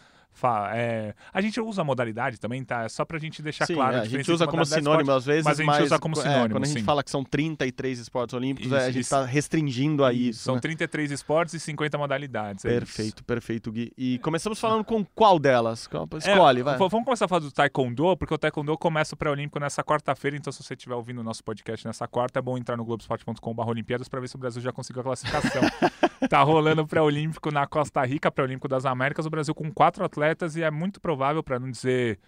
é, 0.73 1.15
a 1.34 1.41
gente 1.41 1.60
usa 1.60 1.82
a 1.82 1.84
modalidade 1.84 2.39
também, 2.39 2.63
tá? 2.63 2.84
É 2.84 2.89
só 2.89 3.04
pra 3.04 3.17
gente 3.17 3.41
deixar 3.41 3.65
Sim, 3.65 3.73
claro 3.73 3.95
é, 3.95 4.00
a 4.00 4.02
a 4.04 4.06
gente 4.06 4.32
usa 4.32 4.45
como 4.45 4.63
sinônimo 4.63 5.02
esporte, 5.02 5.17
às 5.17 5.26
vezes, 5.26 5.43
mas 5.43 5.60
a 5.60 5.63
gente 5.63 5.84
usa 5.84 6.00
como 6.00 6.15
é, 6.15 6.21
sinônimo, 6.21 6.50
quando 6.52 6.63
a 6.63 6.67
gente 6.67 6.80
sim. 6.80 6.86
fala 6.86 7.04
que 7.04 7.10
são 7.10 7.23
33 7.23 8.00
esportes 8.00 8.34
olímpicos, 8.36 8.67
Isso, 8.71 8.76
é, 8.76 8.86
a 8.86 8.91
gente 8.91 9.02
está 9.02 9.26
restringindo 9.26 10.06
a 10.06 10.13
isso. 10.13 10.43
São 10.43 10.56
né? 10.56 10.62
33 10.62 11.12
esportes 11.12 11.56
e 11.56 11.60
50 11.60 11.97
modalidades. 11.97 12.65
é. 12.65 12.69
Perfeito, 12.69 13.23
perfeito, 13.23 13.71
Gui. 13.71 13.91
E 13.97 14.19
começamos 14.19 14.60
falando 14.60 14.84
com 14.84 15.04
qual 15.04 15.39
delas? 15.39 15.89
Escolhe, 16.17 16.60
É, 16.60 16.63
vai. 16.63 16.78
Vamos 16.78 17.04
começar 17.04 17.26
a 17.26 17.28
falar 17.28 17.41
do 17.41 17.52
Taekwondo, 17.52 18.15
porque 18.15 18.34
o 18.34 18.38
Taekwondo 18.38 18.78
começa 18.78 19.15
o 19.15 19.17
pré-olímpico 19.17 19.60
nessa 19.60 19.84
quarta-feira, 19.84 20.38
então 20.38 20.54
se 20.54 20.63
você 20.63 20.76
estiver 20.76 20.95
ouvindo 20.95 21.19
o 21.19 21.23
nosso 21.23 21.43
podcast 21.43 21.86
nessa 21.88 22.08
quarta, 22.08 22.38
é 22.38 22.41
bom 22.41 22.58
entrar 22.58 22.78
no 22.78 22.86
globesport.com.br 22.86 23.67
Olimpíadas 23.67 24.08
para 24.08 24.19
ver 24.19 24.28
se 24.28 24.36
o 24.36 24.39
Brasil 24.39 24.62
já 24.62 24.71
conseguiu 24.71 25.02
a 25.02 25.04
classificação. 25.04 25.62
tá 26.30 26.43
rolando 26.43 26.77
o 26.82 26.88
pré-olímpico 26.88 27.52
na 27.52 27.66
Costa 27.68 28.04
Rica, 28.06 28.32
pré-olímpico 28.32 28.68
das 28.68 28.86
Américas, 28.86 29.26
o 29.26 29.30
Brasil 29.30 29.54
com 29.54 29.72
quatro 29.72 30.04
atletas 30.04 30.56
e 30.56 30.63
é 30.63 30.72
muito 30.72 31.00
provável, 31.00 31.44
para 31.44 31.60
não 31.60 31.70
dizer 31.70 32.20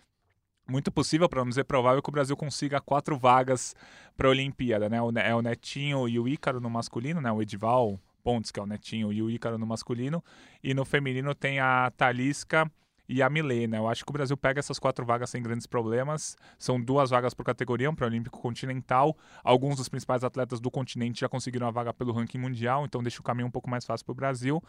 muito 0.68 0.92
possível, 0.92 1.28
para 1.28 1.42
não 1.42 1.50
dizer 1.50 1.64
provável, 1.64 2.02
que 2.02 2.10
o 2.10 2.12
Brasil 2.12 2.38
consiga 2.38 2.80
quatro 2.80 3.18
vagas 3.18 3.76
para 4.16 4.28
a 4.28 4.32
Olimpíada, 4.32 4.88
né? 4.88 4.98
É 4.98 5.36
o 5.36 5.42
Netinho 5.42 6.08
e 6.08 6.20
o 6.20 6.28
Ícaro 6.28 6.60
no 6.60 6.70
masculino, 6.70 7.20
né? 7.20 7.32
O 7.32 7.42
Edival 7.42 8.00
Pontes, 8.24 8.52
que 8.52 8.60
é 8.60 8.64
o 8.64 8.68
Netinho, 8.68 9.12
e 9.12 9.22
o 9.22 9.30
Ícaro 9.30 9.58
no 9.58 9.66
masculino. 9.66 10.24
E 10.64 10.74
no 10.74 10.86
feminino 10.86 11.34
tem 11.34 11.60
a 11.60 11.92
Talisca 11.98 12.70
e 13.10 13.24
a 13.24 13.30
Milena. 13.30 13.78
Eu 13.78 13.88
acho 13.88 14.06
que 14.06 14.12
o 14.12 14.14
Brasil 14.14 14.38
pega 14.38 14.60
essas 14.60 14.78
quatro 14.78 15.04
vagas 15.04 15.32
sem 15.32 15.42
grandes 15.42 15.66
problemas. 15.66 16.38
São 16.60 16.80
duas 16.80 17.10
vagas 17.10 17.34
por 17.34 17.44
categoria, 17.44 17.90
um 17.90 17.96
pré-olímpico 17.96 18.40
continental. 18.40 19.18
Alguns 19.44 19.78
dos 19.78 19.90
principais 19.90 20.24
atletas 20.24 20.60
do 20.62 20.70
continente 20.70 21.22
já 21.22 21.28
conseguiram 21.28 21.68
a 21.68 21.72
vaga 21.72 21.92
pelo 21.92 22.14
ranking 22.14 22.38
mundial, 22.38 22.86
então 22.86 23.02
deixa 23.02 23.20
o 23.20 23.24
caminho 23.24 23.48
um 23.48 23.52
pouco 23.52 23.68
mais 23.68 23.84
fácil 23.84 24.06
para 24.06 24.12
o 24.14 24.16
Brasil. 24.16 24.64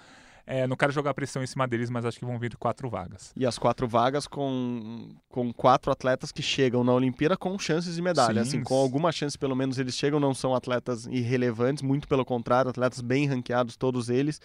É, 0.47 0.67
não 0.67 0.75
quero 0.75 0.91
jogar 0.91 1.13
pressão 1.13 1.43
em 1.43 1.47
cima 1.47 1.69
deles, 1.69 1.91
mas 1.91 2.07
acho 2.07 2.19
que 2.19 2.25
vão 2.25 2.39
vir 2.39 2.57
quatro 2.57 2.89
vagas. 2.89 3.33
E 3.37 3.45
as 3.45 3.59
quatro 3.59 3.87
vagas 3.87 4.27
com, 4.27 5.11
com 5.29 5.53
quatro 5.53 5.93
atletas 5.93 6.33
que 6.33 6.43
chegam 6.43 6.83
na 6.83 6.95
Olimpíada 6.95 7.37
com 7.37 7.59
chances 7.59 7.95
de 7.95 8.03
medalha. 8.03 8.43
Sim. 8.43 8.49
Assim, 8.49 8.63
com 8.63 8.75
alguma 8.75 9.13
chance, 9.13 9.39
pelo 9.39 9.55
menos, 9.55 9.79
eles 9.79 9.95
chegam, 9.95 10.19
não 10.19 10.33
são 10.33 10.55
atletas 10.55 11.05
irrelevantes, 11.07 11.83
muito 11.83 12.09
pelo 12.09 12.25
contrário, 12.25 12.71
atletas 12.71 13.03
bem 13.03 13.27
ranqueados, 13.27 13.77
todos 13.77 14.09
eles. 14.09 14.41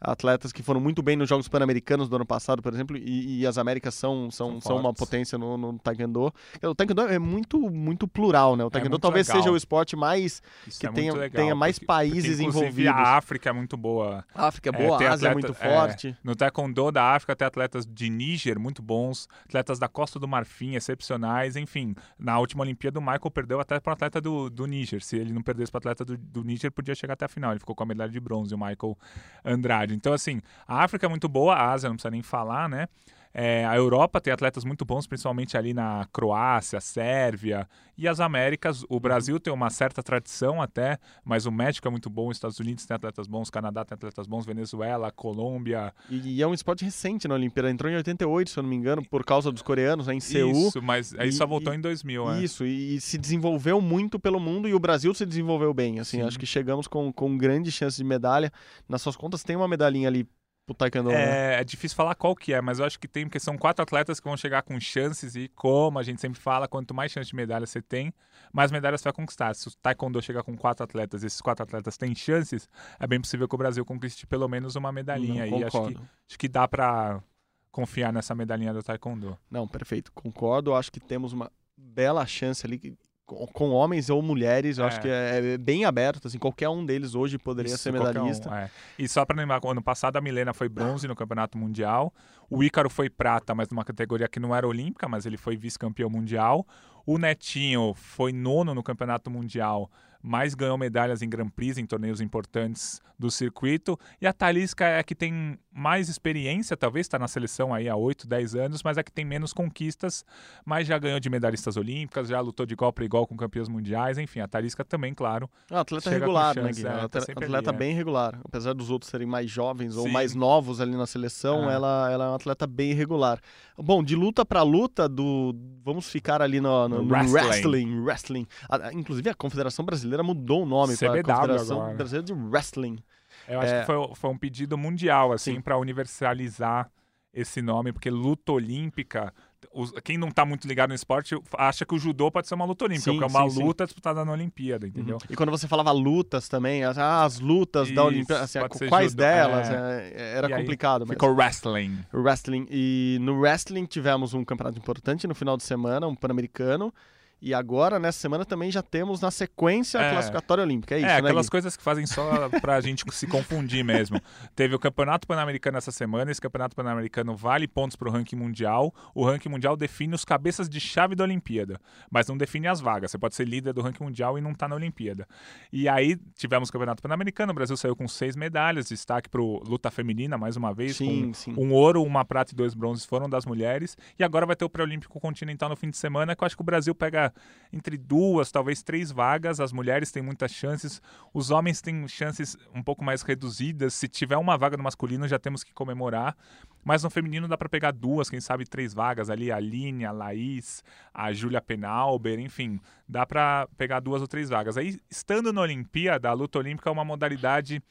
Atletas 0.00 0.52
que 0.52 0.62
foram 0.62 0.80
muito 0.80 1.02
bem 1.02 1.16
nos 1.16 1.28
Jogos 1.28 1.48
Pan-Americanos 1.48 2.08
do 2.08 2.16
ano 2.16 2.24
passado, 2.26 2.62
por 2.62 2.72
exemplo, 2.72 2.96
e, 2.96 3.40
e 3.40 3.46
as 3.46 3.58
Américas 3.58 3.94
são, 3.94 4.30
são, 4.30 4.52
São 4.52 4.60
são 4.60 4.76
uma 4.78 4.94
potência 4.94 5.36
no, 5.36 5.56
no 5.56 5.78
Taekwondo. 5.78 6.32
O 6.62 6.74
Taekwondo 6.74 7.02
é 7.02 7.18
muito, 7.18 7.58
muito 7.70 8.06
plural, 8.06 8.54
né? 8.56 8.64
O 8.64 8.70
Taekwondo 8.70 8.92
muito 8.94 9.02
talvez 9.02 9.26
legal. 9.26 9.42
seja 9.42 9.52
o 9.52 9.56
esporte 9.56 9.96
mais 9.96 10.40
Isso 10.66 10.78
que 10.80 10.86
é 10.86 10.92
tenha, 10.92 11.10
muito 11.12 11.20
legal, 11.20 11.42
tenha 11.42 11.54
mais 11.54 11.78
porque- 11.78 11.86
países 11.86 12.36
porque, 12.36 12.44
envolvidos. 12.48 12.92
a 12.92 13.16
África 13.16 13.50
é 13.50 13.52
muito 13.52 13.76
boa. 13.76 14.24
A 14.34 14.46
África 14.46 14.70
é 14.70 14.74
É, 14.74 14.86
boa, 14.86 14.98
tem 14.98 15.06
a 15.08 15.12
Ásia 15.12 15.26
é 15.26 15.30
atleta- 15.30 15.48
muito 15.48 15.62
é, 15.64 15.74
forte. 15.74 16.16
No 16.22 16.36
Taekwondo 16.36 16.92
da 16.92 17.14
África 17.14 17.34
tem 17.34 17.46
atletas 17.46 17.84
de 17.84 18.08
Níger 18.08 18.58
muito 18.58 18.80
bons, 18.80 19.28
atletas 19.46 19.78
da 19.78 19.88
Costa 19.88 20.18
do 20.20 20.28
Marfim 20.28 20.74
excepcionais, 20.76 21.56
enfim. 21.56 21.94
Na 22.18 22.38
última 22.38 22.62
Olimpíada 22.62 22.98
o 22.98 23.02
Michael 23.02 23.30
perdeu 23.32 23.58
até 23.58 23.80
para 23.80 23.90
o 23.90 23.94
atleta 23.94 24.20
do, 24.20 24.48
do 24.48 24.64
Níger. 24.66 25.02
Se 25.02 25.16
ele 25.16 25.32
não 25.32 25.42
perdesse 25.42 25.72
para 25.72 25.78
o 25.78 25.80
atleta 25.80 26.04
do, 26.04 26.16
do 26.16 26.44
Níger, 26.44 26.70
podia 26.70 26.94
chegar 26.94 27.14
até 27.14 27.24
a 27.24 27.28
final. 27.28 27.50
Ele 27.50 27.58
ficou 27.60 27.74
com 27.74 27.82
a 27.82 27.86
medalha 27.86 28.10
de 28.12 28.20
bronze, 28.20 28.54
o 28.54 28.58
Michael 28.58 28.96
Andrade. 29.44 29.87
Então, 29.94 30.12
assim, 30.12 30.40
a 30.66 30.82
África 30.84 31.06
é 31.06 31.08
muito 31.08 31.28
boa, 31.28 31.54
a 31.54 31.72
Ásia 31.72 31.88
não 31.88 31.96
precisa 31.96 32.10
nem 32.10 32.22
falar, 32.22 32.68
né? 32.68 32.88
É, 33.32 33.64
a 33.66 33.76
Europa 33.76 34.20
tem 34.20 34.32
atletas 34.32 34.64
muito 34.64 34.84
bons, 34.84 35.06
principalmente 35.06 35.56
ali 35.56 35.72
na 35.74 36.06
Croácia, 36.12 36.80
Sérvia 36.80 37.68
e 37.96 38.08
as 38.08 38.20
Américas. 38.20 38.84
O 38.88 38.98
Brasil 38.98 39.38
tem 39.38 39.52
uma 39.52 39.70
certa 39.70 40.02
tradição 40.02 40.60
até, 40.62 40.98
mas 41.24 41.46
o 41.46 41.52
México 41.52 41.86
é 41.86 41.90
muito 41.90 42.08
bom, 42.08 42.28
os 42.28 42.36
Estados 42.36 42.58
Unidos 42.58 42.86
tem 42.86 42.94
atletas 42.94 43.26
bons, 43.26 43.50
Canadá 43.50 43.84
tem 43.84 43.94
atletas 43.94 44.26
bons, 44.26 44.46
Venezuela, 44.46 45.10
Colômbia. 45.10 45.92
E, 46.08 46.36
e 46.36 46.42
é 46.42 46.46
um 46.46 46.54
esporte 46.54 46.84
recente 46.84 47.28
na 47.28 47.34
Olimpíada. 47.34 47.70
Entrou 47.70 47.90
em 47.92 47.96
88, 47.96 48.50
se 48.50 48.58
eu 48.58 48.62
não 48.62 48.70
me 48.70 48.76
engano, 48.76 49.02
por 49.08 49.24
causa 49.24 49.52
dos 49.52 49.62
coreanos, 49.62 50.06
né, 50.06 50.14
em 50.14 50.20
Seul. 50.20 50.68
Isso, 50.68 50.80
mas 50.82 51.14
aí 51.18 51.28
E- 51.28 51.32
só 51.32 51.46
voltou 51.46 51.72
e- 51.72 51.76
em 51.76 51.80
2000, 51.80 52.30
é. 52.32 52.40
Isso, 52.42 52.64
e, 52.64 52.96
e 52.96 53.00
se 53.00 53.18
desenvolveu 53.18 53.80
muito 53.80 54.18
pelo 54.18 54.40
mundo 54.40 54.68
e 54.68 54.74
o 54.74 54.78
Brasil 54.78 55.12
se 55.14 55.26
desenvolveu 55.26 55.72
bem. 55.74 56.00
Assim, 56.00 56.18
Sim. 56.18 56.22
acho 56.22 56.38
que 56.38 56.46
chegamos 56.46 56.86
com, 56.88 57.12
com 57.12 57.36
grande 57.36 57.70
chance 57.70 57.96
de 57.96 58.04
medalha. 58.04 58.50
Nas 58.88 59.02
suas 59.02 59.16
contas, 59.16 59.42
tem 59.42 59.54
uma 59.56 59.68
medalhinha 59.68 60.08
ali 60.08 60.26
pro 60.68 60.74
Taekwondo. 60.74 61.10
né? 61.10 61.56
É, 61.56 61.60
é 61.60 61.64
difícil 61.64 61.96
falar 61.96 62.14
qual 62.14 62.36
que 62.36 62.52
é, 62.52 62.60
mas 62.60 62.78
eu 62.78 62.84
acho 62.84 62.98
que 62.98 63.08
tem, 63.08 63.24
porque 63.24 63.40
são 63.40 63.56
quatro 63.56 63.82
atletas 63.82 64.20
que 64.20 64.26
vão 64.26 64.36
chegar 64.36 64.62
com 64.62 64.78
chances 64.78 65.34
e 65.34 65.48
como 65.48 65.98
a 65.98 66.02
gente 66.02 66.20
sempre 66.20 66.38
fala, 66.38 66.68
quanto 66.68 66.94
mais 66.94 67.10
chance 67.10 67.28
de 67.28 67.34
medalha 67.34 67.66
você 67.66 67.80
tem, 67.80 68.12
mais 68.52 68.70
medalhas 68.70 69.00
você 69.00 69.04
vai 69.04 69.12
conquistar. 69.12 69.54
Se 69.54 69.68
o 69.68 69.70
Taekwondo 69.76 70.20
chegar 70.20 70.42
com 70.42 70.56
quatro 70.56 70.84
atletas 70.84 71.22
e 71.22 71.26
esses 71.26 71.40
quatro 71.40 71.62
atletas 71.62 71.96
têm 71.96 72.14
chances, 72.14 72.68
é 73.00 73.06
bem 73.06 73.20
possível 73.20 73.48
que 73.48 73.54
o 73.54 73.58
Brasil 73.58 73.84
conquiste 73.84 74.26
pelo 74.26 74.48
menos 74.48 74.76
uma 74.76 74.92
medalhinha 74.92 75.46
Não, 75.46 75.56
aí. 75.56 75.64
Acho 75.64 75.86
que, 75.88 75.96
acho 76.28 76.38
que 76.38 76.48
dá 76.48 76.68
pra 76.68 77.22
confiar 77.70 78.12
nessa 78.12 78.34
medalhinha 78.34 78.72
do 78.72 78.82
Taekwondo. 78.82 79.38
Não, 79.50 79.66
perfeito. 79.66 80.12
Concordo. 80.12 80.74
Acho 80.74 80.92
que 80.92 81.00
temos 81.00 81.32
uma 81.32 81.50
bela 81.76 82.26
chance 82.26 82.66
ali 82.66 82.98
com, 83.28 83.46
com 83.46 83.70
homens 83.70 84.08
ou 84.10 84.20
mulheres. 84.22 84.78
Eu 84.78 84.84
É. 84.84 84.88
acho 84.88 85.00
que 85.00 85.08
é, 85.08 85.52
é 85.54 85.58
bem 85.58 85.84
aberto. 85.84 86.26
Assim, 86.26 86.38
qualquer 86.38 86.68
um 86.70 86.84
deles 86.84 87.14
hoje 87.14 87.38
poderia 87.38 87.74
Isso, 87.74 87.82
ser 87.82 87.92
qualquer 87.92 88.18
um, 88.18 88.24
medalhista. 88.24 88.52
é. 88.52 88.70
E 88.98 89.06
só 89.06 89.24
para 89.24 89.36
lembrar, 89.36 89.60
ano 89.64 89.82
passado 89.82 90.16
a 90.16 90.20
Milena 90.20 90.52
foi 90.54 90.68
bronze 90.68 91.06
no 91.06 91.14
Campeonato 91.14 91.56
Mundial. 91.58 92.12
O 92.50 92.64
Ícaro 92.64 92.88
foi 92.88 93.10
prata, 93.10 93.54
mas 93.54 93.68
numa 93.68 93.84
categoria 93.84 94.26
que 94.26 94.40
não 94.40 94.56
era 94.56 94.66
olímpica, 94.66 95.06
mas 95.06 95.26
ele 95.26 95.36
foi 95.36 95.56
vice-campeão 95.56 96.08
mundial. 96.08 96.66
O 97.06 97.18
Netinho 97.18 97.92
foi 97.94 98.32
nono 98.32 98.74
no 98.74 98.82
Campeonato 98.82 99.30
Mundial, 99.30 99.90
mas 100.22 100.54
ganhou 100.54 100.76
medalhas 100.76 101.22
em 101.22 101.28
Grand 101.28 101.48
Prix, 101.48 101.78
em 101.78 101.86
torneios 101.86 102.20
importantes 102.20 103.00
do 103.18 103.30
circuito. 103.30 103.98
E 104.20 104.26
a 104.26 104.32
Talisca 104.32 104.84
é 104.84 104.98
a 104.98 105.02
que 105.02 105.14
tem 105.14 105.58
mais 105.72 106.08
experiência, 106.08 106.76
talvez 106.76 107.06
está 107.06 107.18
na 107.18 107.28
seleção 107.28 107.72
aí 107.72 107.88
há 107.88 107.96
8, 107.96 108.26
10 108.26 108.54
anos, 108.56 108.82
mas 108.82 108.96
é 108.96 109.00
a 109.00 109.04
que 109.04 109.12
tem 109.12 109.24
menos 109.24 109.52
conquistas, 109.52 110.24
mas 110.64 110.86
já 110.86 110.98
ganhou 110.98 111.18
de 111.20 111.28
medalhistas 111.30 111.76
olímpicas, 111.76 112.28
já 112.28 112.40
lutou 112.40 112.66
de 112.66 112.74
igual 112.74 112.92
para 112.92 113.04
igual 113.04 113.26
com 113.26 113.36
campeões 113.36 113.68
mundiais. 113.68 114.18
Enfim, 114.18 114.40
a 114.40 114.48
Talisca 114.48 114.84
também, 114.84 115.14
claro. 115.14 115.48
Ah, 115.70 115.80
atleta 115.80 116.10
regular, 116.10 116.54
né, 116.56 116.62
chance, 116.72 116.82
Gui? 116.82 116.88
é, 116.88 116.90
tá 116.90 117.04
atleta 117.18 117.32
atleta 117.44 117.70
ali, 117.70 117.76
é. 117.76 117.78
bem 117.78 117.94
regular. 117.94 118.40
Apesar 118.44 118.72
dos 118.74 118.90
outros 118.90 119.10
serem 119.10 119.26
mais 119.26 119.50
jovens 119.50 119.96
ou 119.96 120.04
Sim. 120.04 120.12
mais 120.12 120.34
novos 120.34 120.80
ali 120.80 120.96
na 120.96 121.06
seleção, 121.06 121.70
É. 121.70 121.74
ela, 121.74 122.10
ela 122.10 122.24
é 122.24 122.28
uma 122.28 122.36
atleta 122.36 122.66
bem 122.66 122.92
regular. 122.92 123.40
Bom, 123.76 124.02
de 124.02 124.14
luta 124.16 124.44
pra 124.44 124.62
luta, 124.62 125.08
do 125.08 125.54
vamos 125.84 126.08
ficar 126.10 126.42
ali 126.42 126.60
no, 126.60 126.88
no- 126.88 127.02
no 127.02 127.10
Wrestling. 127.12 127.32
wrestling. 127.40 128.00
wrestling. 128.00 128.46
A- 128.68 128.88
a- 128.88 128.92
inclusive, 128.92 129.28
a 129.30 129.34
Confederação 129.34 129.84
Brasileira 129.84 130.17
mudou 130.22 130.62
o 130.62 130.66
nome 130.66 130.96
para 130.96 131.20
a 131.20 131.22
Confederação 131.22 131.80
agora. 131.80 131.94
Brasileira 131.96 132.24
de 132.26 132.32
Wrestling. 132.32 132.98
Eu 133.46 133.60
acho 133.60 133.72
É. 133.74 133.80
que 133.80 133.86
foi, 133.86 133.96
foi 134.14 134.30
um 134.30 134.38
pedido 134.38 134.76
mundial, 134.76 135.32
assim, 135.32 135.54
Sim. 135.54 135.60
para 135.60 135.78
universalizar 135.78 136.90
esse 137.32 137.60
nome, 137.62 137.92
porque 137.92 138.10
luta 138.10 138.52
olímpica 138.52 139.32
os- 139.72 139.92
quem 140.04 140.16
não 140.16 140.30
tá 140.30 140.44
muito 140.44 140.66
ligado 140.68 140.90
no 140.90 140.94
esporte 140.94 141.36
acha 141.56 141.84
que 141.84 141.94
o 141.94 141.98
judô 141.98 142.30
pode 142.30 142.46
ser 142.46 142.54
uma 142.54 142.64
luta 142.64 142.84
olímpica, 142.84 143.10
Sim, 143.10 143.18
porque 143.18 143.32
é 143.36 143.38
uma 143.38 143.50
sim, 143.50 143.56
sim. 143.56 143.64
luta 143.64 143.84
disputada 143.84 144.24
na 144.24 144.32
Olimpíada, 144.32 144.86
entendeu? 144.86 145.18
E 145.28 145.34
quando 145.36 145.50
você 145.50 145.66
falava 145.68 145.90
lutas 145.92 146.48
também, 146.48 146.84
as, 146.84 146.96
ah, 146.96 147.24
as 147.24 147.38
lutas 147.40 147.88
da 147.88 147.92
Isso, 147.94 148.02
Olimpíada, 148.02 148.44
assim, 148.44 148.60
quais 148.88 149.10
judô, 149.12 149.22
delas? 149.22 149.68
é. 149.68 150.12
é, 150.14 150.32
era 150.38 150.48
E 150.48 150.54
complicado. 150.54 151.00
Mas... 151.06 151.10
Ficou 151.10 151.34
wrestling. 151.34 151.98
Wrestling. 152.14 152.66
E 152.70 153.18
no 153.20 153.40
wrestling 153.40 153.84
tivemos 153.84 154.32
um 154.32 154.44
campeonato 154.44 154.78
importante 154.78 155.26
no 155.26 155.34
final 155.34 155.56
de 155.56 155.64
semana, 155.64 156.06
um 156.06 156.14
pan-americano. 156.14 156.94
E 157.40 157.54
agora, 157.54 157.98
nessa 158.00 158.18
semana, 158.18 158.44
também 158.44 158.70
já 158.70 158.82
temos 158.82 159.20
na 159.20 159.30
sequência 159.30 160.00
a 160.00 160.02
É. 160.04 160.10
classificatória 160.12 160.64
olímpica. 160.64 160.94
É 160.96 160.98
isso, 160.98 161.06
É, 161.06 161.10
né, 161.10 161.28
aquelas 161.28 161.46
Gui? 161.46 161.50
coisas 161.52 161.76
que 161.76 161.82
fazem 161.82 162.04
só 162.04 162.48
pra 162.60 162.80
gente 162.80 163.04
se 163.14 163.26
confundir 163.28 163.84
mesmo. 163.84 164.20
Teve 164.56 164.74
o 164.74 164.78
Campeonato 164.78 165.26
Pan-Americano 165.26 165.78
essa 165.78 165.92
semana, 165.92 166.30
esse 166.32 166.40
Campeonato 166.40 166.74
Pan-Americano 166.74 167.36
vale 167.36 167.68
pontos 167.68 167.96
pro 167.96 168.10
ranking 168.10 168.34
mundial. 168.36 168.92
O 169.14 169.24
ranking 169.24 169.48
mundial 169.48 169.76
define 169.76 170.14
os 170.14 170.24
cabeças 170.24 170.68
de 170.68 170.80
chave 170.80 171.14
da 171.14 171.22
Olimpíada, 171.24 171.80
mas 172.10 172.26
não 172.26 172.36
define 172.36 172.66
as 172.66 172.80
vagas. 172.80 173.10
Você 173.12 173.18
pode 173.18 173.36
ser 173.36 173.46
líder 173.46 173.72
do 173.72 173.82
ranking 173.82 174.02
mundial 174.02 174.36
e 174.36 174.40
não 174.40 174.52
tá 174.52 174.66
na 174.66 174.74
Olimpíada. 174.74 175.26
E 175.72 175.88
aí 175.88 176.16
tivemos 176.34 176.68
o 176.68 176.72
Campeonato 176.72 177.00
Pan-Americano, 177.02 177.52
o 177.52 177.54
Brasil 177.54 177.76
saiu 177.76 177.94
com 177.94 178.08
seis 178.08 178.34
medalhas, 178.34 178.88
destaque 178.88 179.28
pro 179.28 179.62
luta 179.64 179.90
feminina, 179.92 180.36
mais 180.36 180.56
uma 180.56 180.74
vez, 180.74 180.96
Sim, 180.96 181.32
sim. 181.32 181.54
um 181.56 181.72
ouro, 181.72 182.02
uma 182.02 182.24
prata 182.24 182.52
e 182.52 182.56
dois 182.56 182.74
bronzes 182.74 183.04
foram 183.04 183.28
das 183.28 183.46
mulheres. 183.46 183.96
E 184.18 184.24
agora 184.24 184.44
vai 184.44 184.56
ter 184.56 184.64
o 184.64 184.68
pré-olímpico 184.68 185.20
continental 185.20 185.68
no 185.68 185.76
fim 185.76 185.88
de 185.88 185.96
semana, 185.96 186.34
que 186.34 186.42
eu 186.42 186.46
acho 186.46 186.56
que 186.56 186.62
o 186.62 186.64
Brasil 186.64 186.94
pega 186.94 187.27
entre 187.72 187.96
duas, 187.96 188.50
talvez 188.50 188.82
três 188.82 189.10
vagas. 189.10 189.60
As 189.60 189.72
mulheres 189.72 190.10
têm 190.10 190.22
muitas 190.22 190.52
chances, 190.52 191.00
os 191.32 191.50
homens 191.50 191.80
têm 191.80 192.06
chances 192.08 192.56
um 192.74 192.82
pouco 192.82 193.04
mais 193.04 193.22
reduzidas. 193.22 193.94
Se 193.94 194.08
tiver 194.08 194.36
uma 194.36 194.56
vaga 194.56 194.76
no 194.76 194.82
masculino, 194.82 195.28
já 195.28 195.38
temos 195.38 195.62
que 195.62 195.72
comemorar. 195.72 196.36
Mas 196.84 197.02
no 197.02 197.10
feminino 197.10 197.48
dá 197.48 197.56
para 197.56 197.68
pegar 197.68 197.90
duas, 197.90 198.30
quem 198.30 198.40
sabe 198.40 198.64
três 198.64 198.94
vagas 198.94 199.28
ali, 199.28 199.52
a 199.52 199.56
Aline, 199.56 200.06
a 200.06 200.12
Laís, 200.12 200.82
a 201.12 201.32
Júlia 201.32 201.60
Penalber, 201.60 202.38
enfim, 202.38 202.80
dá 203.06 203.26
para 203.26 203.68
pegar 203.76 204.00
duas 204.00 204.22
ou 204.22 204.28
três 204.28 204.48
vagas. 204.48 204.76
Aí, 204.76 204.98
estando 205.10 205.52
na 205.52 205.60
Olimpíada, 205.60 206.30
a 206.30 206.32
luta 206.32 206.58
olímpica 206.58 206.88
é 206.88 206.92
uma 206.92 207.04
modalidade 207.04 207.82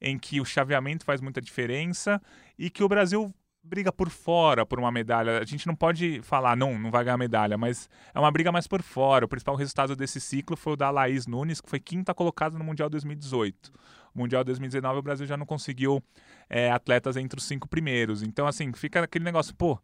em 0.00 0.18
que 0.18 0.40
o 0.40 0.44
chaveamento 0.44 1.04
faz 1.04 1.20
muita 1.20 1.40
diferença 1.40 2.20
e 2.58 2.68
que 2.68 2.82
o 2.82 2.88
Brasil 2.88 3.32
briga 3.62 3.92
por 3.92 4.10
fora 4.10 4.66
por 4.66 4.78
uma 4.78 4.90
medalha. 4.90 5.38
A 5.38 5.44
gente 5.44 5.66
não 5.66 5.74
pode 5.74 6.20
falar, 6.22 6.56
não, 6.56 6.78
não 6.78 6.90
vai 6.90 7.04
ganhar 7.04 7.16
medalha, 7.16 7.56
mas 7.56 7.88
é 8.14 8.18
uma 8.18 8.30
briga 8.30 8.50
mais 8.50 8.66
por 8.66 8.82
fora. 8.82 9.24
O 9.24 9.28
principal 9.28 9.54
resultado 9.54 9.94
desse 9.94 10.20
ciclo 10.20 10.56
foi 10.56 10.72
o 10.72 10.76
da 10.76 10.90
Laís 10.90 11.26
Nunes, 11.26 11.60
que 11.60 11.70
foi 11.70 11.78
quinta 11.78 12.12
colocada 12.12 12.58
no 12.58 12.64
Mundial 12.64 12.90
2018. 12.90 13.72
Mundial 14.14 14.44
2019 14.44 14.98
o 14.98 15.02
Brasil 15.02 15.26
já 15.26 15.36
não 15.36 15.46
conseguiu 15.46 16.02
é, 16.50 16.70
atletas 16.70 17.16
entre 17.16 17.38
os 17.38 17.44
cinco 17.44 17.68
primeiros. 17.68 18.22
Então, 18.22 18.46
assim, 18.46 18.72
fica 18.72 19.02
aquele 19.02 19.24
negócio, 19.24 19.54
pô, 19.54 19.80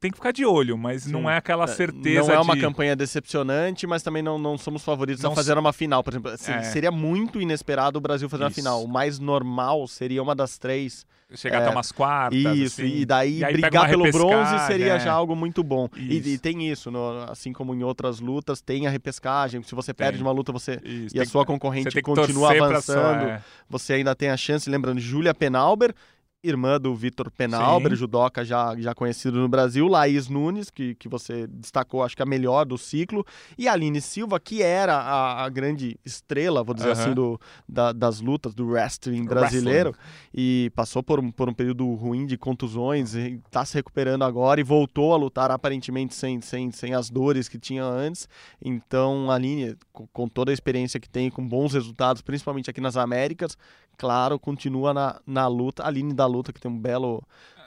tem 0.00 0.10
que 0.10 0.16
ficar 0.16 0.32
de 0.32 0.44
olho, 0.46 0.76
mas 0.78 1.02
Sim. 1.04 1.12
não 1.12 1.28
é 1.28 1.36
aquela 1.36 1.66
certeza 1.66 2.28
Não 2.28 2.34
é 2.34 2.40
uma 2.40 2.54
de... 2.54 2.60
campanha 2.60 2.94
decepcionante, 2.94 3.86
mas 3.86 4.02
também 4.02 4.22
não, 4.22 4.38
não 4.38 4.56
somos 4.56 4.84
favoritos 4.84 5.22
Não 5.22 5.32
a 5.32 5.34
fazer 5.34 5.58
uma 5.58 5.72
final. 5.72 6.02
Por 6.04 6.12
exemplo, 6.12 6.36
se- 6.36 6.50
É. 6.52 6.62
seria 6.62 6.90
muito 6.90 7.40
inesperado 7.40 7.98
o 7.98 8.00
Brasil 8.00 8.28
fazer 8.28 8.44
uma 8.44 8.50
Isso. 8.50 8.60
final. 8.60 8.82
O 8.84 8.88
mais 8.88 9.18
normal 9.18 9.86
seria 9.88 10.22
uma 10.22 10.34
das 10.34 10.56
três. 10.58 11.04
chegar 11.34 11.58
É, 11.58 11.62
até 11.64 11.70
umas 11.70 11.92
quartas. 11.92 12.38
Isso, 12.56 12.80
assim. 12.80 12.90
e 12.90 13.04
daí 13.04 13.42
E 13.42 13.52
brigar 13.52 13.82
uma 13.82 13.88
pelo 13.90 14.10
bronze 14.10 14.58
seria 14.66 14.94
é. 14.94 14.98
já 15.00 15.12
algo 15.12 15.36
muito 15.36 15.62
bom. 15.62 15.86
E, 15.94 16.16
e 16.16 16.38
tem 16.38 16.70
isso, 16.70 16.90
no- 16.90 17.26
assim 17.30 17.52
como 17.52 17.74
em 17.74 17.82
outras 17.82 18.18
lutas, 18.18 18.62
tem 18.62 18.86
a 18.86 18.90
repescagem. 18.90 19.62
Se 19.62 19.74
você 19.74 19.92
Tem. 19.92 20.06
perde 20.06 20.22
uma 20.22 20.32
luta, 20.32 20.52
você 20.52 20.80
Isso, 20.82 21.14
e 21.14 21.20
a 21.20 21.26
sua 21.26 21.42
você 21.42 21.46
concorrente 21.46 21.90
que 21.90 22.00
continua 22.00 22.48
pra 22.54 22.80
sua- 22.80 22.94
avançando, 22.94 23.28
é. 23.30 23.42
você 23.68 23.92
ainda 23.92 24.14
tem 24.16 24.30
a 24.30 24.38
chance. 24.38 24.70
Lembrando, 24.70 25.00
Júlia 25.00 25.34
Penalber, 25.34 25.94
irmã 26.42 26.78
do 26.80 26.94
Vitor 26.94 27.30
Penalber, 27.30 27.90
Sim. 27.92 27.96
judoca 27.96 28.44
já, 28.44 28.74
já 28.78 28.94
conhecido 28.94 29.38
no 29.40 29.48
Brasil, 29.48 29.88
Laís 29.88 30.28
Nunes, 30.28 30.70
que, 30.70 30.94
que 30.94 31.08
você 31.08 31.46
destacou, 31.48 32.02
acho 32.02 32.16
que 32.16 32.22
a 32.22 32.26
melhor 32.26 32.64
do 32.64 32.78
ciclo, 32.78 33.26
e 33.56 33.66
Aline 33.66 34.00
Silva, 34.00 34.38
que 34.38 34.62
era 34.62 34.94
a, 34.94 35.44
a 35.44 35.48
grande 35.48 35.98
estrela, 36.04 36.62
vou 36.62 36.74
dizer 36.74 36.92
Aham. 36.92 37.02
assim, 37.02 37.14
do, 37.14 37.40
da- 37.68 37.92
das 37.92 38.20
lutas 38.20 38.54
do 38.54 38.66
wrestling 38.68 39.24
brasileiro, 39.24 39.92
e 40.32 40.70
passou 40.76 41.02
por 41.02 41.18
um, 41.18 41.30
por 41.30 41.48
um 41.48 41.52
período 41.54 41.92
ruim 41.94 42.24
de 42.24 42.38
contusões, 42.38 43.14
está 43.14 43.64
se 43.64 43.74
recuperando 43.74 44.22
agora 44.22 44.60
e 44.60 44.64
voltou 44.64 45.12
a 45.12 45.16
lutar 45.16 45.50
aparentemente 45.50 46.14
sem, 46.14 46.40
sem, 46.40 46.70
sem 46.70 46.94
as 46.94 47.10
dores 47.10 47.48
que 47.48 47.58
tinha 47.58 47.82
antes. 47.84 48.28
Então, 48.64 49.28
a 49.30 49.34
Aline, 49.34 49.76
com 49.92 50.28
toda 50.28 50.52
a 50.52 50.54
experiência 50.54 51.00
que 51.00 51.08
tem, 51.08 51.30
com 51.30 51.46
bons 51.46 51.72
resultados, 51.72 52.22
principalmente 52.22 52.70
aqui 52.70 52.80
nas 52.80 52.96
Américas, 52.96 53.56
claro, 53.98 54.38
continua 54.38 54.94
na, 54.94 55.20
na 55.26 55.46
luta. 55.46 55.82
A 55.82 55.88
Aline 55.88 56.14
da 56.14 56.24
luta, 56.24 56.52
que 56.52 56.60
tem 56.60 56.70
um 56.70 56.78
belo, 56.78 57.22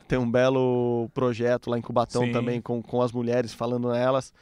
tem 0.07 0.17
um 0.17 0.29
belo 0.29 1.09
projeto 1.13 1.69
lá 1.69 1.77
em 1.77 1.81
Cubatão 1.81 2.23
Sim. 2.25 2.31
também, 2.31 2.61
com, 2.61 2.81
com 2.81 3.01
as 3.01 3.11
mulheres, 3.11 3.53
falando 3.53 3.91
nelas. 3.91 4.33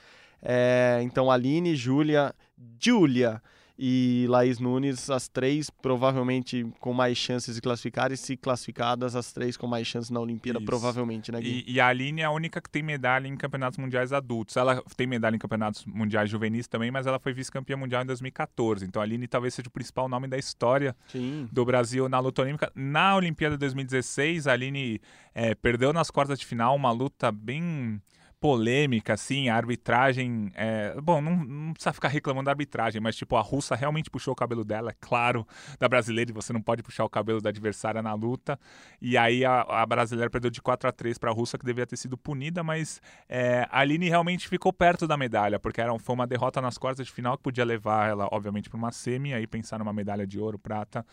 É, 0.41 0.99
então, 1.03 1.29
Aline, 1.29 1.75
Júlia, 1.75 2.33
Júlia 2.79 3.41
e 3.81 4.25
Laís 4.27 4.59
Nunes, 4.59 5.09
as 5.09 5.29
três 5.29 5.69
provavelmente 5.69 6.67
com 6.81 6.91
mais 6.91 7.17
chances 7.17 7.55
de 7.55 7.61
classificar, 7.61 8.11
e 8.11 8.17
se 8.17 8.35
classificadas, 8.35 9.15
as 9.15 9.31
três 9.31 9.55
com 9.55 9.67
mais 9.67 9.87
chances 9.87 10.09
na 10.09 10.19
Olimpíada, 10.19 10.59
Isso. 10.59 10.65
provavelmente, 10.65 11.31
né, 11.31 11.39
Gui? 11.39 11.63
E, 11.65 11.75
e 11.75 11.79
a 11.79 11.87
Aline 11.87 12.19
é 12.19 12.25
a 12.25 12.31
única 12.31 12.59
que 12.59 12.69
tem 12.69 12.83
medalha 12.83 13.25
em 13.25 13.37
campeonatos 13.37 13.77
mundiais 13.77 14.11
adultos. 14.11 14.57
Ela 14.57 14.83
tem 14.97 15.07
medalha 15.07 15.37
em 15.37 15.39
campeonatos 15.39 15.85
mundiais 15.85 16.29
juvenis 16.29 16.67
também, 16.67 16.91
mas 16.91 17.07
ela 17.07 17.19
foi 17.19 17.31
vice-campeã 17.31 17.77
mundial 17.77 18.03
em 18.03 18.05
2014. 18.05 18.85
Então 18.85 19.01
a 19.01 19.05
Aline 19.05 19.29
talvez 19.29 19.53
seja 19.53 19.69
o 19.69 19.71
principal 19.71 20.09
nome 20.09 20.27
da 20.27 20.37
história 20.37 20.93
Sim. 21.07 21.47
do 21.49 21.63
Brasil 21.63 22.09
na 22.09 22.19
luta 22.19 22.41
olímpica. 22.41 22.69
Na 22.75 23.15
Olimpíada 23.15 23.57
2016, 23.57 24.45
a 24.45 24.51
Aline 24.51 24.99
eh, 25.33 25.55
perdeu 25.55 25.93
nas 25.93 26.11
quartas 26.11 26.37
de 26.37 26.45
final 26.45 26.75
uma 26.75 26.91
luta 26.91 27.31
bem 27.31 28.01
polêmica, 28.39 29.13
assim, 29.13 29.49
a 29.49 29.55
arbitragem. 29.55 30.51
eh, 30.55 30.95
bom, 31.01 31.21
não, 31.21 31.35
não 31.35 31.73
precisa 31.73 31.93
ficar 31.93 32.07
reclamando 32.07 32.45
da 32.45 32.51
arbitragem, 32.51 33.01
mas 33.01 33.15
tipo, 33.15 33.35
a 33.35 33.41
russa 33.41 33.75
realmente 33.75 34.09
puxou 34.09 34.31
o 34.31 34.35
cabelo 34.35 34.63
dela, 34.63 34.91
é 34.91 34.95
claro, 34.99 35.45
da 35.77 35.87
brasileira, 35.89 36.31
e 36.31 36.33
você 36.33 36.53
não 36.53 36.61
pode 36.61 36.81
puxar 36.81 37.03
o 37.03 37.09
cabelo 37.09 37.41
da 37.41 37.49
adversária 37.49 38.01
na 38.01 38.13
luta. 38.13 38.59
E 39.01 39.17
aí 39.17 39.43
a, 39.43 39.61
a 39.61 39.85
brasileira 39.85 40.29
perdeu 40.29 40.49
de 40.49 40.61
4 40.61 40.87
a 40.89 40.91
3 40.91 41.17
para 41.17 41.31
a 41.31 41.33
russa, 41.33 41.57
que 41.57 41.65
devia 41.65 41.85
ter 41.85 41.97
sido 41.97 42.17
punida, 42.17 42.63
mas 42.63 43.01
eh, 43.27 43.67
a 43.69 43.79
Aline 43.79 44.07
realmente 44.09 44.47
ficou 44.47 44.71
perto 44.71 45.07
da 45.07 45.17
medalha, 45.17 45.59
porque 45.59 45.81
era, 45.81 45.97
foi 45.99 46.15
uma 46.15 46.27
derrota 46.27 46.61
nas 46.61 46.77
quartas 46.77 47.05
de 47.05 47.11
final 47.11 47.37
que 47.37 47.43
podia 47.43 47.65
levar 47.65 48.09
ela, 48.09 48.27
obviamente, 48.31 48.69
para 48.69 48.77
uma 48.77 48.91
semi, 48.91 49.33
aí 49.33 49.45
pensar 49.45 49.79
numa 49.79 49.93
medalha 49.93 50.25
de 50.25 50.39
ouro, 50.39 50.57
prata, 50.57 51.05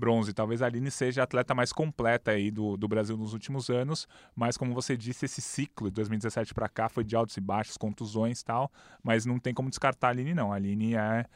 bronze. 0.00 0.32
Talvez 0.32 0.62
a 0.62 0.66
Aline 0.66 0.90
seja 0.90 1.20
a 1.20 1.24
atleta 1.24 1.54
mais 1.54 1.72
completa 1.72 2.32
aí 2.32 2.50
do, 2.50 2.76
do 2.76 2.88
Brasil 2.88 3.16
nos 3.16 3.32
últimos 3.34 3.68
anos, 3.70 4.08
mas 4.34 4.56
como 4.56 4.74
você 4.74 4.96
disse, 4.96 5.26
esse 5.26 5.40
ciclo 5.40 5.88
de 5.90 5.94
2017 5.94 6.52
para 6.54 6.68
cá 6.68 6.88
foi 6.88 7.04
de 7.04 7.14
altos 7.14 7.36
e 7.36 7.40
baixos, 7.40 7.76
contusões 7.76 8.40
e 8.40 8.44
tal, 8.44 8.72
mas 9.02 9.24
não 9.26 9.38
tem 9.38 9.54
como 9.54 9.68
descartar 9.70 10.08
a 10.08 10.10
Aline 10.10 10.34
não. 10.34 10.52
A 10.52 10.56
Aline 10.56 10.94
é 10.96 11.26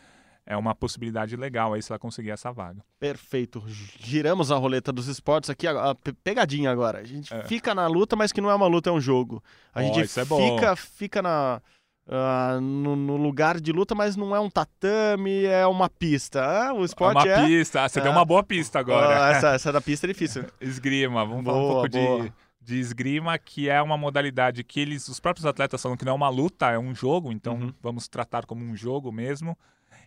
é 0.47 0.55
uma 0.59 0.75
possibilidade 0.75 1.37
legal 1.37 1.73
aí 1.73 1.83
se 1.83 1.91
ela 1.91 1.99
conseguir 1.99 2.29
essa 2.31 2.53
vaga. 2.53 2.85
Perfeito. 3.01 3.65
Giramos 3.67 4.53
a 4.53 4.57
roleta 4.57 4.93
dos 4.93 5.07
esportes 5.09 5.49
aqui, 5.49 5.67
a 5.67 5.95
pe- 5.95 6.13
pegadinha 6.13 6.71
agora. 6.71 6.99
A 6.99 7.05
gente 7.05 7.33
É. 7.33 7.45
fica 7.45 7.75
na 7.75 7.87
luta, 7.87 8.15
mas 8.15 8.31
que 8.31 8.43
não 8.43 8.51
é 8.51 8.55
uma 8.55 8.67
luta, 8.67 8.91
é 8.91 8.93
um 8.93 9.01
jogo. 9.01 9.43
A 9.73 9.81
Ó, 9.81 9.83
gente 9.85 10.01
é 10.03 10.07
fica, 10.07 10.77
fica 10.77 11.23
na, 11.23 11.63
ah, 12.09 12.59
no, 12.61 12.95
no 12.97 13.17
lugar 13.17 13.61
de 13.61 13.73
luta, 13.73 13.95
mas 13.95 14.17
não 14.17 14.35
é 14.35 14.41
um 14.41 14.51
tatame, 14.51 15.45
é 15.45 15.67
uma 15.67 15.89
pista. 15.89 16.43
Ah, 16.45 16.73
o 16.75 16.83
É 16.83 16.85
esporte 16.85 17.27
uma 17.29 17.29
é. 17.29 17.47
pista, 17.47 17.83
Ah, 17.85 17.89
você 17.89 18.01
É. 18.01 18.03
deu 18.03 18.13
uma 18.13 18.25
boa 18.25 18.43
pista 18.43 18.79
agora. 18.79 19.25
Ah, 19.27 19.31
essa, 19.31 19.49
essa 19.55 19.73
da 19.73 19.81
pista 19.81 20.07
é 20.07 20.09
difícil. 20.09 20.45
Esgrima, 20.61 21.25
vamos 21.25 21.45
falar 21.45 21.59
um 21.59 21.61
Boa, 21.61 21.73
pouco 21.83 21.89
boa. 21.91 22.23
de, 22.25 22.33
de 22.61 22.79
esgrima, 22.79 23.39
que 23.39 23.69
é 23.69 23.81
uma 23.81 23.97
modalidade 23.97 24.63
que 24.65 24.81
eles, 24.81 25.09
os 25.09 25.19
próprios 25.21 25.47
atletas 25.47 25.81
falam 25.83 25.97
que 25.97 26.05
não 26.05 26.13
é 26.13 26.17
uma 26.17 26.29
luta, 26.29 26.71
é 26.71 26.79
um 26.79 26.95
jogo, 26.95 27.33
então 27.33 27.55
Uhum. 27.57 27.75
vamos 27.83 28.07
tratar 28.09 28.45
como 28.47 28.65
um 28.65 28.77
jogo 28.77 29.11
mesmo. 29.13 29.57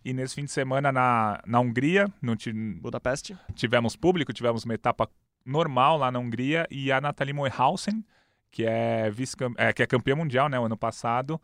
E 0.06 0.14
nesse 0.14 0.36
fim 0.36 0.46
de 0.46 0.52
semana 0.52 0.92
na, 0.92 1.42
na 1.46 1.60
Hungria, 1.60 2.08
no, 2.22 2.36
Budapeste. 2.82 3.36
tivemos 3.56 3.96
público, 3.96 4.32
tivemos 4.32 4.64
uma 4.64 4.74
etapa 4.74 5.10
normal 5.46 5.98
lá 5.98 6.12
na 6.12 6.20
Hungria 6.20 6.68
e 6.70 6.92
a 6.92 7.02
Nathalie 7.02 7.34
Moyhausen, 7.34 8.04
que 8.52 8.64
é, 8.66 9.10
vice 9.10 9.36
é, 9.58 9.74
que 9.74 9.82
é 9.84 9.88
campeã 9.88 10.16
mundial, 10.16 10.48
né, 10.50 10.60
o 10.60 10.66
ano 10.66 10.78
passado, 10.78 11.40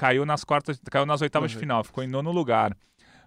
caiu 0.00 0.24
nas 0.24 0.44
quartas, 0.44 0.80
caiu 0.90 1.04
nas 1.04 1.20
oitavas 1.20 1.50
de 1.50 1.58
Uhum. 1.58 1.60
final, 1.60 1.84
ficou 1.84 2.02
em 2.02 2.06
nono 2.06 2.32
lugar. 2.32 2.74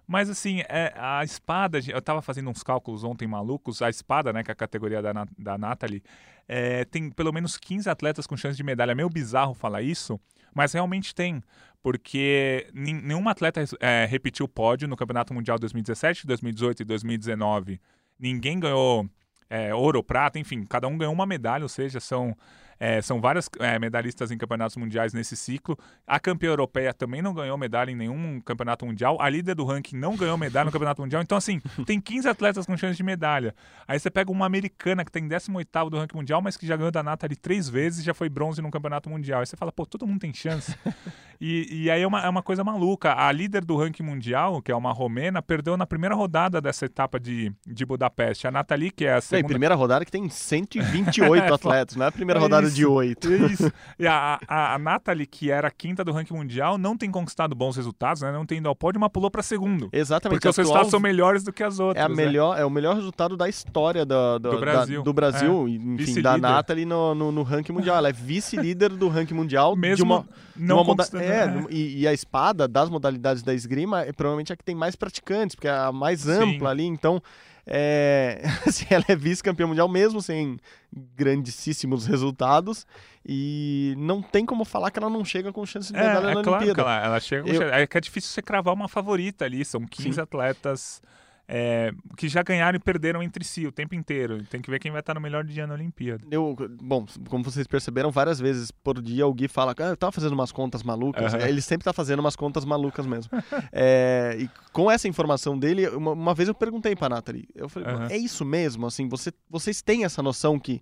Mas 0.08 0.28
assim, 0.28 0.60
é, 0.68 0.92
a 0.96 1.22
espada, 1.22 1.78
eu 1.86 2.02
tava 2.02 2.20
fazendo 2.20 2.50
uns 2.50 2.64
cálculos 2.64 3.04
ontem 3.04 3.28
malucos, 3.28 3.80
a 3.80 3.88
espada, 3.88 4.32
né, 4.32 4.42
que 4.42 4.50
é 4.50 4.52
a 4.52 4.56
categoria 4.56 5.00
da, 5.00 5.12
da 5.38 5.56
Nathalie, 5.56 6.02
é, 6.48 6.84
tem 6.84 7.10
pelo 7.10 7.32
menos 7.32 7.56
15 7.56 7.88
atletas 7.88 8.26
com 8.26 8.36
chance 8.36 8.56
de 8.56 8.64
medalha. 8.64 8.90
É 8.90 8.94
meio 8.94 9.08
bizarro 9.08 9.54
falar 9.54 9.82
isso, 9.82 10.20
mas 10.52 10.72
realmente 10.72 11.14
tem. 11.14 11.40
Porque 11.80 12.66
nenhum 12.74 13.28
atleta 13.28 13.62
é, 13.78 14.04
repetiu 14.04 14.46
o 14.46 14.48
pódio 14.48 14.88
no 14.88 14.96
Campeonato 14.96 15.32
Mundial 15.32 15.58
2017, 15.60 16.26
2018 16.26 16.80
e 16.82 16.84
2019. 16.84 17.80
Ninguém 18.18 18.58
ganhou 18.58 19.08
é, 19.48 19.72
ouro 19.72 19.98
ou 19.98 20.04
prata, 20.04 20.40
enfim, 20.40 20.64
cada 20.64 20.88
um 20.88 20.98
ganhou 20.98 21.14
uma 21.14 21.24
medalha, 21.24 21.62
ou 21.62 21.68
seja, 21.68 22.00
são 22.00 22.36
É, 22.84 23.00
são 23.00 23.18
várias 23.18 23.48
é, 23.60 23.78
medalhistas 23.78 24.30
em 24.30 24.36
campeonatos 24.36 24.76
mundiais 24.76 25.14
nesse 25.14 25.34
ciclo. 25.38 25.74
A 26.06 26.20
campeã 26.20 26.50
europeia 26.50 26.92
também 26.92 27.22
não 27.22 27.32
ganhou 27.32 27.56
medalha 27.56 27.90
em 27.90 27.94
nenhum 27.94 28.38
campeonato 28.42 28.84
mundial. 28.84 29.16
A 29.22 29.30
líder 29.30 29.54
do 29.54 29.64
ranking 29.64 29.96
não 29.96 30.14
ganhou 30.14 30.36
medalha 30.36 30.66
no 30.66 30.70
campeonato 30.70 31.00
mundial. 31.00 31.22
Então, 31.22 31.38
assim, 31.38 31.62
tem 31.86 31.98
15 31.98 32.28
atletas 32.28 32.66
com 32.66 32.76
chance 32.76 32.94
de 32.94 33.02
medalha. 33.02 33.54
Aí 33.88 33.98
você 33.98 34.10
pega 34.10 34.30
uma 34.30 34.44
americana 34.44 35.02
que 35.02 35.10
tem 35.10 35.26
18 35.26 35.88
do 35.88 35.96
ranking 35.96 36.14
mundial, 36.18 36.42
mas 36.42 36.58
que 36.58 36.66
já 36.66 36.76
ganhou 36.76 36.90
da 36.90 37.02
Nathalie 37.02 37.36
três 37.36 37.70
vezes 37.70 38.00
e 38.00 38.02
já 38.02 38.12
foi 38.12 38.28
bronze 38.28 38.60
no 38.60 38.70
campeonato 38.70 39.08
mundial. 39.08 39.40
Aí 39.40 39.46
você 39.46 39.56
fala, 39.56 39.72
pô, 39.72 39.86
todo 39.86 40.06
mundo 40.06 40.20
tem 40.20 40.34
chance. 40.34 40.76
e, 41.40 41.84
e, 41.84 41.90
aí 41.90 42.02
é 42.02 42.06
uma, 42.06 42.20
é 42.20 42.28
uma 42.28 42.42
coisa 42.42 42.62
maluca. 42.62 43.14
A 43.14 43.32
líder 43.32 43.64
do 43.64 43.78
ranking 43.78 44.02
mundial, 44.02 44.60
que 44.60 44.70
é 44.70 44.76
uma 44.76 44.92
romena, 44.92 45.40
perdeu 45.40 45.74
na 45.78 45.86
primeira 45.86 46.14
rodada 46.14 46.60
dessa 46.60 46.84
etapa 46.84 47.18
de, 47.18 47.50
de 47.66 47.86
Budapeste. 47.86 48.46
A 48.46 48.50
Nathalie, 48.50 48.90
que 48.90 49.06
é 49.06 49.14
a 49.14 49.22
segunda... 49.22 49.46
E 49.46 49.48
primeira 49.48 49.74
rodada 49.74 50.04
que 50.04 50.12
tem 50.12 50.28
128 50.28 51.54
atletas, 51.54 51.96
não 51.96 52.04
é 52.04 52.08
a 52.10 52.12
primeira 52.12 52.38
rodada 52.38 52.73
de 52.73 52.73
8. 52.82 53.32
Isso. 53.52 53.72
E 53.98 54.06
a, 54.06 54.38
a, 54.48 54.74
a 54.74 54.78
Nathalie, 54.78 55.26
que 55.26 55.50
era 55.50 55.68
a 55.68 55.70
quinta 55.70 56.02
do 56.02 56.12
ranking 56.12 56.34
mundial, 56.34 56.78
não 56.78 56.96
tem 56.96 57.10
conquistado 57.10 57.54
bons 57.54 57.76
resultados, 57.76 58.22
né? 58.22 58.32
Não 58.32 58.46
tem 58.46 58.58
ido 58.58 58.68
ao 58.68 58.74
pódio, 58.74 58.98
mas 58.98 59.10
pulou 59.10 59.30
para 59.30 59.42
segundo. 59.42 59.90
Exatamente. 59.92 60.38
Porque 60.38 60.48
os 60.48 60.56
resultados 60.56 60.90
são 60.90 60.98
melhores 60.98 61.44
do 61.44 61.52
que 61.52 61.62
as 61.62 61.78
outras. 61.78 62.02
É, 62.02 62.06
a 62.06 62.08
né? 62.08 62.14
melhor, 62.14 62.58
é 62.58 62.64
o 62.64 62.70
melhor 62.70 62.94
resultado 62.94 63.36
da 63.36 63.48
história 63.48 64.06
do, 64.06 64.38
do, 64.38 64.50
do 64.52 64.60
Brasil, 64.60 64.98
da, 65.00 65.04
do 65.04 65.12
Brasil 65.12 65.66
é. 65.68 65.70
enfim, 65.70 66.22
da 66.22 66.38
Nathalie 66.38 66.84
no, 66.84 67.14
no, 67.14 67.30
no, 67.30 67.42
ranking 67.42 67.72
mundial. 67.72 67.96
Ela 67.96 68.08
é 68.08 68.12
vice-líder 68.12 68.90
do 68.90 69.08
ranking 69.08 69.34
mundial 69.34 69.76
Mesmo 69.76 69.96
de 69.96 70.02
uma, 70.02 70.28
não 70.56 70.82
de 70.82 70.90
uma 70.90 71.22
é, 71.22 71.26
é. 71.26 71.66
E, 71.70 72.00
e, 72.00 72.08
a 72.08 72.12
espada 72.12 72.66
das 72.66 72.88
modalidades 72.88 73.42
da 73.42 73.52
esgrima 73.52 74.02
é 74.02 74.12
provavelmente 74.12 74.52
a 74.52 74.56
que 74.56 74.64
tem 74.64 74.74
mais 74.74 74.96
praticantes, 74.96 75.54
porque 75.54 75.68
é 75.68 75.72
a 75.72 75.92
mais 75.92 76.26
ampla 76.28 76.70
Sim. 76.70 76.72
ali, 76.72 76.84
então 76.84 77.22
é, 77.66 78.42
assim, 78.66 78.86
ela 78.90 79.04
é 79.08 79.16
vice-campeã 79.16 79.66
mundial 79.66 79.88
mesmo 79.88 80.20
sem 80.20 80.58
grandíssimos 81.16 82.06
resultados 82.06 82.86
e 83.26 83.94
não 83.96 84.22
tem 84.22 84.44
como 84.44 84.64
falar 84.64 84.90
que 84.90 84.98
ela 84.98 85.10
não 85.10 85.24
chega 85.24 85.52
com 85.52 85.64
chance 85.64 85.92
de 85.92 85.98
medalha 85.98 86.30
é, 86.30 86.34
na 86.34 86.40
é 86.40 86.42
claro 86.42 86.50
Olimpíada. 86.64 86.82
Ela, 86.82 87.04
ela, 87.04 87.20
chega 87.20 87.42
com 87.42 87.50
Eu... 87.50 87.62
É 87.62 87.86
que 87.86 87.96
é 87.96 88.00
difícil 88.00 88.30
você 88.30 88.42
cravar 88.42 88.74
uma 88.74 88.88
favorita 88.88 89.44
ali, 89.44 89.64
são 89.64 89.80
15 89.86 90.12
Sim. 90.12 90.20
atletas 90.20 91.02
é, 91.46 91.92
que 92.16 92.28
já 92.28 92.42
ganharam 92.42 92.76
e 92.76 92.80
perderam 92.80 93.22
entre 93.22 93.44
si 93.44 93.66
o 93.66 93.72
tempo 93.72 93.94
inteiro. 93.94 94.42
Tem 94.44 94.60
que 94.60 94.70
ver 94.70 94.78
quem 94.78 94.90
vai 94.90 95.00
estar 95.00 95.14
no 95.14 95.20
melhor 95.20 95.44
dia 95.44 95.66
na 95.66 95.74
Olimpíada. 95.74 96.24
Eu, 96.30 96.56
bom, 96.80 97.04
como 97.28 97.44
vocês 97.44 97.66
perceberam, 97.66 98.10
várias 98.10 98.40
vezes 98.40 98.70
por 98.70 99.00
dia 99.00 99.26
o 99.26 99.34
Gui 99.34 99.48
fala, 99.48 99.74
ah, 99.78 99.82
eu 99.82 99.96
tava 99.96 100.12
fazendo 100.12 100.32
umas 100.32 100.50
contas 100.50 100.82
malucas. 100.82 101.34
Uhum. 101.34 101.40
Ele 101.40 101.60
sempre 101.60 101.84
tá 101.84 101.92
fazendo 101.92 102.20
umas 102.20 102.36
contas 102.36 102.64
malucas 102.64 103.06
mesmo. 103.06 103.30
é, 103.72 104.36
e 104.38 104.50
com 104.72 104.90
essa 104.90 105.06
informação 105.06 105.58
dele, 105.58 105.88
uma, 105.88 106.12
uma, 106.12 106.34
vez 106.34 106.48
eu 106.48 106.54
perguntei 106.54 106.96
pra 106.96 107.08
Nathalie, 107.08 107.46
eu 107.54 107.68
falei, 107.68 107.92
uhum. 107.92 108.06
é 108.06 108.16
isso 108.16 108.44
mesmo? 108.44 108.86
Assim, 108.86 109.08
você, 109.08 109.32
vocês 109.48 109.82
têm 109.82 110.04
essa 110.04 110.22
noção 110.22 110.58
que 110.58 110.80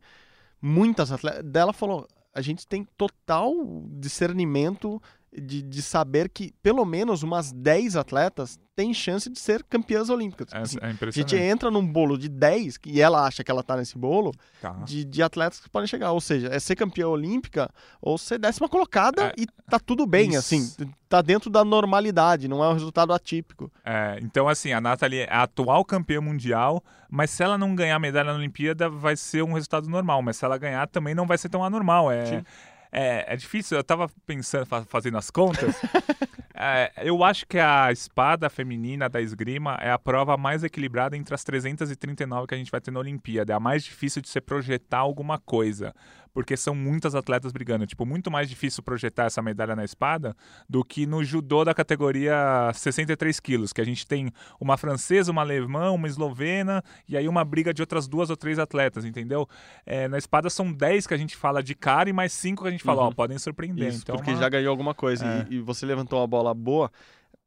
muitas 0.61 1.11
atletas... 1.11 1.43
Dela 1.45 1.73
falou, 1.73 2.07
a 2.33 2.41
gente 2.41 2.67
tem 2.67 2.87
total 2.97 3.53
discernimento 3.99 5.03
de, 5.35 5.63
de 5.63 5.83
saber 5.83 6.29
que 6.29 6.53
pelo 6.63 6.85
menos 6.85 7.23
umas 7.23 7.53
10 7.53 7.97
atletas 7.97 8.59
têm 8.75 8.93
chance 8.93 9.29
de 9.31 9.39
ser 9.39 9.63
campeãs 9.65 10.09
olímpicas. 10.09 10.49
É, 10.53 10.59
assim, 10.59 10.79
é 10.81 11.07
a 11.07 11.11
gente 11.11 11.37
entra 11.37 11.71
num 11.71 11.87
bolo 11.87 12.17
de 12.17 12.29
10, 12.29 12.79
e 12.87 13.01
ela 13.01 13.27
acha 13.27 13.45
que 13.45 13.51
ela 13.51 13.63
tá 13.63 13.77
nesse 13.77 13.97
bolo, 13.97 14.33
tá. 14.61 14.73
de, 14.85 15.05
de 15.05 15.23
atletas 15.23 15.61
que 15.61 15.69
podem 15.69 15.87
chegar. 15.87 16.13
Ou 16.13 16.21
seja, 16.21 16.49
é 16.49 16.59
ser 16.59 16.77
campeã 16.77 17.07
olímpica 17.09 17.71
ou 18.01 18.17
ser 18.17 18.39
décima 18.39 18.69
colocada 18.69 19.27
é, 19.27 19.35
e 19.39 19.47
tá 19.69 19.79
tudo 19.79 20.07
bem, 20.07 20.31
isso. 20.31 20.39
assim. 20.39 20.91
Tá 21.09 21.21
dentro 21.21 21.51
da 21.51 21.63
normalidade, 21.63 22.49
não 22.49 22.65
é 22.65 22.69
um 22.69 22.73
resultado 22.73 23.13
atípico. 23.13 23.71
É, 23.85 24.19
então, 24.23 24.49
assim, 24.49 24.73
a 24.73 24.81
Nathalie 24.81 25.21
é 25.21 25.31
a 25.31 25.43
atual 25.43 25.85
campeã 25.85 26.21
mundial, 26.23 26.83
mas 27.11 27.31
se 27.31 27.43
ela 27.43 27.59
não 27.59 27.75
ganhar 27.75 27.99
medalha 27.99 28.33
na 28.33 28.39
Olimpíada, 28.39 28.89
vai 28.89 29.15
ser 29.17 29.43
um 29.43 29.53
resultado 29.53 29.89
normal. 29.89 30.23
Mas 30.23 30.39
se 30.39 30.45
ela 30.47 30.57
ganhar, 30.57 30.87
também 30.89 31.15
não 31.15 31.27
vai 31.27 31.37
ser 31.37 31.51
tão 31.51 31.63
anormal. 31.63 32.11
É, 32.11 32.25
Sim. 32.25 32.45
É, 32.93 33.33
é 33.33 33.37
difícil, 33.37 33.79
eu 33.79 33.83
tava 33.83 34.11
pensando, 34.27 34.67
fazendo 34.87 35.17
as 35.17 35.31
contas. 35.31 35.81
é, 36.55 36.93
eu 36.99 37.25
acho 37.25 37.47
que 37.47 37.59
a 37.59 37.91
espada 37.91 38.51
feminina 38.51 39.09
da 39.09 39.19
esgrima 39.19 39.79
é 39.81 39.91
a 39.91 39.99
prova 39.99 40.37
mais 40.37 40.63
equilibrada 40.63 41.17
entre 41.17 41.35
as 41.35 41.43
339 41.43 42.47
que 42.47 42.55
a 42.55 42.59
gente 42.59 42.71
vai 42.71 42.83
ter 42.83 42.91
na 42.91 43.01
Olimpíada. 43.01 43.55
É 43.55 43.57
a 43.57 43.61
mais 43.61 43.83
difícil 43.83 44.21
de 44.21 44.29
se 44.29 44.41
projetar 44.43 44.99
alguma 44.99 45.39
coisa 45.39 45.95
porque 46.33 46.57
são 46.57 46.75
muitas 46.75 47.15
atletas 47.15 47.53
brigando. 47.53 47.87
Tipo, 47.87 48.07
muito 48.07 48.31
mais 48.31 48.49
difícil 48.49 48.83
projetar 48.83 49.25
essa 49.25 49.43
medalha 49.43 49.77
na 49.77 49.85
espada 49.85 50.35
do 50.69 50.85
que 50.85 51.07
no 51.07 51.23
judô 51.23 51.65
da 51.65 51.75
categoria 51.75 52.71
63 52.75 53.39
quilos, 53.41 53.73
que 53.73 53.81
a 53.81 53.85
gente 53.85 54.07
tem 54.07 54.31
uma 54.61 54.77
francesa, 54.77 55.31
uma 55.31 55.43
alemã, 55.43 55.91
uma 55.91 56.07
eslovena 56.07 56.83
e 57.09 57.17
aí 57.17 57.29
uma 57.29 57.45
briga 57.45 57.73
de 57.73 57.83
outras 57.83 58.09
duas 58.09 58.31
ou 58.31 58.37
três 58.37 58.59
atletas, 58.59 59.05
entendeu? 59.05 59.49
É, 59.85 60.09
na 60.09 60.19
espada 60.19 60.49
são 60.49 60.73
10 60.73 61.07
que 61.07 61.15
a 61.15 61.19
gente 61.19 61.37
fala 61.37 61.63
de 61.63 61.75
cara 61.75 62.09
e 62.09 62.13
mais 62.13 62.33
5 62.33 62.63
que 62.63 62.69
a 62.69 62.73
gente 62.73 62.85
fala, 62.85 63.03
uhum. 63.03 63.09
ó, 63.09 63.13
podem 63.13 63.39
surpreender. 63.39 63.89
Isso, 63.89 64.03
então, 64.03 64.17
porque 64.17 64.31
uma... 64.31 64.41
já 64.41 64.49
ganhou 64.49 64.71
alguma 64.71 64.95
coisa 64.95 65.27
é. 65.27 65.47
e, 65.51 65.57
e 65.57 65.61
você 65.61 65.85
levantou 65.85 66.19
uma 66.19 66.27
bola 66.27 66.55
boa. 66.55 66.91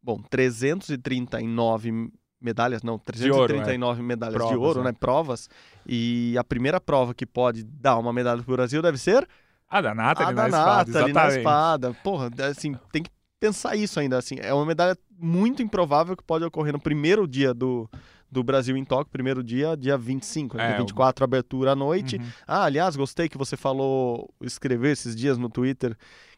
Bom, 0.01 0.21
339 0.29 2.11
medalhas, 2.41 2.83
não, 2.83 2.99
339 2.99 3.85
ouro, 3.85 3.99
é. 3.99 4.03
medalhas 4.03 4.35
provas, 4.35 4.51
de 4.51 4.57
ouro, 4.57 4.79
é. 4.81 4.83
né? 4.83 4.91
Provas. 4.93 5.49
E 5.85 6.35
a 6.37 6.43
primeira 6.43 6.79
prova 6.79 7.13
que 7.13 7.25
pode 7.25 7.63
dar 7.63 7.97
uma 7.97 8.13
medalha 8.13 8.41
pro 8.43 8.55
Brasil 8.55 8.81
deve 8.81 8.97
ser 8.97 9.27
a 9.69 9.81
da 9.81 9.95
Nathalie 9.95 10.31
a 10.31 10.33
da 10.33 10.47
na 10.47 10.65
Nathalie 10.65 11.07
espada, 11.07 11.29
na 11.29 11.37
espada. 11.37 11.93
Porra, 12.03 12.29
assim, 12.49 12.75
tem 12.91 13.03
que 13.03 13.09
pensar 13.39 13.75
isso 13.75 13.99
ainda, 13.99 14.17
assim. 14.17 14.37
É 14.39 14.53
uma 14.53 14.65
medalha 14.65 14.97
muito 15.17 15.61
improvável 15.61 16.15
que 16.15 16.23
pode 16.23 16.45
ocorrer 16.45 16.73
no 16.73 16.79
primeiro 16.79 17.27
dia 17.27 17.53
do, 17.53 17.89
do 18.31 18.43
Brasil 18.43 18.77
em 18.77 18.85
Tóquio, 18.85 19.11
primeiro 19.11 19.43
dia, 19.43 19.75
dia 19.75 19.97
25, 19.97 20.57
né? 20.57 20.63
é, 20.63 20.67
dia 20.69 20.77
24, 20.79 21.23
o... 21.23 21.25
abertura 21.25 21.71
à 21.71 21.75
noite. 21.75 22.17
Uhum. 22.17 22.25
Ah, 22.47 22.63
aliás, 22.63 22.95
gostei 22.95 23.27
que 23.27 23.37
você 23.37 23.57
falou, 23.57 24.29
escreveu 24.41 24.91
esses 24.91 25.15
dias 25.15 25.37
no 25.37 25.49
Twitter 25.49 25.97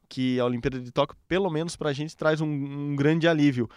que 0.09 0.39
a 0.39 0.45
Olimpíada 0.45 0.79
de 0.79 0.89
Tóquio, 0.89 1.17
pelo 1.27 1.49
menos 1.49 1.75
pra 1.75 1.91
gente, 1.91 2.15
traz 2.15 2.39
um, 2.39 2.47
um 2.47 2.95
grande 2.95 3.27
alívio 3.27 3.69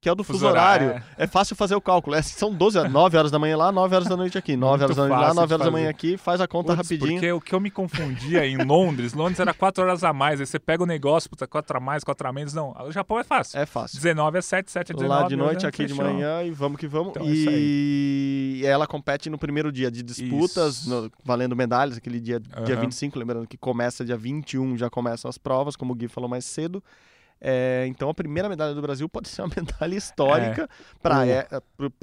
que 0.00 0.08
é 0.08 0.12
o 0.12 0.14
do 0.14 0.22
fuso, 0.22 0.38
fuso 0.38 0.50
horário. 0.50 0.90
É. 0.90 1.24
é. 1.24 1.26
fácil 1.26 1.56
fazer 1.56 1.74
o 1.74 1.80
cálculo. 1.80 2.14
É, 2.14 2.22
são 2.22 2.54
12, 2.54 2.88
9 2.88 3.16
horas 3.16 3.30
da 3.30 3.38
manhã 3.38 3.56
lá, 3.56 3.72
9 3.72 3.94
horas 3.96 4.08
da 4.08 4.16
noite 4.16 4.38
aqui. 4.38 4.56
9 4.56 4.84
horas 4.84 4.96
da 4.96 5.08
noite 5.08 5.20
lá, 5.20 5.34
9 5.34 5.54
horas 5.54 5.66
da 5.66 5.72
manhã 5.72 5.90
aqui, 5.90 6.16
faz 6.16 6.40
a 6.40 6.46
conta 6.46 6.76
Puts, 6.76 6.88
rapidinho. 6.88 7.14
Porque 7.14 7.32
o 7.32 7.40
que 7.40 7.54
eu 7.54 7.60
me 7.60 7.70
confundia 7.70 8.46
em 8.46 8.56
Londres, 8.64 9.12
Londres 9.12 9.40
era 9.40 9.52
4 9.52 9.82
horas 9.82 10.04
a 10.04 10.12
mais, 10.12 10.40
aí 10.40 10.46
você 10.46 10.58
pega 10.58 10.82
o 10.82 10.86
negócio, 10.86 11.28
puta, 11.28 11.46
4 11.46 11.78
a 11.78 11.80
mais, 11.80 12.04
4 12.04 12.28
a 12.28 12.32
menos. 12.32 12.54
Não, 12.54 12.74
o 12.86 12.92
Japão 12.92 13.18
é 13.18 13.24
fácil. 13.24 13.58
É 13.58 13.66
fácil. 13.66 13.96
19 13.96 14.38
é 14.38 14.40
7, 14.40 14.70
7 14.70 14.92
é 14.92 14.94
19. 14.94 15.22
Lá 15.22 15.28
de 15.28 15.36
noite, 15.36 15.62
né? 15.62 15.68
aqui 15.68 15.88
Fechou. 15.88 15.96
de 15.96 16.02
manhã 16.02 16.42
e 16.44 16.50
vamos 16.50 16.78
que 16.78 16.86
vamos. 16.86 17.10
Então, 17.10 17.24
e... 17.26 18.62
É 18.64 18.68
ela 18.68 18.86
compete 18.86 19.28
no 19.28 19.38
primeiro 19.38 19.72
dia 19.72 19.90
de 19.90 20.02
disputas, 20.02 20.86
no... 20.86 21.10
valendo 21.24 21.56
medalhas, 21.56 21.96
aquele 21.96 22.20
dia, 22.20 22.40
uhum. 22.56 22.64
dia 22.64 22.76
25, 22.76 23.18
lembrando 23.18 23.46
que 23.46 23.56
começa 23.56 24.04
dia 24.04 24.16
21, 24.16 24.76
já 24.76 24.88
começam 24.88 25.28
as 25.28 25.38
provas, 25.38 25.74
como 25.74 25.92
o 25.92 25.96
Gui 25.96 26.06
falou 26.06 26.28
mais 26.28 26.44
cedo. 26.44 26.82
É, 27.40 27.86
então 27.88 28.08
a 28.08 28.14
primeira 28.14 28.48
medalha 28.48 28.74
do 28.74 28.82
Brasil 28.82 29.08
pode 29.08 29.28
ser 29.28 29.42
uma 29.42 29.50
medalha 29.56 29.94
histórica 29.94 30.64
é. 30.64 30.68
para 31.00 31.26
é, 31.26 31.46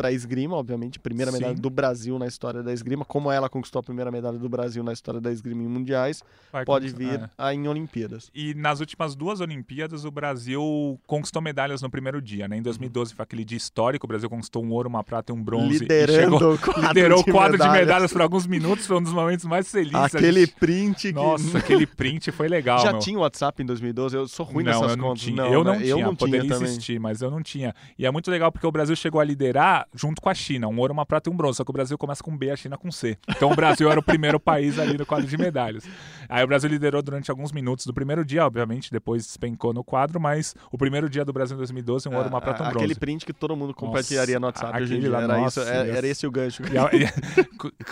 a 0.03 0.11
esgrima, 0.11 0.55
obviamente, 0.55 0.99
primeira 0.99 1.31
Sim. 1.31 1.37
medalha 1.37 1.55
do 1.55 1.69
Brasil 1.69 2.17
na 2.17 2.27
história 2.27 2.63
da 2.63 2.71
esgrima, 2.71 3.03
como 3.03 3.31
ela 3.31 3.49
conquistou 3.49 3.79
a 3.79 3.83
primeira 3.83 4.11
medalha 4.11 4.37
do 4.37 4.47
Brasil 4.47 4.83
na 4.83 4.93
história 4.93 5.19
da 5.19 5.31
esgrima 5.31 5.63
em 5.63 5.67
mundiais, 5.67 6.23
Vai 6.51 6.63
pode 6.63 6.89
vir 6.89 7.29
é. 7.37 7.53
em 7.53 7.67
Olimpíadas. 7.67 8.31
E 8.33 8.53
nas 8.53 8.79
últimas 8.79 9.15
duas 9.15 9.41
Olimpíadas 9.41 10.05
o 10.05 10.11
Brasil 10.11 10.99
conquistou 11.05 11.41
medalhas 11.41 11.81
no 11.81 11.89
primeiro 11.89 12.21
dia, 12.21 12.47
né? 12.47 12.57
Em 12.57 12.61
2012 12.61 13.13
foi 13.13 13.23
aquele 13.23 13.43
dia 13.43 13.57
histórico, 13.57 14.05
o 14.05 14.07
Brasil 14.07 14.29
conquistou 14.29 14.63
um 14.63 14.71
ouro, 14.71 14.87
uma 14.87 15.03
prata 15.03 15.31
e 15.31 15.35
um 15.35 15.43
bronze 15.43 15.79
Liderando 15.79 16.39
chegou, 16.39 16.53
o 16.53 16.57
quadro 16.59 16.87
liderou 16.87 17.19
o 17.19 17.23
quadro 17.25 17.53
medalhas. 17.53 17.73
de 17.73 17.79
medalhas 17.79 18.13
por 18.13 18.21
alguns 18.21 18.47
minutos, 18.47 18.85
foi 18.87 18.97
um 18.97 19.03
dos 19.03 19.13
momentos 19.13 19.45
mais 19.45 19.69
felizes. 19.69 19.95
Aquele 19.95 20.47
print 20.47 21.07
que... 21.07 21.13
Nossa, 21.13 21.57
aquele 21.57 21.85
print 21.85 22.31
foi 22.31 22.47
legal. 22.47 22.79
Já 22.79 22.91
meu. 22.91 22.99
tinha 22.99 23.17
o 23.17 23.21
WhatsApp 23.21 23.61
em 23.61 23.65
2012, 23.65 24.15
eu 24.15 24.27
sou 24.27 24.45
ruim 24.45 24.63
não, 24.63 24.71
nessas 24.71 24.95
contas 24.95 25.24
tinha. 25.25 25.43
Não, 25.43 25.53
eu 25.53 25.63
não 25.63 25.73
né? 25.73 25.79
tinha, 25.79 25.89
eu 25.89 25.99
não 25.99 26.15
poderia 26.15 26.41
tinha 26.41 26.69
insistir, 26.69 26.99
mas 26.99 27.21
eu 27.21 27.29
não 27.29 27.41
tinha. 27.41 27.73
E 27.97 28.05
é 28.05 28.11
muito 28.11 28.29
legal 28.29 28.51
porque 28.51 28.65
o 28.65 28.71
Brasil 28.71 28.95
chegou 28.95 29.19
a 29.21 29.23
liderar 29.23 29.87
junto 29.93 30.21
com 30.21 30.29
a 30.29 30.33
China, 30.33 30.67
um 30.67 30.79
ouro, 30.79 30.93
uma 30.93 31.05
prata 31.05 31.29
e 31.29 31.33
um 31.33 31.35
bronze. 31.35 31.57
Só 31.57 31.63
que 31.63 31.69
o 31.69 31.73
Brasil 31.73 31.97
começa 31.97 32.23
com 32.23 32.35
B, 32.35 32.51
a 32.51 32.55
China 32.55 32.77
com 32.77 32.91
C. 32.91 33.17
Então 33.27 33.51
o 33.51 33.55
Brasil 33.55 33.89
era 33.89 33.99
o 33.99 34.03
primeiro 34.03 34.39
país 34.39 34.79
ali 34.79 34.97
no 34.97 35.05
quadro 35.05 35.27
de 35.27 35.37
medalhas. 35.37 35.85
Aí 36.29 36.43
o 36.43 36.47
Brasil 36.47 36.69
liderou 36.69 37.01
durante 37.01 37.29
alguns 37.29 37.51
minutos 37.51 37.85
do 37.85 37.93
primeiro 37.93 38.25
dia, 38.25 38.45
obviamente, 38.45 38.91
depois 38.91 39.25
despencou 39.25 39.73
no 39.73 39.83
quadro, 39.83 40.19
mas 40.19 40.55
o 40.71 40.77
primeiro 40.77 41.09
dia 41.09 41.23
do 41.25 41.33
Brasil 41.33 41.55
em 41.55 41.57
2012, 41.57 42.09
um 42.09 42.15
ouro, 42.15 42.29
uma 42.29 42.41
prata 42.41 42.63
e 42.63 42.67
um 42.67 42.69
bronze. 42.69 42.85
Aquele 42.85 42.99
print 42.99 43.25
que 43.25 43.33
todo 43.33 43.55
mundo 43.55 43.73
compartilharia 43.73 44.39
no 44.39 44.47
WhatsApp 44.47 44.81
hoje 44.81 44.95
em 44.95 44.99
dia. 44.99 45.15
Era, 45.15 45.27
nossa, 45.27 45.61
isso, 45.61 45.69
era, 45.69 45.87
era, 45.87 46.07
esse 46.07 46.27
o 46.27 46.31
gancho. 46.31 46.63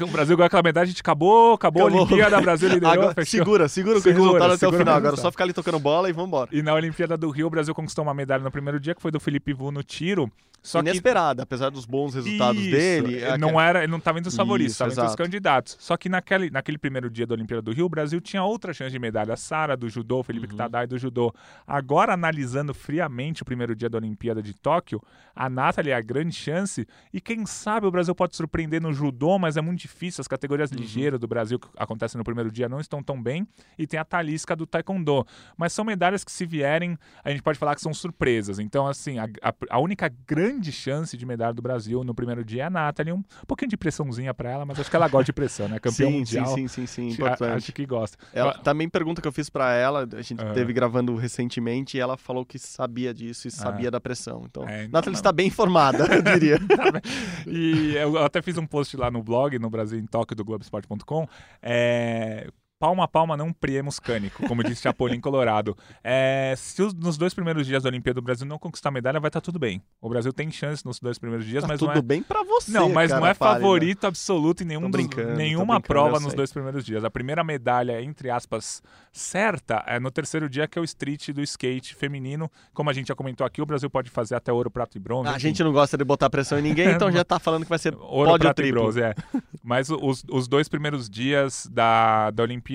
O 0.01 0.07
Brasil 0.07 0.35
ganhou 0.35 0.47
aquela 0.47 0.63
medalha, 0.63 0.83
a 0.83 0.87
gente 0.87 1.01
acabou, 1.01 1.53
acabou, 1.53 1.87
acabou. 1.87 1.99
a 1.99 2.03
Olimpíada, 2.03 2.41
Brasil 2.41 2.69
liderou, 2.69 2.93
agora, 2.93 3.25
segura, 3.25 3.67
segura 3.67 3.99
o 3.99 4.01
resultado 4.01 4.53
até 4.53 4.67
o 4.67 4.71
final. 4.71 4.95
Agora 4.95 5.15
só 5.17 5.31
ficar 5.31 5.45
ali 5.45 5.53
tocando 5.53 5.79
bola 5.79 6.09
e 6.09 6.13
vambora. 6.13 6.49
E 6.51 6.61
na 6.61 6.73
Olimpíada 6.73 7.17
do 7.23 7.29
Rio, 7.29 7.47
o 7.47 7.49
Brasil 7.49 7.73
conquistou 7.73 8.03
uma 8.03 8.13
medalha 8.13 8.43
no 8.43 8.51
primeiro 8.51 8.79
dia, 8.79 8.93
que 8.93 9.01
foi 9.01 9.09
do 9.09 9.19
Felipe 9.19 9.53
Vu 9.53 9.71
no 9.71 9.81
tiro. 9.81 10.29
Só 10.63 10.81
que 10.81 10.89
Inesperada, 10.89 11.43
apesar 11.43 11.69
dos 11.69 11.85
bons 11.85 12.15
resultados 12.15 12.61
Isso, 12.61 12.71
dele. 12.71 13.15
Ele 13.15 13.23
é 13.25 13.37
não 13.37 13.49
aquela- 13.49 13.67
era, 13.67 13.79
ele 13.83 13.91
não 13.91 13.97
estava 13.97 14.17
entre 14.17 14.29
os 14.29 14.35
favoritos, 14.35 14.71
estava 14.71 14.91
entre 14.93 15.05
os 15.05 15.15
candidatos. 15.15 15.75
Só 15.77 15.97
que 15.97 16.07
naquele, 16.07 16.49
naquele 16.49 16.77
primeiro 16.77 17.09
dia 17.09 17.27
da 17.27 17.33
Olimpíada 17.35 17.61
do 17.61 17.71
Rio, 17.73 17.85
o 17.85 17.89
Brasil 17.89 18.21
tinha 18.21 18.41
outra 18.43 18.73
chance 18.73 18.89
de 18.91 18.97
medalha. 18.97 19.35
Sara 19.35 19.75
do 19.75 19.89
judô, 19.89 20.23
Felipe 20.23 20.45
Uhum. 20.45 20.51
Kitadai 20.51 20.87
do 20.87 20.97
judô. 20.97 21.33
Agora, 21.67 22.13
analisando 22.13 22.73
friamente 22.73 23.41
o 23.41 23.45
primeiro 23.45 23.75
dia 23.75 23.89
da 23.89 23.97
Olimpíada 23.97 24.41
de 24.41 24.53
Tóquio, 24.53 25.01
a 25.35 25.49
Nathalie 25.49 25.91
é 25.91 25.95
a 25.95 26.01
grande 26.01 26.33
chance. 26.33 26.87
E 27.11 27.19
quem 27.19 27.45
sabe 27.45 27.85
o 27.85 27.91
Brasil 27.91 28.15
pode 28.15 28.33
surpreender 28.37 28.81
no 28.81 28.93
judô, 28.93 29.37
mas 29.37 29.57
é 29.57 29.61
muito 29.61 29.79
difícil. 29.81 30.21
As 30.21 30.27
categorias 30.29 30.71
Uhum. 30.71 30.77
ligeiras 30.77 31.19
do 31.19 31.27
Brasil 31.27 31.59
que 31.59 31.67
acontecem 31.77 32.17
no 32.17 32.23
primeiro 32.23 32.49
dia 32.49 32.69
não 32.69 32.79
estão 32.79 33.03
tão 33.03 33.21
bem. 33.21 33.45
E 33.77 33.85
tem 33.85 33.99
a 33.99 34.05
Talisca 34.05 34.55
do 34.55 34.65
Taekwondo. 34.65 35.25
Mas 35.57 35.73
são 35.73 35.83
medalhas 35.83 36.23
que, 36.23 36.31
se 36.31 36.45
vierem, 36.45 36.97
a 37.21 37.29
gente 37.31 37.43
pode 37.43 37.59
falar 37.59 37.75
que 37.75 37.81
são 37.81 37.93
surpresas. 37.93 38.59
Então, 38.59 38.87
assim, 38.87 39.19
a, 39.19 39.27
a- 39.41 39.53
a 39.71 39.79
única 39.79 40.09
grande 40.25 40.52
chance 40.71 41.15
de 41.17 41.25
medalha 41.25 41.53
do 41.53 41.61
Brasil 41.61 42.03
no 42.03 42.13
primeiro 42.13 42.43
dia 42.43 42.63
é 42.63 42.65
a 42.65 42.69
Nathalie. 42.69 43.13
Um 43.13 43.23
pouquinho 43.47 43.69
de 43.69 43.77
pressãozinha 43.77 44.33
pra 44.33 44.49
ela, 44.51 44.65
mas 44.65 44.79
acho 44.79 44.89
que 44.89 44.95
ela 44.95 45.07
gosta 45.07 45.25
de 45.25 45.33
pressão, 45.33 45.67
né? 45.67 45.79
Campeão 45.81 46.09
sim, 46.11 46.17
mundial. 46.19 46.45
sim, 46.47 46.67
sim, 46.67 46.67
sim, 46.67 46.85
sim, 46.85 47.07
acho- 47.11 47.21
importante. 47.21 47.57
Acho 47.57 47.73
que 47.73 47.85
gosta. 47.85 48.17
Ela, 48.33 48.53
também 48.59 48.87
pergunta 48.89 49.21
que 49.21 49.27
eu 49.27 49.31
fiz 49.31 49.49
pra 49.49 49.73
ela, 49.73 50.07
a 50.11 50.21
gente 50.21 50.41
Ah. 50.43 50.53
teve 50.53 50.73
gravando 50.73 51.15
recentemente, 51.15 51.97
e 51.97 51.99
ela 51.99 52.17
falou 52.17 52.45
que 52.45 52.57
sabia 52.59 53.13
disso 53.13 53.47
e 53.47 53.51
sabia 53.51 53.87
Ah. 53.87 53.91
da 53.91 54.01
pressão. 54.01 54.43
Então, 54.45 54.67
É, 54.67 54.83
então 54.85 54.91
Nathalie 54.91 55.15
está 55.17 55.31
bem 55.31 55.47
informada, 55.47 56.05
eu 56.13 56.21
diria. 56.21 56.57
E 57.47 57.95
eu 57.95 58.17
até 58.23 58.41
fiz 58.41 58.57
um 58.57 58.65
post 58.65 58.95
lá 58.97 59.09
no 59.11 59.21
blog, 59.23 59.57
no 59.59 59.69
Brasil 59.69 59.99
em 59.99 60.05
Tóquio, 60.05 60.35
do 60.35 60.43
Globesport.com. 60.45 61.27
É... 61.61 62.47
Palma 62.83 63.05
a 63.05 63.07
palma, 63.07 63.37
não 63.37 63.53
priemos 63.53 63.97
cânico, 63.97 64.45
como 64.45 64.61
disse 64.61 64.81
Chapolin 64.81 65.21
Colorado. 65.21 65.77
É, 66.05 66.53
se 66.57 66.81
os- 66.81 66.93
nos 66.93 67.17
dois 67.17 67.33
primeiros 67.33 67.65
dias 67.65 67.83
da 67.83 67.87
Olimpíada 67.89 68.19
o 68.19 68.21
Brasil 68.21 68.45
não 68.45 68.59
conquistar 68.59 68.91
medalha, 68.91 69.19
vai 69.21 69.29
estar 69.29 69.39
tudo 69.39 69.57
bem. 69.57 69.81
O 70.01 70.09
Brasil 70.09 70.33
tem 70.33 70.51
chance 70.51 70.85
nos 70.85 70.99
dois 70.99 71.17
primeiros 71.17 71.45
dias, 71.45 71.61
Tá 71.61 71.67
mas 71.69 71.79
tudo 71.79 71.91
não 71.91 71.99
é, 71.99 72.01
bem 72.01 72.21
pra 72.21 72.43
você, 72.43 72.71
Não, 72.73 72.89
mas 72.89 73.09
não 73.09 73.19
cara 73.21 73.31
é 73.31 73.33
pálida. 73.33 73.61
favorito 73.61 74.05
absoluto 74.05 74.63
em 74.63 74.65
nenhum 74.65 74.89
dos- 74.89 75.07
nenhuma 75.37 75.79
prova 75.79 76.19
nos 76.19 76.33
dois 76.33 76.51
primeiros 76.51 76.83
dias. 76.83 77.05
A 77.05 77.09
primeira 77.09 77.41
medalha, 77.41 78.01
entre 78.01 78.29
aspas, 78.29 78.83
certa 79.13 79.81
é 79.87 79.97
no 79.99 80.11
terceiro 80.11 80.49
dia, 80.49 80.67
que 80.67 80.77
é 80.77 80.81
o 80.81 80.83
street 80.83 81.29
do 81.29 81.41
skate 81.41 81.95
feminino. 81.95 82.51
Como 82.73 82.89
a 82.89 82.93
gente 82.93 83.07
já 83.07 83.15
comentou 83.15 83.45
aqui, 83.47 83.61
o 83.61 83.65
Brasil 83.65 83.89
pode 83.89 84.09
fazer 84.09 84.35
até 84.35 84.51
ouro, 84.51 84.69
prata 84.69 84.97
e 84.97 84.99
bronze. 84.99 85.29
A 85.29 85.31
enfim. 85.33 85.39
gente 85.39 85.63
não 85.63 85.71
gosta 85.71 85.95
de 85.97 86.03
botar 86.03 86.29
pressão 86.29 86.59
em 86.59 86.61
ninguém, 86.63 86.89
então 86.89 87.09
já 87.13 87.23
tá 87.23 87.39
falando 87.39 87.63
que 87.63 87.69
vai 87.69 87.79
ser 87.79 87.95
Ouro, 87.95 88.31
pódio 88.31 88.39
prata 88.39 88.61
e 88.61 88.65
triplo. 88.65 88.81
bronze, 88.81 89.01
é. 89.01 89.15
Mas 89.63 89.89
os, 89.89 90.25
os 90.29 90.47
dois 90.49 90.67
primeiros 90.67 91.09
dias 91.09 91.65
da, 91.71 92.29
da 92.31 92.43
Olimpíada. 92.43 92.72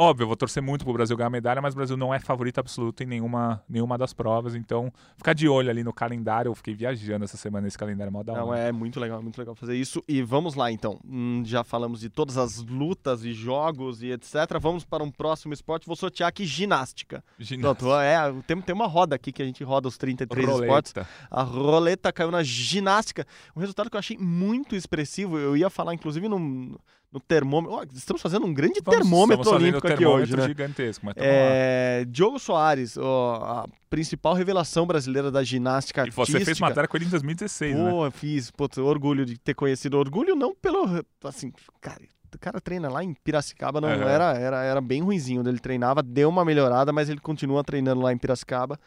Óbvio, 0.00 0.22
eu 0.22 0.28
vou 0.28 0.36
torcer 0.36 0.62
muito 0.62 0.84
pro 0.84 0.94
Brasil 0.94 1.16
ganhar 1.16 1.26
a 1.26 1.30
medalha, 1.30 1.60
mas 1.60 1.74
o 1.74 1.76
Brasil 1.76 1.96
não 1.96 2.14
é 2.14 2.20
favorito 2.20 2.60
absoluto 2.60 3.02
em 3.02 3.06
nenhuma, 3.06 3.60
nenhuma 3.68 3.98
das 3.98 4.12
provas. 4.12 4.54
Então, 4.54 4.92
ficar 5.16 5.32
de 5.32 5.48
olho 5.48 5.68
ali 5.68 5.82
no 5.82 5.92
calendário. 5.92 6.48
Eu 6.48 6.54
fiquei 6.54 6.72
viajando 6.72 7.24
essa 7.24 7.36
semana 7.36 7.64
nesse 7.64 7.76
calendário 7.76 8.12
mó 8.12 8.22
da 8.22 8.32
Não, 8.34 8.46
hora. 8.50 8.60
é 8.60 8.70
muito 8.70 9.00
legal, 9.00 9.20
muito 9.20 9.36
legal 9.36 9.56
fazer 9.56 9.74
isso. 9.74 10.00
E 10.06 10.22
vamos 10.22 10.54
lá, 10.54 10.70
então. 10.70 11.00
Hum, 11.04 11.42
já 11.44 11.64
falamos 11.64 11.98
de 11.98 12.08
todas 12.08 12.38
as 12.38 12.58
lutas 12.62 13.24
e 13.24 13.32
jogos 13.32 14.00
e 14.00 14.12
etc. 14.12 14.36
Vamos 14.60 14.84
para 14.84 15.02
um 15.02 15.10
próximo 15.10 15.52
esporte. 15.52 15.84
Vou 15.84 15.96
sortear 15.96 16.28
aqui 16.28 16.44
ginástica. 16.44 17.24
Ginástica. 17.36 17.74
Pronto, 17.74 17.96
é, 17.96 18.32
tem, 18.46 18.60
tem 18.60 18.74
uma 18.76 18.86
roda 18.86 19.16
aqui 19.16 19.32
que 19.32 19.42
a 19.42 19.46
gente 19.46 19.64
roda 19.64 19.88
os 19.88 19.98
33 19.98 20.48
esportes. 20.48 20.92
Roleta. 20.92 21.10
A 21.28 21.42
roleta 21.42 22.12
caiu 22.12 22.30
na 22.30 22.44
ginástica. 22.44 23.26
Um 23.56 23.58
resultado 23.58 23.90
que 23.90 23.96
eu 23.96 24.00
achei 24.00 24.16
muito 24.16 24.76
expressivo. 24.76 25.36
Eu 25.40 25.56
ia 25.56 25.68
falar, 25.68 25.92
inclusive, 25.92 26.28
no, 26.28 26.78
no 27.12 27.18
termômetro. 27.20 27.76
Ó, 27.76 27.84
estamos 27.94 28.20
fazendo 28.20 28.44
um 28.46 28.52
grande 28.52 28.80
Vamos- 28.84 29.00
termômetro 29.00 29.50
olímpico 29.50 29.86
o 29.86 29.92
aqui 29.92 30.04
hoje, 30.04 30.32
termômetro 30.32 30.36
né? 30.36 30.46
gigantesco, 30.48 31.06
mas 31.06 31.14
lá. 31.16 31.22
É, 31.24 32.04
Diogo 32.06 32.38
Soares, 32.38 32.96
ó, 32.96 33.34
a 33.64 33.66
principal 33.88 34.34
revelação 34.34 34.86
brasileira 34.86 35.30
da 35.30 35.42
ginástica 35.42 36.06
E 36.06 36.10
você 36.10 36.40
fez 36.40 36.60
matéria 36.60 36.86
com 36.86 36.96
ele 36.96 37.06
em 37.06 37.10
2016, 37.10 37.76
né? 37.76 37.90
Pô, 37.90 38.10
fiz, 38.10 38.50
putz, 38.50 38.78
orgulho 38.78 39.24
de 39.24 39.38
ter 39.38 39.54
conhecido. 39.54 39.96
Orgulho 39.98 40.36
não 40.36 40.54
pelo, 40.54 41.02
assim, 41.24 41.50
cara, 41.80 42.02
o 42.34 42.38
cara 42.38 42.60
treina 42.60 42.90
lá 42.90 43.02
em 43.02 43.14
Piracicaba, 43.14 43.80
não 43.80 43.88
Aham. 43.88 44.04
era, 44.04 44.34
era, 44.38 44.62
era 44.62 44.80
bem 44.82 45.00
ruinzinho 45.02 45.40
onde 45.40 45.48
ele 45.48 45.58
treinava, 45.60 46.02
deu 46.02 46.28
uma 46.28 46.44
melhorada, 46.44 46.92
mas 46.92 47.08
ele 47.08 47.20
continua 47.20 47.64
treinando 47.64 48.02
lá 48.02 48.12
em 48.12 48.18
Piracicaba. 48.18 48.78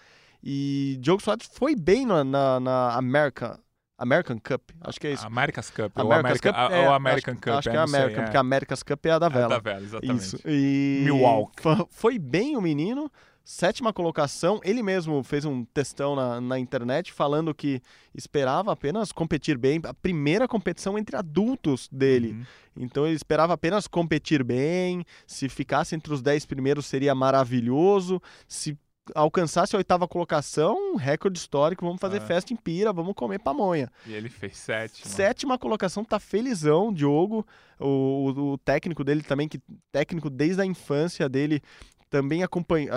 E 0.44 0.98
Diogo 1.00 1.22
Soares 1.22 1.50
foi 1.54 1.76
bem 1.76 2.06
na, 2.06 2.24
na, 2.24 2.60
na 2.60 2.96
America, 2.96 3.60
American 4.02 4.38
Cup, 4.40 4.62
acho 4.82 5.00
que 5.00 5.08
é 5.08 5.14
isso. 5.14 5.26
America's 5.26 5.70
Cup. 5.70 5.92
ou 5.98 6.12
America's 6.12 6.40
America, 6.42 6.50
Cup 6.54 6.58
a- 6.58 6.76
é, 6.76 6.88
ou 6.88 6.94
American 6.94 7.34
acho, 7.34 7.42
Cup. 7.42 7.54
Acho 7.54 7.70
que 7.70 7.76
é 7.76 7.80
não 7.80 7.88
sei, 7.88 8.00
American, 8.00 8.24
porque 8.24 8.38
a 8.38 8.40
America's 8.40 8.84
Cup 8.84 9.06
é 9.06 9.12
a 9.12 9.20
da 9.20 9.26
É 9.28 9.30
vela. 9.30 9.48
da 9.50 9.60
vela, 9.60 9.82
exatamente. 9.82 10.18
Isso. 10.24 10.40
E 10.46 11.02
Milwaukee. 11.04 11.62
fo- 11.62 11.88
Foi 11.92 12.18
bem 12.20 12.56
o 12.58 12.62
menino. 12.62 13.12
Sétima 13.44 13.92
colocação. 13.92 14.62
Ele 14.64 14.84
mesmo 14.84 15.24
fez 15.24 15.46
um 15.46 15.66
textão 15.66 16.16
na, 16.16 16.40
na 16.40 16.60
internet 16.60 17.12
falando 17.12 17.56
que 17.56 17.82
esperava 18.14 18.72
apenas 18.72 19.12
competir 19.12 19.58
bem. 19.58 19.82
A 19.84 19.94
primeira 19.96 20.48
competição 20.48 20.96
entre 20.98 21.16
adultos 21.16 21.90
dele. 21.92 22.34
Uhum. 22.34 22.44
Então 22.84 23.06
ele 23.06 23.16
esperava 23.16 23.52
apenas 23.54 23.88
competir 23.88 24.44
bem. 24.44 25.04
Se 25.26 25.50
ficasse 25.50 25.96
entre 25.96 26.14
os 26.14 26.22
10 26.22 26.46
primeiros 26.46 26.86
seria 26.86 27.16
maravilhoso. 27.16 28.22
Se 28.48 28.78
alcançasse 29.16 29.76
a 29.76 29.80
oitava 29.80 30.08
colocação, 30.08 30.96
recorde 30.96 31.40
histórico. 31.40 31.86
Vamos 31.86 32.00
fazer 32.00 32.18
Ah. 32.18 32.26
festa 32.26 32.54
em 32.54 32.56
pira, 32.56 32.94
vamos 32.94 33.14
comer 33.14 33.40
pamonha. 33.40 33.90
E 34.06 34.14
ele 34.14 34.30
fez 34.30 34.58
sete. 34.58 35.02
mano. 35.04 35.16
Sétima 35.16 35.58
colocação, 35.58 36.04
tá 36.04 36.20
felizão, 36.20 36.94
Diogo. 36.94 37.46
O, 37.80 37.86
o- 37.88 38.52
o 38.54 38.58
técnico 38.58 39.04
dele 39.04 39.24
também, 39.24 39.48
que 39.48 39.60
técnico 39.92 40.30
desde 40.30 40.62
a 40.62 40.66
infância 40.66 41.28
dele, 41.28 41.62
também 42.10 42.44
acompanha. 42.44 42.92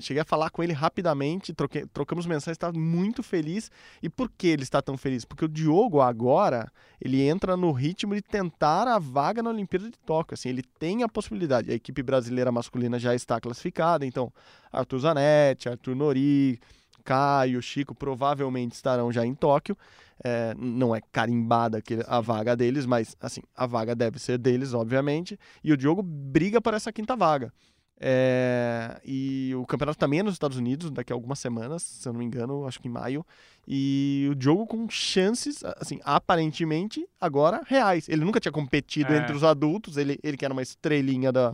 Cheguei 0.00 0.22
a 0.22 0.24
falar 0.24 0.50
com 0.50 0.62
ele 0.62 0.72
rapidamente, 0.72 1.52
troquei- 1.52 1.86
trocamos 1.86 2.26
mensagens, 2.26 2.56
está 2.56 2.72
muito 2.72 3.22
feliz. 3.22 3.70
E 4.02 4.08
por 4.08 4.30
que 4.30 4.48
ele 4.48 4.62
está 4.62 4.80
tão 4.82 4.96
feliz? 4.96 5.24
Porque 5.24 5.44
o 5.44 5.48
Diogo 5.48 6.00
agora, 6.00 6.70
ele 7.00 7.22
entra 7.22 7.56
no 7.56 7.72
ritmo 7.72 8.14
de 8.14 8.22
tentar 8.22 8.86
a 8.88 8.98
vaga 8.98 9.42
na 9.42 9.50
Olimpíada 9.50 9.90
de 9.90 9.98
Tóquio. 9.98 10.34
Assim, 10.34 10.48
ele 10.48 10.62
tem 10.78 11.02
a 11.02 11.08
possibilidade. 11.08 11.70
A 11.70 11.74
equipe 11.74 12.02
brasileira 12.02 12.50
masculina 12.52 12.98
já 12.98 13.14
está 13.14 13.40
classificada, 13.40 14.04
então 14.06 14.32
Arthur 14.72 14.98
Zanetti, 15.00 15.68
Arthur 15.68 15.94
Nori, 15.94 16.60
Caio, 17.04 17.60
Chico 17.60 17.94
provavelmente 17.94 18.72
estarão 18.72 19.12
já 19.12 19.24
em 19.24 19.34
Tóquio. 19.34 19.76
É, 20.22 20.54
não 20.56 20.94
é 20.94 21.00
carimbada 21.12 21.82
a 22.06 22.20
vaga 22.20 22.56
deles, 22.56 22.86
mas 22.86 23.16
assim, 23.20 23.42
a 23.54 23.66
vaga 23.66 23.94
deve 23.94 24.18
ser 24.18 24.38
deles, 24.38 24.72
obviamente. 24.72 25.38
E 25.62 25.72
o 25.72 25.76
Diogo 25.76 26.02
briga 26.02 26.60
por 26.60 26.72
essa 26.72 26.92
quinta 26.92 27.16
vaga. 27.16 27.52
É, 28.00 29.00
e 29.04 29.52
o 29.56 29.64
campeonato 29.66 29.98
também 29.98 30.20
é 30.20 30.22
nos 30.22 30.34
Estados 30.34 30.56
Unidos, 30.56 30.90
daqui 30.90 31.12
a 31.12 31.16
algumas 31.16 31.38
semanas, 31.38 31.82
se 31.82 32.06
eu 32.08 32.12
não 32.12 32.18
me 32.18 32.24
engano, 32.26 32.66
acho 32.66 32.80
que 32.80 32.88
em 32.88 32.90
maio. 32.90 33.24
E 33.66 34.28
o 34.30 34.34
Diogo 34.34 34.66
com 34.66 34.88
chances, 34.90 35.62
assim, 35.80 36.00
aparentemente, 36.04 37.06
agora 37.20 37.62
reais. 37.66 38.08
Ele 38.08 38.24
nunca 38.24 38.40
tinha 38.40 38.52
competido 38.52 39.12
É. 39.12 39.18
entre 39.18 39.34
os 39.34 39.44
adultos, 39.44 39.96
ele, 39.96 40.18
ele 40.22 40.36
que 40.36 40.44
era 40.44 40.52
uma 40.52 40.62
estrelinha 40.62 41.32
da, 41.32 41.52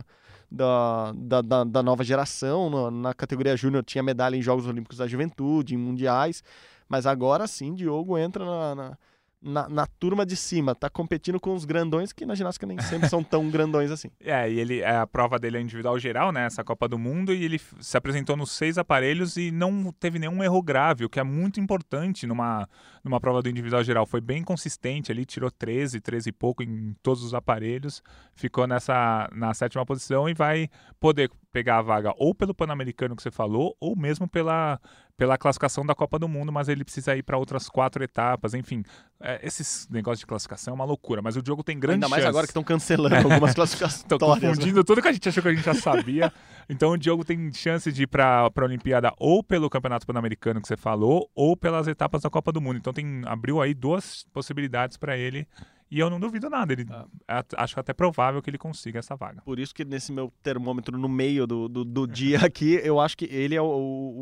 da, 0.49 1.13
da, 1.15 1.41
da, 1.41 1.63
da 1.63 1.83
nova 1.83 2.03
geração. 2.03 2.69
no- 2.69 2.91
na 2.91 3.13
categoria 3.13 3.55
júnior 3.55 3.83
tinha 3.83 4.03
medalha 4.03 4.35
em 4.35 4.41
Jogos 4.41 4.65
Olímpicos 4.67 4.97
da 4.97 5.07
Juventude, 5.07 5.75
em 5.75 5.77
Mundiais. 5.77 6.43
Mas 6.89 7.05
agora 7.05 7.47
sim, 7.47 7.73
Diogo 7.73 8.17
entra 8.17 8.43
na, 8.43 8.75
na, 8.75 8.97
na- 9.41 9.67
na 9.67 9.85
turma 9.87 10.25
de 10.25 10.35
cima. 10.35 10.75
Tá 10.75 10.89
competindo 10.89 11.39
com 11.39 11.53
os 11.55 11.65
grandões, 11.65 12.13
que 12.13 12.25
na 12.25 12.35
ginástica 12.35 12.65
nem 12.67 12.79
sempre 12.81 13.09
são 13.09 13.23
tão 13.23 13.49
grandões 13.49 13.89
assim. 13.91 14.09
É, 14.23 14.49
e 14.49 14.59
ele, 14.59 14.79
é, 14.79 14.97
a 14.97 15.07
prova 15.07 15.37
dele 15.39 15.57
é 15.57 15.61
individual 15.61 15.97
geral, 15.99 16.31
né? 16.31 16.45
Essa 16.45 16.63
Copa 16.63 16.87
do 16.87 16.97
Mundo, 16.97 17.33
e 17.33 17.43
ele 17.43 17.59
se 17.79 17.97
apresentou 17.97 18.37
nos 18.37 18.51
seis 18.51 18.77
aparelhos 18.77 19.35
e 19.37 19.51
não 19.51 19.91
teve 19.99 20.19
nenhum 20.19 20.43
erro 20.43 20.61
grave, 20.61 21.03
o 21.05 21.09
que 21.09 21.19
é 21.19 21.23
muito 21.23 21.59
importante 21.59 22.25
numa, 22.27 22.67
numa 23.03 23.19
prova 23.19 23.41
do 23.41 23.49
individual 23.49 23.83
geral. 23.83 24.05
Foi 24.05 24.21
bem 24.21 24.43
consistente 24.43 25.11
ali, 25.11 25.25
tirou 25.25 25.49
13, 25.51 25.99
13 25.99 26.29
e 26.29 26.31
pouco 26.31 26.61
em 26.63 26.95
todos 27.01 27.23
os 27.23 27.33
aparelhos, 27.33 28.01
ficou 28.35 28.67
nessa 28.67 29.27
na 29.33 29.53
sétima 29.53 29.85
posição 29.85 30.29
e 30.29 30.33
vai 30.33 30.69
poder 30.99 31.29
pegar 31.51 31.79
a 31.79 31.81
vaga 31.81 32.13
ou 32.17 32.33
pelo 32.33 32.53
Pan-Americano 32.53 33.15
que 33.15 33.21
você 33.23 33.31
falou, 33.31 33.75
ou 33.79 33.95
mesmo 33.95 34.27
pela, 34.27 34.79
pela 35.21 35.37
classificação 35.37 35.85
da 35.85 35.93
Copa 35.93 36.17
do 36.17 36.27
Mundo, 36.27 36.51
mas 36.51 36.67
ele 36.67 36.83
precisa 36.83 37.15
ir 37.15 37.21
para 37.21 37.37
outras 37.37 37.69
quatro 37.69 38.03
etapas, 38.03 38.55
enfim. 38.55 38.83
É, 39.19 39.39
esses 39.45 39.87
negócios 39.87 40.21
de 40.21 40.25
classificação 40.25 40.71
é 40.71 40.73
uma 40.73 40.83
loucura, 40.83 41.21
mas 41.21 41.37
o 41.37 41.43
Diogo 41.43 41.63
tem 41.63 41.79
grande 41.79 41.97
Ainda 41.97 42.09
mais 42.09 42.23
chance. 42.23 42.29
agora 42.29 42.47
que 42.47 42.49
estão 42.49 42.63
cancelando 42.63 43.13
algumas 43.29 43.53
classificações. 43.53 44.01
Tô 44.05 44.17
confundindo 44.17 44.83
tudo 44.83 44.99
que 44.99 45.07
a 45.07 45.11
gente 45.11 45.29
achou 45.29 45.43
que 45.43 45.49
a 45.49 45.53
gente 45.53 45.63
já 45.63 45.75
sabia. 45.75 46.33
Então 46.67 46.89
o 46.93 46.97
Diogo 46.97 47.23
tem 47.23 47.53
chance 47.53 47.91
de 47.91 48.01
ir 48.01 48.07
para 48.07 48.49
a 48.51 48.63
Olimpíada 48.63 49.13
ou 49.19 49.43
pelo 49.43 49.69
Campeonato 49.69 50.07
Pan-Americano 50.07 50.59
que 50.59 50.67
você 50.67 50.75
falou, 50.75 51.29
ou 51.35 51.55
pelas 51.55 51.87
etapas 51.87 52.23
da 52.23 52.29
Copa 52.31 52.51
do 52.51 52.59
Mundo. 52.59 52.77
Então 52.77 52.91
tem 52.91 53.21
abriu 53.27 53.61
aí 53.61 53.75
duas 53.75 54.25
possibilidades 54.33 54.97
para 54.97 55.15
ele. 55.15 55.47
E 55.93 55.99
eu 55.99 56.09
não 56.09 56.21
duvido 56.21 56.49
nada. 56.49 56.71
Ele, 56.71 56.85
a- 57.27 57.43
acho 57.57 57.77
até 57.77 57.91
provável 57.91 58.41
que 58.41 58.49
ele 58.49 58.57
consiga 58.57 58.99
essa 58.99 59.13
vaga. 59.13 59.41
Por 59.41 59.59
isso 59.59 59.75
que 59.75 59.83
nesse 59.83 60.09
meu 60.13 60.31
termômetro 60.41 60.97
no 60.97 61.09
meio 61.09 61.45
do, 61.45 61.67
do, 61.67 61.83
do 61.83 62.07
dia 62.07 62.39
aqui, 62.45 62.79
eu 62.81 62.97
acho 62.97 63.17
que 63.17 63.25
ele 63.25 63.55
é 63.55 63.61
o, 63.61 63.65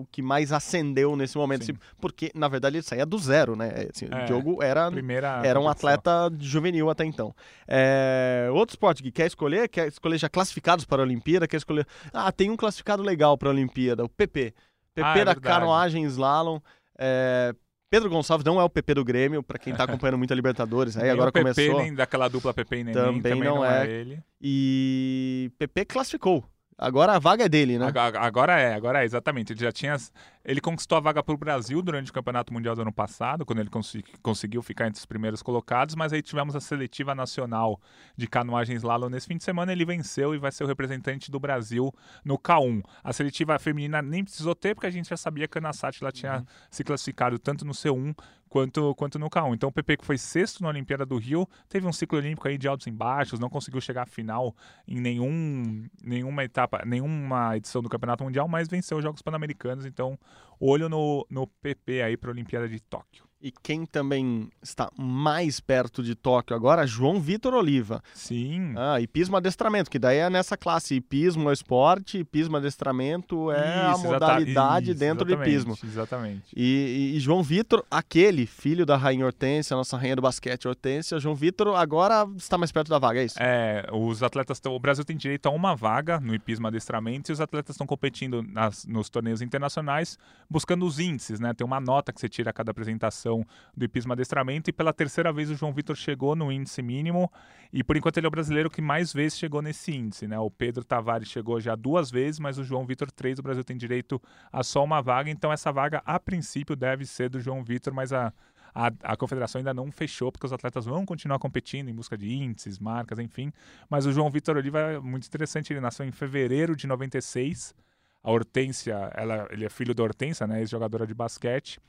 o 0.01 0.07
que 0.11 0.19
mais 0.23 0.51
acendeu 0.51 1.15
nesse 1.15 1.37
momento. 1.37 1.63
Sim. 1.65 1.73
assim, 1.73 1.81
porque, 2.01 2.31
na 2.33 2.47
verdade, 2.47 2.77
ele 2.77 2.83
saía 2.83 3.05
do 3.05 3.19
zero, 3.19 3.55
né? 3.55 3.87
Assim, 3.93 4.07
É, 4.11 4.23
o 4.23 4.25
Diogo 4.25 4.63
era, 4.63 4.89
Primeira 4.91 5.41
era 5.45 5.59
um 5.59 5.69
atleta 5.69 6.31
juvenil 6.39 6.89
até 6.89 7.05
então. 7.05 7.35
É, 7.67 8.49
outro 8.51 8.73
esporte 8.73 9.03
que 9.03 9.11
quer 9.11 9.27
escolher, 9.27 9.69
quer 9.69 9.87
escolher 9.89 10.17
já 10.17 10.27
classificados 10.27 10.85
para 10.85 11.03
a 11.03 11.05
Olimpíada, 11.05 11.47
quer 11.47 11.57
escolher. 11.57 11.85
Ah, 12.11 12.31
tem 12.31 12.49
um 12.49 12.57
classificado 12.57 13.03
legal 13.03 13.37
para 13.37 13.49
a 13.49 13.51
Olimpíada, 13.51 14.03
o 14.03 14.09
PP. 14.09 14.55
PP 14.95 15.07
Ah, 15.07 15.11
é 15.19 15.23
da 15.25 15.33
verdade. 15.33 15.39
canoagem 15.41 16.03
slalom. 16.05 16.59
É, 16.97 17.53
Pedro 17.89 18.09
Gonçalves 18.09 18.45
não 18.45 18.59
é 18.59 18.63
o 18.63 18.69
PP 18.69 18.93
do 18.93 19.03
Grêmio, 19.03 19.41
para 19.41 19.57
quem 19.57 19.73
tá 19.73 19.83
acompanhando 19.83 20.17
muito 20.17 20.31
a 20.31 20.35
Libertadores. 20.35 20.95
Aí 20.95 21.03
Nem 21.03 21.11
agora 21.11 21.29
o 21.29 21.33
PP, 21.33 21.53
começou. 21.55 21.81
Nem 21.81 21.93
daquela 21.93 22.27
dupla 22.27 22.53
PP 22.53 22.75
e 22.75 22.83
Neném, 22.83 22.93
Também 22.93 23.21
também, 23.21 23.43
não 23.49 23.55
não, 23.55 23.65
é. 23.65 23.87
é. 23.87 23.91
ele. 23.91 24.23
E 24.39 25.51
PP 25.57 25.85
classificou. 25.85 26.45
Agora 26.81 27.13
a 27.13 27.19
vaga 27.19 27.43
é 27.43 27.49
dele, 27.49 27.77
né? 27.77 27.87
Agora, 27.87 28.19
agora 28.21 28.59
é, 28.59 28.73
agora 28.73 29.01
é, 29.01 29.05
exatamente. 29.05 29.51
Ele 29.51 29.59
já 29.59 29.71
tinha. 29.71 29.97
Ele 30.45 30.61
conquistou 30.61 30.97
a 30.97 31.01
vaga 31.01 31.21
para 31.21 31.35
o 31.35 31.37
Brasil 31.37 31.81
durante 31.81 32.09
o 32.09 32.13
Campeonato 32.13 32.53
Mundial 32.53 32.73
do 32.73 32.81
ano 32.81 32.93
passado, 32.93 33.45
quando 33.45 33.59
ele 33.59 33.69
consi- 33.69 34.03
conseguiu 34.23 34.61
ficar 34.63 34.87
entre 34.87 34.97
os 34.97 35.05
primeiros 35.05 35.43
colocados, 35.43 35.93
mas 35.93 36.13
aí 36.13 36.21
tivemos 36.21 36.55
a 36.55 36.61
seletiva 36.61 37.13
nacional 37.13 37.79
de 38.15 38.25
canoagem 38.27 38.77
slalom 38.77 39.09
nesse 39.09 39.27
fim 39.27 39.35
de 39.35 39.43
semana. 39.43 39.73
Ele 39.73 39.83
venceu 39.83 40.33
e 40.33 40.37
vai 40.37 40.51
ser 40.53 40.63
o 40.63 40.67
representante 40.67 41.29
do 41.29 41.39
Brasil 41.39 41.93
no 42.23 42.39
K1. 42.39 42.81
A 43.03 43.11
seletiva 43.11 43.59
feminina 43.59 44.01
nem 44.01 44.23
precisou 44.23 44.55
ter, 44.55 44.73
porque 44.73 44.87
a 44.87 44.91
gente 44.91 45.09
já 45.09 45.17
sabia 45.17 45.47
que 45.49 45.57
a 45.57 45.61
Ana 45.61 45.73
Sátila 45.73 46.11
tinha 46.13 46.45
se 46.71 46.83
classificado 46.83 47.37
tanto 47.37 47.65
no 47.65 47.73
C1 47.73 48.15
quanto, 48.49 48.93
quanto 48.95 49.19
no 49.19 49.29
K1. 49.29 49.53
Então 49.53 49.69
o 49.69 49.71
PP, 49.71 49.97
que 49.97 50.05
foi 50.05 50.17
sexto 50.17 50.61
na 50.61 50.69
Olimpíada 50.69 51.05
do 51.05 51.17
Rio, 51.17 51.47
teve 51.69 51.87
um 51.87 51.93
ciclo 51.93 52.17
olímpico 52.17 52.47
aí 52.47 52.57
de 52.57 52.67
altos 52.67 52.87
e 52.87 52.91
baixos, 52.91 53.39
não 53.39 53.49
conseguiu 53.49 53.79
chegar 53.79 54.03
à 54.03 54.05
final 54.05 54.55
em 54.87 54.99
nenhum, 54.99 55.85
nenhuma 56.03 56.43
etapa, 56.43 56.83
nenhuma 56.85 57.55
edição 57.55 57.81
do 57.81 57.89
Campeonato 57.89 58.23
Mundial, 58.23 58.47
mas 58.47 58.67
venceu 58.67 58.97
os 58.97 59.03
Jogos 59.03 59.21
Pan-Americanos. 59.21 59.85
Então, 59.85 60.17
olho 60.59 60.89
no, 60.89 61.25
no 61.29 61.47
PP 61.47 62.01
aí 62.01 62.17
para 62.17 62.29
a 62.29 62.33
Olimpíada 62.33 62.67
de 62.67 62.79
Tóquio. 62.79 63.28
E 63.41 63.53
quem 63.63 63.85
também 63.85 64.49
está 64.61 64.91
mais 64.97 65.61
perto 65.61 66.03
de 66.03 66.13
Tóquio 66.13 66.53
agora, 66.53 66.85
João 66.85 67.21
Vitor 67.21 67.53
Oliva. 67.53 68.03
Sim. 68.13 68.73
Ah, 68.75 68.99
hipismo 68.99 69.37
adestramento, 69.37 69.89
que 69.89 69.97
daí 69.97 70.17
é 70.17 70.29
nessa 70.29 70.57
classe. 70.57 70.95
Hipismo 70.95 71.49
é 71.49 71.53
esporte, 71.53 72.17
hipismo 72.17 72.57
adestramento 72.57 73.49
é 73.49 73.85
a 73.85 73.91
Isso, 73.93 74.07
exata- 74.07 74.25
modalidade 74.25 74.91
isso, 74.91 74.99
dentro 74.99 75.23
do 75.23 75.31
hipismo. 75.33 75.77
Exatamente. 75.81 76.51
E, 76.53 77.13
e- 77.15 77.19
João 77.21 77.41
Vitor, 77.41 77.85
aquele 77.89 78.45
filho 78.45 78.85
da 78.85 78.97
rainha 78.97 79.25
Hortência, 79.25 79.73
nossa 79.73 79.95
rainha 79.95 80.17
do 80.17 80.21
basquete 80.21 80.67
Hortência, 80.67 81.17
João 81.17 81.33
Vitor 81.33 81.73
agora 81.77 82.27
está 82.35 82.57
mais 82.57 82.73
perto 82.73 82.89
da 82.89 82.99
vaga, 82.99 83.21
é 83.21 83.23
isso? 83.23 83.37
É, 83.39 83.87
os 83.93 84.21
atletas 84.21 84.59
o 84.65 84.77
Brasil 84.79 85.05
tem 85.05 85.15
direito 85.15 85.45
a 85.45 85.49
uma 85.49 85.73
vaga 85.77 86.19
no 86.19 86.35
hipismo 86.35 86.67
adestramento 86.67 87.31
e 87.31 87.33
os 87.33 87.39
atletas 87.39 87.75
estão 87.75 87.87
competindo 87.87 88.43
nas- 88.43 88.85
nos 88.85 89.09
torneios 89.09 89.41
internacionais 89.41 90.17
buscando 90.49 90.85
os 90.85 90.99
índices, 90.99 91.39
né? 91.39 91.53
Tem 91.53 91.65
uma 91.65 91.79
nota 91.79 92.11
que 92.11 92.19
você 92.19 92.27
tira 92.27 92.49
a 92.49 92.53
cada 92.53 92.71
apresentação 92.71 93.28
do 93.75 93.85
hipismo 93.85 94.13
adestramento 94.13 94.69
e 94.69 94.73
pela 94.73 94.93
terceira 94.93 95.31
vez 95.31 95.49
o 95.49 95.55
João 95.55 95.73
Vitor 95.73 95.95
chegou 95.95 96.35
no 96.35 96.51
índice 96.51 96.81
mínimo 96.81 97.31
e 97.71 97.83
por 97.83 97.97
enquanto 97.97 98.17
ele 98.17 98.25
é 98.25 98.29
o 98.29 98.31
brasileiro 98.31 98.69
que 98.69 98.81
mais 98.81 99.13
vezes 99.13 99.37
chegou 99.37 99.61
nesse 99.61 99.91
índice, 99.91 100.27
né? 100.27 100.39
O 100.39 100.49
Pedro 100.49 100.83
Tavares 100.83 101.29
chegou 101.29 101.59
já 101.59 101.75
duas 101.75 102.09
vezes, 102.09 102.39
mas 102.39 102.57
o 102.57 102.63
João 102.63 102.85
Vitor 102.85 103.11
três, 103.11 103.39
o 103.39 103.43
Brasil 103.43 103.63
tem 103.63 103.77
direito 103.77 104.21
a 104.51 104.63
só 104.63 104.83
uma 104.83 105.01
vaga, 105.01 105.29
então 105.29 105.51
essa 105.51 105.71
vaga 105.71 106.01
a 106.05 106.19
princípio 106.19 106.75
deve 106.75 107.05
ser 107.05 107.29
do 107.29 107.39
João 107.39 107.63
Vitor, 107.63 107.93
mas 107.93 108.11
a 108.13 108.33
a, 108.73 108.91
a 109.03 109.17
confederação 109.17 109.59
ainda 109.59 109.73
não 109.73 109.91
fechou, 109.91 110.31
porque 110.31 110.45
os 110.45 110.53
atletas 110.53 110.85
vão 110.85 111.05
continuar 111.05 111.39
competindo 111.39 111.89
em 111.89 111.93
busca 111.93 112.17
de 112.17 112.31
índices, 112.31 112.79
marcas, 112.79 113.19
enfim. 113.19 113.51
Mas 113.89 114.05
o 114.05 114.11
João 114.11 114.29
Vitor 114.29 114.57
Oliva 114.57 114.79
é 114.79 114.99
muito 114.99 115.27
interessante, 115.27 115.73
ele 115.73 115.81
nasceu 115.81 116.05
em 116.05 116.11
fevereiro 116.11 116.75
de 116.75 116.87
96. 116.87 117.73
A 118.21 118.31
Hortência, 118.31 118.93
ela, 119.15 119.47
ele 119.49 119.65
é 119.65 119.69
filho 119.69 119.93
da 119.93 120.03
Hortência, 120.03 120.45
né, 120.45 120.59
ex-jogadora 120.59 121.07
de 121.07 121.13
basquete. 121.13 121.79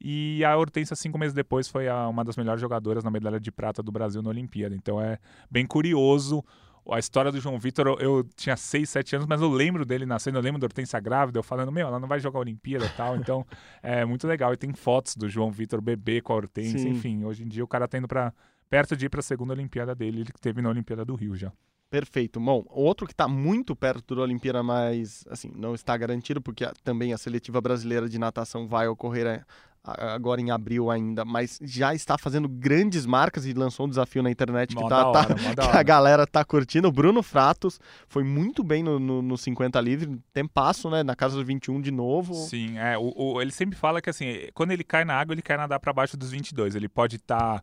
E 0.00 0.42
a 0.44 0.56
Hortência, 0.56 0.96
cinco 0.96 1.18
meses 1.18 1.34
depois, 1.34 1.68
foi 1.68 1.88
a- 1.88 2.08
uma 2.08 2.24
das 2.24 2.36
melhores 2.36 2.60
jogadoras 2.60 3.04
na 3.04 3.10
medalha 3.10 3.38
de 3.38 3.50
prata 3.52 3.82
do 3.82 3.92
Brasil 3.92 4.22
na 4.22 4.30
Olimpíada. 4.30 4.74
Então 4.74 5.00
é 5.00 5.18
bem 5.50 5.66
curioso. 5.66 6.42
A 6.90 6.98
história 6.98 7.30
do 7.30 7.38
João 7.38 7.58
Vitor, 7.58 7.86
eu, 7.86 7.98
eu 8.00 8.24
tinha 8.34 8.56
6, 8.56 8.88
7 8.88 9.14
anos, 9.14 9.26
mas 9.28 9.40
eu 9.42 9.50
lembro 9.50 9.84
dele 9.84 10.06
nascendo, 10.06 10.38
eu 10.38 10.42
lembro 10.42 10.58
da 10.58 10.64
Hortência 10.64 10.98
grávida, 10.98 11.38
eu 11.38 11.42
falando, 11.42 11.70
meu, 11.70 11.86
ela 11.86 12.00
não 12.00 12.08
vai 12.08 12.18
jogar 12.18 12.38
a 12.38 12.40
Olimpíada 12.40 12.86
e 12.86 12.88
tal. 12.90 13.16
Então 13.16 13.46
é 13.82 14.04
muito 14.04 14.26
legal. 14.26 14.52
E 14.54 14.56
tem 14.56 14.72
fotos 14.72 15.14
do 15.14 15.28
João 15.28 15.52
Vitor 15.52 15.80
bebê 15.80 16.20
com 16.22 16.32
a 16.32 16.36
Hortência, 16.36 16.78
Sim. 16.78 16.88
enfim. 16.90 17.24
Hoje 17.24 17.44
em 17.44 17.48
dia 17.48 17.62
o 17.62 17.68
cara 17.68 17.86
tá 17.86 17.98
indo 17.98 18.08
pra, 18.08 18.32
perto 18.70 18.96
de 18.96 19.06
ir 19.06 19.08
pra 19.10 19.20
segunda 19.20 19.52
Olimpíada 19.52 19.94
dele, 19.94 20.20
ele 20.22 20.32
que 20.32 20.40
teve 20.40 20.62
na 20.62 20.70
Olimpíada 20.70 21.04
do 21.04 21.14
Rio 21.14 21.36
já. 21.36 21.52
Perfeito. 21.90 22.38
Bom, 22.40 22.64
outro 22.68 23.04
que 23.06 23.12
está 23.12 23.26
muito 23.28 23.74
perto 23.74 24.14
da 24.14 24.22
Olimpíada, 24.22 24.62
mas 24.62 25.24
assim, 25.28 25.50
não 25.56 25.74
está 25.74 25.96
garantido, 25.96 26.40
porque 26.40 26.64
também 26.84 27.12
a 27.12 27.18
seletiva 27.18 27.60
brasileira 27.60 28.08
de 28.08 28.16
natação 28.16 28.66
vai 28.68 28.86
ocorrer 28.86 29.26
é, 29.26 29.44
agora 29.82 30.40
em 30.40 30.50
abril 30.50 30.90
ainda, 30.90 31.24
mas 31.24 31.58
já 31.62 31.94
está 31.94 32.18
fazendo 32.18 32.48
grandes 32.48 33.06
marcas 33.06 33.46
e 33.46 33.52
lançou 33.54 33.86
um 33.86 33.88
desafio 33.88 34.22
na 34.22 34.30
internet 34.30 34.74
que, 34.76 34.82
tá, 34.88 34.88
tá- 34.88 35.08
hora, 35.20 35.34
da 35.54 35.68
que 35.70 35.76
a 35.76 35.82
galera 35.82 36.26
tá 36.26 36.44
curtindo. 36.44 36.88
O 36.88 36.92
Bruno 36.92 37.22
Fratos 37.22 37.80
foi 38.08 38.22
muito 38.22 38.62
bem 38.62 38.82
no, 38.82 38.98
no, 38.98 39.22
no 39.22 39.38
50 39.38 39.80
livre, 39.80 40.18
tempasso, 40.32 40.90
né? 40.90 41.02
Na 41.02 41.16
casa 41.16 41.36
do 41.36 41.44
21 41.44 41.80
de 41.80 41.90
novo. 41.90 42.34
Sim, 42.34 42.78
é, 42.78 42.98
o, 42.98 43.12
o- 43.16 43.40
ele 43.42 43.50
sempre 43.52 43.76
fala 43.76 44.00
que 44.02 44.10
assim, 44.10 44.48
quando 44.54 44.72
ele 44.72 44.84
cai 44.84 45.04
na 45.04 45.14
água, 45.14 45.32
ele 45.34 45.42
quer 45.42 45.56
nadar 45.56 45.80
para 45.80 45.92
baixo 45.92 46.16
dos 46.16 46.30
22. 46.30 46.74
Ele 46.74 46.88
pode 46.88 47.16
estar, 47.16 47.62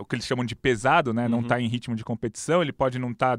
o 0.00 0.04
que 0.04 0.14
eles 0.16 0.26
chamam 0.26 0.44
de 0.44 0.54
pesado, 0.54 1.12
né? 1.14 1.26
Não 1.28 1.38
Uhum. 1.38 1.46
tá 1.46 1.60
em 1.60 1.68
ritmo 1.68 1.94
de 1.96 2.04
competição, 2.04 2.60
ele 2.62 2.72
pode 2.72 2.98
não 2.98 3.10
estar 3.12 3.38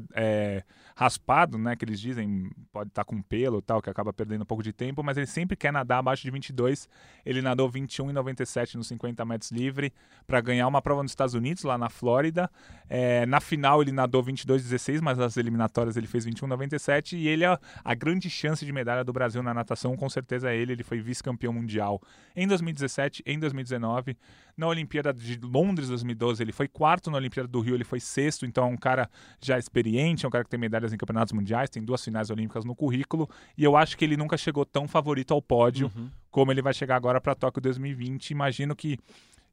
raspado, 0.94 1.58
né? 1.58 1.76
Que 1.76 1.84
eles 1.84 2.00
dizem, 2.00 2.50
pode 2.72 2.88
estar 2.88 3.04
com 3.04 3.20
pelo 3.20 3.58
e 3.58 3.62
tal, 3.62 3.82
que 3.82 3.90
acaba 3.90 4.12
perdendo 4.12 4.42
um 4.42 4.46
pouco 4.46 4.62
de 4.62 4.72
tempo, 4.72 5.02
mas 5.02 5.16
ele 5.16 5.26
sempre 5.26 5.56
quer 5.56 5.72
nadar 5.72 5.98
abaixo 5.98 6.22
de 6.22 6.30
22. 6.30 6.88
Ele 7.24 7.42
nadou 7.42 7.68
21 7.68 8.10
e 8.10 8.12
97 8.12 8.76
nos 8.76 8.86
50 8.88 9.24
metros 9.24 9.50
livre 9.50 9.92
para 10.26 10.40
ganhar 10.40 10.66
uma 10.66 10.80
prova 10.80 11.02
nos 11.02 11.12
Estados 11.12 11.34
Unidos, 11.34 11.62
lá 11.64 11.76
na 11.76 11.88
Flórida. 11.90 12.50
É, 12.88 13.26
na 13.26 13.40
final 13.40 13.82
ele 13.82 13.92
nadou 13.92 14.22
22,16, 14.22 15.00
mas 15.02 15.18
nas 15.18 15.36
eliminatórias 15.36 15.96
ele 15.96 16.06
fez 16.06 16.24
21,97 16.26 17.16
e 17.18 17.28
ele 17.28 17.44
é 17.44 17.58
a 17.84 17.94
grande 17.94 18.30
chance 18.30 18.64
de 18.64 18.72
medalha 18.72 19.04
do 19.04 19.12
Brasil 19.12 19.42
na 19.42 19.52
natação, 19.52 19.96
com 19.96 20.08
certeza 20.08 20.50
é 20.50 20.56
ele. 20.56 20.72
Ele 20.72 20.82
foi 20.84 20.98
vice-campeão 21.00 21.52
mundial 21.52 22.00
em 22.34 22.46
2017, 22.46 23.22
em 23.26 23.38
2019. 23.38 24.16
Na 24.56 24.66
Olimpíada 24.68 25.12
de 25.12 25.38
Londres 25.42 25.90
2012 26.16 26.42
ele 26.42 26.52
foi 26.52 26.66
quarto, 26.68 27.10
na 27.10 27.18
Olimpíada 27.18 27.48
do 27.48 27.60
Rio 27.60 27.74
ele 27.74 27.84
foi 27.84 28.00
sexto, 28.00 28.44
então 28.46 28.64
é 28.64 28.66
um 28.68 28.76
cara 28.76 29.08
já 29.40 29.58
experiente, 29.58 30.24
é 30.24 30.28
um 30.28 30.30
cara 30.30 30.44
que 30.44 30.50
tem 30.50 30.58
medalhas 30.58 30.92
em 30.92 30.96
campeonatos 30.96 31.32
mundiais, 31.32 31.70
tem 31.70 31.82
duas 31.82 32.02
finais 32.04 32.30
olímpicas 32.30 32.64
no 32.64 32.74
currículo 32.74 33.28
e 33.56 33.62
eu 33.64 33.76
acho 33.76 33.96
que 33.96 34.04
ele 34.04 34.16
nunca 34.16 34.36
chegou 34.36 34.64
tão 34.64 34.88
favorito 34.88 35.32
ao 35.32 35.40
pódio 35.42 35.90
Uhum. 35.96 36.10
como 36.30 36.50
ele 36.52 36.62
vai 36.62 36.74
chegar 36.74 36.96
agora 36.96 37.20
para 37.20 37.34
Tóquio 37.34 37.60
2020. 37.62 38.30
Imagino 38.30 38.74
que 38.74 38.98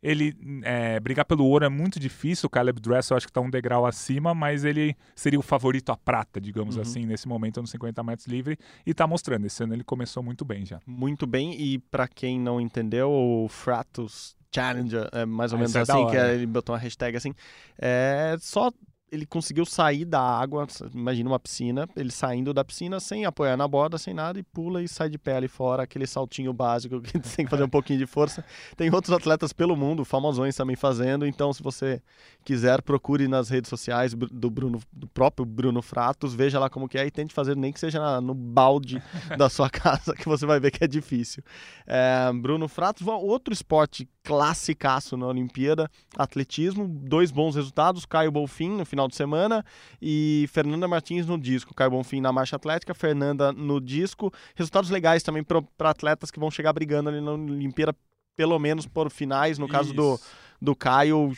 ele 0.02 0.36
é, 0.64 1.00
brigar 1.00 1.24
pelo 1.26 1.46
ouro 1.46 1.64
é 1.64 1.70
muito 1.70 1.98
difícil. 1.98 2.48
O 2.48 2.50
Caleb 2.50 2.82
Dressel 2.82 3.16
acho 3.16 3.26
que 3.26 3.30
está 3.32 3.40
um 3.40 3.50
degrau 3.50 3.86
acima, 3.86 4.34
mas 4.34 4.66
ele 4.66 4.96
seria 5.16 5.40
o 5.40 5.42
favorito 5.42 5.92
à 5.92 5.98
prata, 5.98 6.42
digamos 6.42 6.76
Uhum. 6.76 6.82
assim, 6.82 7.06
nesse 7.06 7.26
momento 7.28 7.62
nos 7.62 7.70
50 7.72 8.04
metros 8.04 8.28
livre. 8.28 8.58
E 8.86 8.92
está 8.92 9.08
mostrando. 9.08 9.46
Esse 9.46 9.64
ano 9.64 9.74
ele 9.74 9.84
começou 9.84 10.22
muito 10.22 10.44
bem 10.44 10.66
já. 10.66 10.82
Muito 10.86 11.26
bem, 11.26 11.54
e 11.60 11.80
para 11.80 12.06
quem 12.08 12.38
não 12.40 12.60
entendeu, 12.60 13.10
o 13.10 13.48
Fratus 13.48 14.36
Challenger, 14.54 15.10
é 15.12 15.26
mais 15.26 15.52
ou 15.52 15.58
Ah, 15.58 15.60
menos 15.60 15.76
é 15.76 15.80
assim, 15.82 16.06
que 16.08 16.16
ele 16.16 16.46
botou 16.48 16.74
uma 16.76 16.80
hashtag 16.82 17.18
assim, 17.18 17.34
é 17.78 18.36
só 18.40 18.72
ele 19.12 19.28
conseguiu 19.28 19.64
sair 19.64 20.06
da 20.06 20.20
água, 20.20 20.66
imagina 20.92 21.30
uma 21.30 21.40
piscina, 21.40 21.88
ele 21.96 22.10
saindo 22.12 22.52
da 22.52 22.66
piscina 22.66 23.00
sem 23.00 23.26
apoiar 23.26 23.56
na 23.56 23.68
borda, 23.68 23.96
sem 24.00 24.12
nada, 24.12 24.40
e 24.40 24.44
pula 24.44 24.82
e 24.82 24.88
sai 24.88 25.08
de 25.08 25.20
pé 25.20 25.36
ali 25.38 25.48
fora, 25.48 25.84
aquele 25.84 26.08
saltinho 26.08 26.52
básico 26.52 27.00
que 27.00 27.20
tem 27.22 27.46
que 27.46 27.52
fazer 27.52 27.64
um 27.64 27.70
pouquinho 27.70 28.00
de 28.00 28.08
força. 28.08 28.44
Tem 28.76 28.92
outros 28.92 29.14
atletas 29.16 29.54
pelo 29.54 29.76
mundo, 29.76 30.04
famosões 30.04 30.56
também 30.56 30.76
fazendo, 30.76 31.28
então 31.28 31.54
se 31.54 31.62
você 31.62 32.02
quiser, 32.44 32.82
procure 32.82 33.28
nas 33.28 33.50
redes 33.50 33.70
sociais 33.70 34.16
do 34.16 34.50
Bruno, 34.50 34.82
do 34.92 35.08
próprio 35.08 35.46
Bruno 35.46 35.84
Fratos, 35.84 36.34
veja 36.34 36.58
lá 36.58 36.68
como 36.68 36.90
que 36.90 36.98
é 36.98 37.06
e 37.06 37.12
tente 37.12 37.36
fazer 37.36 37.56
nem 37.56 37.72
que 37.72 37.80
seja 37.80 38.00
na- 38.00 38.20
no 38.20 38.34
balde 38.34 39.00
da 39.38 39.48
sua 39.48 39.70
casa, 39.70 40.16
que 40.16 40.28
você 40.28 40.48
vai 40.48 40.60
ver 40.60 40.72
que 40.72 40.84
é 40.84 40.88
difícil. 40.88 41.44
É, 41.86 42.32
Bruno 42.34 42.68
Fratos, 42.68 43.06
outro 43.06 43.54
esporte 43.54 44.10
classicaço 44.24 45.18
na 45.18 45.28
Olimpíada, 45.28 45.90
atletismo, 46.18 46.88
dois 46.88 47.30
bons 47.30 47.56
resultados, 47.56 48.06
Caio 48.06 48.32
Bolfin 48.32 48.70
no 48.70 48.86
final 48.86 49.08
de 49.08 49.16
semana 49.16 49.66
e 50.02 50.48
Fernanda 50.52 50.88
Martins 50.88 51.28
no 51.28 51.38
disco. 51.38 51.74
Caio 51.74 51.92
Bonfim 51.92 52.22
na 52.22 52.32
marcha 52.32 52.56
atlética, 52.56 52.94
Fernanda 52.94 53.52
no 53.52 53.82
disco. 53.82 54.32
Resultados 54.56 54.90
legais 54.90 55.24
também 55.24 55.44
para 55.44 55.90
atletas 55.90 56.32
que 56.32 56.40
vão 56.40 56.50
chegar 56.50 56.72
brigando 56.72 57.10
ali 57.10 57.20
na 57.20 57.34
Olimpíada, 57.34 57.94
pelo 58.36 58.58
menos 58.58 58.88
por 58.88 59.12
finais. 59.12 59.60
No 59.60 59.68
caso 59.68 59.94
do, 59.94 60.20
do 60.62 60.74
Caio, 60.74 61.34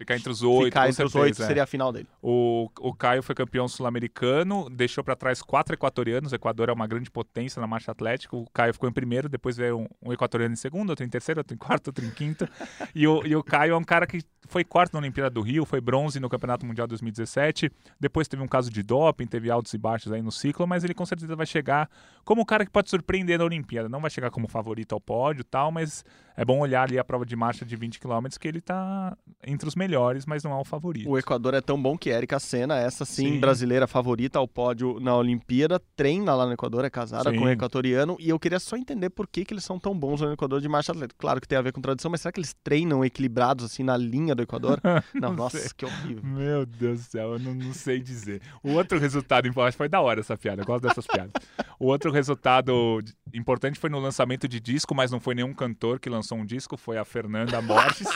Ficar 0.00 0.16
entre 0.16 0.30
os 0.30 0.42
oito, 0.42 0.64
ficar 0.64 0.88
entre 0.88 1.04
os 1.04 1.14
oito 1.14 1.42
é. 1.42 1.46
seria 1.46 1.62
a 1.62 1.66
final 1.66 1.92
dele. 1.92 2.08
O, 2.22 2.70
o 2.80 2.94
Caio 2.94 3.22
foi 3.22 3.34
campeão 3.34 3.68
sul-americano, 3.68 4.70
deixou 4.70 5.04
para 5.04 5.14
trás 5.14 5.42
quatro 5.42 5.74
equatorianos. 5.74 6.32
O 6.32 6.34
Equador 6.34 6.70
é 6.70 6.72
uma 6.72 6.86
grande 6.86 7.10
potência 7.10 7.60
na 7.60 7.66
marcha 7.66 7.92
atlética. 7.92 8.34
O 8.34 8.48
Caio 8.48 8.72
ficou 8.72 8.88
em 8.88 8.92
primeiro, 8.92 9.28
depois 9.28 9.58
veio 9.58 9.80
um, 9.80 9.86
um 10.02 10.10
equatoriano 10.10 10.54
em 10.54 10.56
segundo, 10.56 10.88
outro 10.88 11.04
em 11.04 11.08
terceiro, 11.10 11.40
outro 11.40 11.54
em 11.54 11.58
quarto, 11.58 11.88
outro 11.88 12.02
em 12.02 12.10
quinto. 12.10 12.48
e, 12.94 13.06
o, 13.06 13.26
e 13.26 13.36
o 13.36 13.44
Caio 13.44 13.74
é 13.74 13.76
um 13.76 13.84
cara 13.84 14.06
que 14.06 14.22
foi 14.48 14.64
quarto 14.64 14.94
na 14.94 15.00
Olimpíada 15.00 15.28
do 15.28 15.42
Rio, 15.42 15.66
foi 15.66 15.82
bronze 15.82 16.18
no 16.18 16.30
Campeonato 16.30 16.64
Mundial 16.64 16.86
2017. 16.86 17.70
Depois 18.00 18.26
teve 18.26 18.42
um 18.42 18.48
caso 18.48 18.70
de 18.70 18.82
doping, 18.82 19.26
teve 19.26 19.50
altos 19.50 19.74
e 19.74 19.78
baixos 19.78 20.12
aí 20.12 20.22
no 20.22 20.32
ciclo, 20.32 20.66
mas 20.66 20.82
ele 20.82 20.94
com 20.94 21.04
certeza 21.04 21.36
vai 21.36 21.44
chegar 21.44 21.90
como 22.24 22.40
o 22.40 22.46
cara 22.46 22.64
que 22.64 22.70
pode 22.70 22.88
surpreender 22.88 23.38
na 23.38 23.44
Olimpíada. 23.44 23.86
Não 23.86 24.00
vai 24.00 24.10
chegar 24.10 24.30
como 24.30 24.48
favorito 24.48 24.94
ao 24.94 25.00
pódio 25.00 25.42
e 25.42 25.44
tal, 25.44 25.70
mas 25.70 26.04
é 26.36 26.44
bom 26.44 26.58
olhar 26.58 26.84
ali 26.84 26.98
a 26.98 27.04
prova 27.04 27.26
de 27.26 27.36
marcha 27.36 27.66
de 27.66 27.76
20 27.76 28.00
km 28.00 28.26
que 28.40 28.48
ele 28.48 28.62
tá 28.62 29.14
entre 29.46 29.68
os 29.68 29.74
melhores. 29.74 29.89
Melhores, 29.90 30.24
mas 30.24 30.44
não 30.44 30.52
é 30.52 30.56
o 30.56 30.64
favorito. 30.64 31.08
O 31.10 31.18
Equador 31.18 31.52
é 31.54 31.60
tão 31.60 31.80
bom 31.80 31.98
que 31.98 32.10
Erika 32.10 32.38
Senna, 32.38 32.78
essa 32.78 33.04
sim, 33.04 33.32
Sim. 33.32 33.40
brasileira 33.40 33.86
favorita 33.88 34.38
ao 34.38 34.46
pódio 34.46 35.00
na 35.00 35.16
Olimpíada, 35.16 35.80
treina 35.96 36.34
lá 36.34 36.46
no 36.46 36.52
Equador, 36.52 36.84
é 36.84 36.90
casada 36.90 37.30
Sim. 37.30 37.38
com 37.38 37.44
um 37.44 37.48
equatoriano, 37.48 38.16
e 38.20 38.28
eu 38.28 38.38
queria 38.38 38.60
só 38.60 38.76
entender 38.76 39.10
por 39.10 39.26
que, 39.26 39.44
que 39.44 39.52
eles 39.52 39.64
são 39.64 39.78
tão 39.78 39.98
bons 39.98 40.20
no 40.20 40.32
Equador 40.32 40.60
de 40.60 40.68
marcha 40.68 40.92
atlética. 40.92 41.18
Claro 41.18 41.40
que 41.40 41.48
tem 41.48 41.58
a 41.58 41.62
ver 41.62 41.72
com 41.72 41.80
tradição, 41.80 42.10
mas 42.10 42.20
será 42.20 42.30
que 42.30 42.38
eles 42.38 42.54
treinam 42.62 43.04
equilibrados 43.04 43.64
assim 43.64 43.82
na 43.82 43.96
linha 43.96 44.34
do 44.34 44.42
Equador? 44.42 44.80
Não, 45.14 45.30
Não 45.30 45.36
nossa, 45.36 45.58
sei. 45.58 45.70
que 45.76 45.84
horrível. 45.84 46.22
Meu 46.22 46.64
Deus 46.64 47.00
do 47.00 47.10
céu, 47.10 47.32
eu 47.32 47.38
não, 47.38 47.54
não 47.54 47.72
sei 47.72 48.00
dizer. 48.00 48.40
O 48.62 48.72
outro 48.72 48.98
resultado 48.98 49.48
importante 49.48 49.76
foi 49.76 49.88
da 49.88 50.00
hora 50.00 50.20
essa 50.20 50.36
piada, 50.36 50.62
eu 50.62 50.66
gosto 50.66 50.86
dessas 50.86 51.06
piadas. 51.06 51.32
O 51.78 51.86
outro 51.86 52.10
resultado 52.12 53.00
importante 53.34 53.78
foi 53.78 53.90
no 53.90 53.98
lançamento 53.98 54.46
de 54.46 54.60
disco, 54.60 54.94
mas 54.94 55.10
não 55.10 55.18
foi 55.18 55.34
nenhum 55.34 55.52
cantor 55.52 55.98
que 55.98 56.08
lançou 56.08 56.38
um 56.38 56.44
disco, 56.44 56.76
foi 56.76 56.98
a 56.98 57.04
Fernanda 57.04 57.60
Borges. 57.60 58.08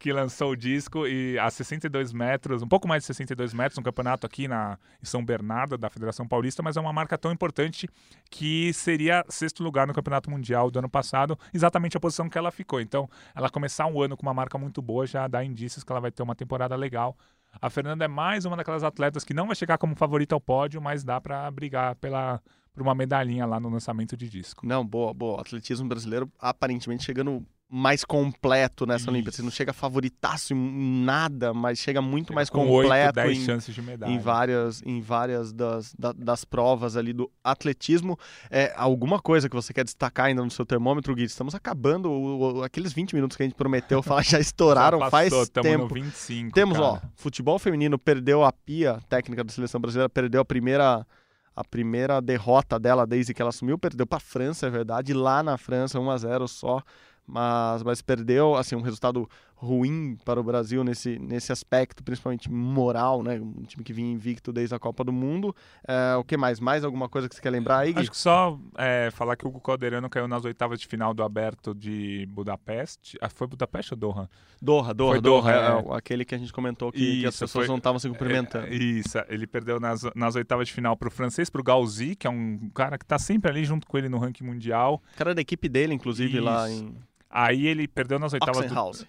Que 0.00 0.14
lançou 0.14 0.52
o 0.52 0.56
disco 0.56 1.06
e 1.06 1.38
a 1.38 1.50
62 1.50 2.10
metros, 2.10 2.62
um 2.62 2.66
pouco 2.66 2.88
mais 2.88 3.02
de 3.02 3.08
62 3.08 3.52
metros, 3.52 3.78
um 3.78 3.82
campeonato 3.82 4.26
aqui 4.26 4.48
na, 4.48 4.78
em 5.00 5.04
São 5.04 5.22
Bernardo, 5.22 5.76
da 5.76 5.90
Federação 5.90 6.26
Paulista, 6.26 6.62
mas 6.62 6.78
é 6.78 6.80
uma 6.80 6.92
marca 6.92 7.18
tão 7.18 7.30
importante 7.30 7.86
que 8.30 8.72
seria 8.72 9.22
sexto 9.28 9.62
lugar 9.62 9.86
no 9.86 9.92
Campeonato 9.92 10.30
Mundial 10.30 10.70
do 10.70 10.78
ano 10.78 10.88
passado, 10.88 11.38
exatamente 11.52 11.98
a 11.98 12.00
posição 12.00 12.30
que 12.30 12.38
ela 12.38 12.50
ficou. 12.50 12.80
Então, 12.80 13.08
ela 13.34 13.50
começar 13.50 13.84
um 13.84 14.00
ano 14.00 14.16
com 14.16 14.22
uma 14.22 14.32
marca 14.32 14.56
muito 14.56 14.80
boa 14.80 15.06
já 15.06 15.28
dá 15.28 15.44
indícios 15.44 15.84
que 15.84 15.92
ela 15.92 16.00
vai 16.00 16.10
ter 16.10 16.22
uma 16.22 16.34
temporada 16.34 16.74
legal. 16.74 17.14
A 17.60 17.68
Fernanda 17.68 18.04
é 18.04 18.08
mais 18.08 18.46
uma 18.46 18.56
daquelas 18.56 18.82
atletas 18.82 19.22
que 19.22 19.34
não 19.34 19.48
vai 19.48 19.56
chegar 19.56 19.76
como 19.76 19.94
favorita 19.94 20.34
ao 20.34 20.40
pódio, 20.40 20.80
mas 20.80 21.04
dá 21.04 21.20
pra 21.20 21.50
brigar 21.50 21.94
pela, 21.96 22.40
por 22.72 22.82
uma 22.82 22.94
medalhinha 22.94 23.44
lá 23.44 23.60
no 23.60 23.68
lançamento 23.68 24.16
de 24.16 24.28
disco. 24.28 24.66
Não, 24.66 24.86
boa, 24.86 25.12
boa. 25.12 25.36
O 25.36 25.40
atletismo 25.40 25.86
brasileiro 25.86 26.30
aparentemente 26.38 27.04
chegando 27.04 27.44
mais 27.72 28.04
completo 28.04 28.84
nessa 28.84 29.02
Isso. 29.04 29.10
Olimpíada. 29.10 29.36
Você 29.36 29.42
não 29.42 29.50
chega 29.50 29.72
favoritaço 29.72 30.52
em 30.52 31.04
nada, 31.04 31.54
mas 31.54 31.78
chega 31.78 32.02
muito 32.02 32.32
mais 32.34 32.50
com 32.50 32.66
completo 32.66 33.20
8, 33.20 33.26
10 33.26 33.38
em, 33.38 33.44
chances 33.44 33.72
de 33.74 33.80
medalha. 33.80 34.10
em 34.10 34.18
várias, 34.18 34.82
em 34.84 35.00
várias 35.00 35.52
das, 35.52 35.94
da- 35.96 36.12
das 36.12 36.44
provas 36.44 36.96
ali 36.96 37.12
do 37.12 37.30
atletismo. 37.44 38.18
É, 38.50 38.72
alguma 38.76 39.20
coisa 39.20 39.48
que 39.48 39.54
você 39.54 39.72
quer 39.72 39.84
destacar 39.84 40.26
ainda 40.26 40.42
no 40.42 40.50
seu 40.50 40.66
termômetro, 40.66 41.14
Gui? 41.14 41.22
Estamos 41.24 41.54
acabando 41.54 42.10
o- 42.10 42.58
o- 42.58 42.62
aqueles 42.64 42.92
20 42.92 43.14
minutos 43.14 43.36
que 43.36 43.42
a 43.44 43.46
gente 43.46 43.54
prometeu 43.54 44.02
falar, 44.02 44.22
já 44.24 44.40
estouraram 44.40 44.98
Já 44.98 45.10
faz 45.10 45.30
passou, 45.30 45.46
tamo 45.46 45.62
tempo. 45.62 45.82
no 45.84 45.94
25, 45.94 46.52
Temos, 46.52 46.76
cara. 46.76 46.88
ó, 46.88 46.98
futebol 47.14 47.58
feminino 47.58 47.96
perdeu 47.98 48.42
a 48.44 48.52
pia 48.52 48.98
técnica 49.08 49.44
da 49.44 49.52
seleção 49.52 49.80
brasileira, 49.80 50.08
perdeu 50.08 50.40
a 50.40 50.44
primeira 50.44 51.06
a 51.54 51.64
primeira 51.64 52.22
derrota 52.22 52.78
dela 52.78 53.06
desde 53.06 53.34
que 53.34 53.42
ela 53.42 53.48
assumiu, 53.50 53.76
perdeu 53.78 54.06
para 54.06 54.16
a 54.16 54.20
França, 54.20 54.66
é 54.66 54.70
verdade, 54.70 55.12
lá 55.12 55.42
na 55.42 55.58
França 55.58 55.98
1 56.00 56.10
a 56.10 56.16
0 56.16 56.48
só, 56.48 56.80
mas 57.26 57.82
mas 57.82 58.02
perdeu, 58.02 58.54
assim, 58.56 58.74
um 58.76 58.80
resultado 58.82 59.28
ruim 59.62 60.16
para 60.24 60.40
o 60.40 60.42
Brasil 60.42 60.82
nesse, 60.82 61.18
nesse 61.18 61.52
aspecto, 61.52 62.02
principalmente 62.02 62.50
moral, 62.50 63.22
né? 63.22 63.38
Um 63.38 63.62
time 63.64 63.84
que 63.84 63.92
vinha 63.92 64.10
invicto 64.10 64.52
desde 64.54 64.74
a 64.74 64.78
Copa 64.78 65.04
do 65.04 65.12
Mundo. 65.12 65.54
É, 65.86 66.16
o 66.16 66.24
que 66.24 66.34
mais? 66.34 66.58
Mais 66.58 66.82
alguma 66.82 67.10
coisa 67.10 67.28
que 67.28 67.34
você 67.34 67.42
quer 67.42 67.50
lembrar 67.50 67.80
aí? 67.80 67.92
Acho 67.94 68.10
que 68.10 68.16
só 68.16 68.58
é, 68.78 69.10
falar 69.12 69.36
que 69.36 69.46
o 69.46 69.52
Calderano 69.60 70.08
caiu 70.08 70.26
nas 70.26 70.46
oitavas 70.46 70.80
de 70.80 70.86
final 70.86 71.12
do 71.12 71.22
Aberto 71.22 71.74
de 71.74 72.26
Budapeste. 72.30 73.18
Ah, 73.20 73.28
foi 73.28 73.46
Budapeste 73.46 73.92
ou 73.92 73.98
Doha? 73.98 74.30
Doha, 74.62 74.94
Doha, 74.94 75.12
Foi 75.12 75.20
Doha, 75.20 75.42
Doha, 75.42 75.52
é, 75.52 75.66
é. 75.68 75.74
o- 75.74 75.92
aquele 75.92 76.24
que 76.24 76.34
a 76.34 76.38
gente 76.38 76.52
comentou 76.52 76.90
que, 76.90 76.98
que 77.20 77.26
as 77.26 77.34
Isso, 77.34 77.44
pessoas 77.44 77.66
foi- 77.66 77.68
não 77.68 77.76
estavam 77.76 77.98
se 77.98 78.08
cumprimentando. 78.08 78.66
É, 78.66 78.74
isso, 78.74 79.18
ele 79.28 79.46
perdeu 79.46 79.78
nas, 79.78 80.02
nas 80.14 80.36
oitavas 80.36 80.68
de 80.68 80.72
final 80.74 80.96
pro 80.96 81.10
francês, 81.10 81.50
pro 81.50 81.62
Galzi, 81.62 82.16
que 82.16 82.26
é 82.26 82.30
um 82.30 82.70
cara 82.74 82.96
que 82.96 83.04
tá 83.04 83.18
sempre 83.18 83.50
ali 83.50 83.64
junto 83.64 83.86
com 83.86 83.98
ele 83.98 84.08
no 84.08 84.16
ranking 84.18 84.44
mundial. 84.44 85.02
O 85.14 85.18
cara 85.18 85.34
da 85.34 85.40
equipe 85.42 85.68
dele, 85.68 85.92
inclusive, 85.92 86.40
lá 86.40 86.68
Isso. 86.70 86.82
em 86.82 86.94
Aí 87.32 87.68
ele 87.68 87.86
perdeu 87.86 88.18
nas 88.18 88.32
oitavas 88.32 88.66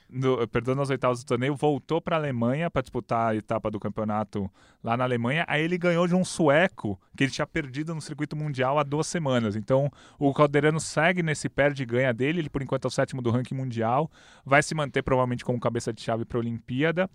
do, 0.08 0.48
perdeu 0.50 0.76
nas 0.76 0.92
oitavas 0.92 1.24
do 1.24 1.26
torneio, 1.26 1.56
voltou 1.56 2.00
para 2.00 2.16
a 2.16 2.20
Alemanha 2.20 2.70
para 2.70 2.84
disputar 2.84 3.32
a 3.32 3.36
etapa 3.36 3.72
do 3.72 3.80
campeonato 3.80 4.48
lá 4.84 4.96
na 4.96 5.04
Alemanha. 5.04 5.44
Aí 5.48 5.64
ele 5.64 5.76
ganhou 5.76 6.08
de 6.08 6.14
um 6.14 6.24
sueco 6.24 7.00
que 7.18 7.24
ele 7.24 7.32
tinha 7.32 7.48
perdido 7.48 7.96
no 7.96 8.02
circuito 8.02 8.36
mundial 8.36 8.78
há 8.78 8.84
duas 8.84 9.08
semanas. 9.08 9.56
Então 9.56 9.92
o 10.20 10.32
Calderano 10.36 10.80
segue 10.80 11.24
nesse 11.24 11.50
perde 11.50 11.82
e 11.82 11.86
ganha 11.86 12.14
dele. 12.14 12.42
Ele 12.42 12.50
por 12.50 12.62
enquanto 12.62 12.86
é 12.86 12.88
o 12.90 12.92
sétimo 12.92 13.24
do 13.24 13.32
ranking 13.32 13.56
mundial. 13.56 14.10
Vai 14.46 14.62
se 14.62 14.76
manter 14.76 15.02
provavelmente 15.02 15.44
como 15.44 15.60
cabeça 15.60 15.92
de 15.92 16.02
chave 16.02 16.24
para 16.24 16.38
a 16.38 16.42
Olimpíada. 16.42 17.10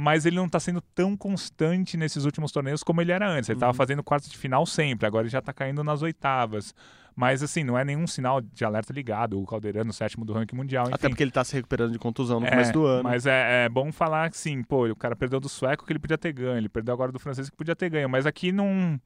Mas 0.00 0.24
ele 0.24 0.36
não 0.36 0.46
está 0.46 0.60
sendo 0.60 0.80
tão 0.80 1.16
constante 1.16 1.96
nesses 1.96 2.24
últimos 2.24 2.52
torneios 2.52 2.84
como 2.84 3.00
ele 3.00 3.10
era 3.10 3.28
antes. 3.28 3.48
Ele 3.50 3.56
estava 3.56 3.74
fazendo 3.74 4.00
quartos 4.00 4.30
de 4.30 4.38
final 4.38 4.64
sempre, 4.64 5.08
agora 5.08 5.24
ele 5.24 5.30
já 5.30 5.40
está 5.40 5.52
caindo 5.52 5.82
nas 5.82 6.02
oitavas. 6.02 6.72
Mas 7.16 7.42
assim, 7.42 7.64
não 7.64 7.76
é 7.76 7.84
nenhum 7.84 8.06
sinal 8.06 8.40
de 8.40 8.64
alerta 8.64 8.92
ligado. 8.92 9.42
O 9.42 9.44
Calderano, 9.44 9.92
sétimo 9.92 10.24
do 10.24 10.32
ranking 10.32 10.54
mundial. 10.54 10.84
Enfim. 10.84 10.94
Até 10.94 11.08
porque 11.08 11.24
ele 11.24 11.32
tá 11.32 11.42
se 11.42 11.52
recuperando 11.52 11.90
de 11.90 11.98
contusão 11.98 12.38
no 12.38 12.46
É, 12.46 12.50
começo 12.50 12.72
do 12.72 12.86
ano. 12.86 13.02
Mas 13.02 13.26
é, 13.26 13.64
é 13.64 13.68
bom 13.68 13.90
falar 13.90 14.30
que 14.30 14.38
sim, 14.38 14.62
pô, 14.62 14.86
o 14.88 14.94
cara 14.94 15.16
perdeu 15.16 15.40
do 15.40 15.48
sueco 15.48 15.84
que 15.84 15.90
ele 15.90 15.98
podia 15.98 16.16
ter 16.16 16.32
ganho, 16.32 16.58
ele 16.58 16.68
perdeu 16.68 16.94
agora 16.94 17.10
do 17.10 17.18
francês 17.18 17.50
que 17.50 17.56
podia 17.56 17.74
ter 17.74 17.90
ganho, 17.90 18.08
mas 18.08 18.24
aqui 18.24 18.52
não 18.52 19.00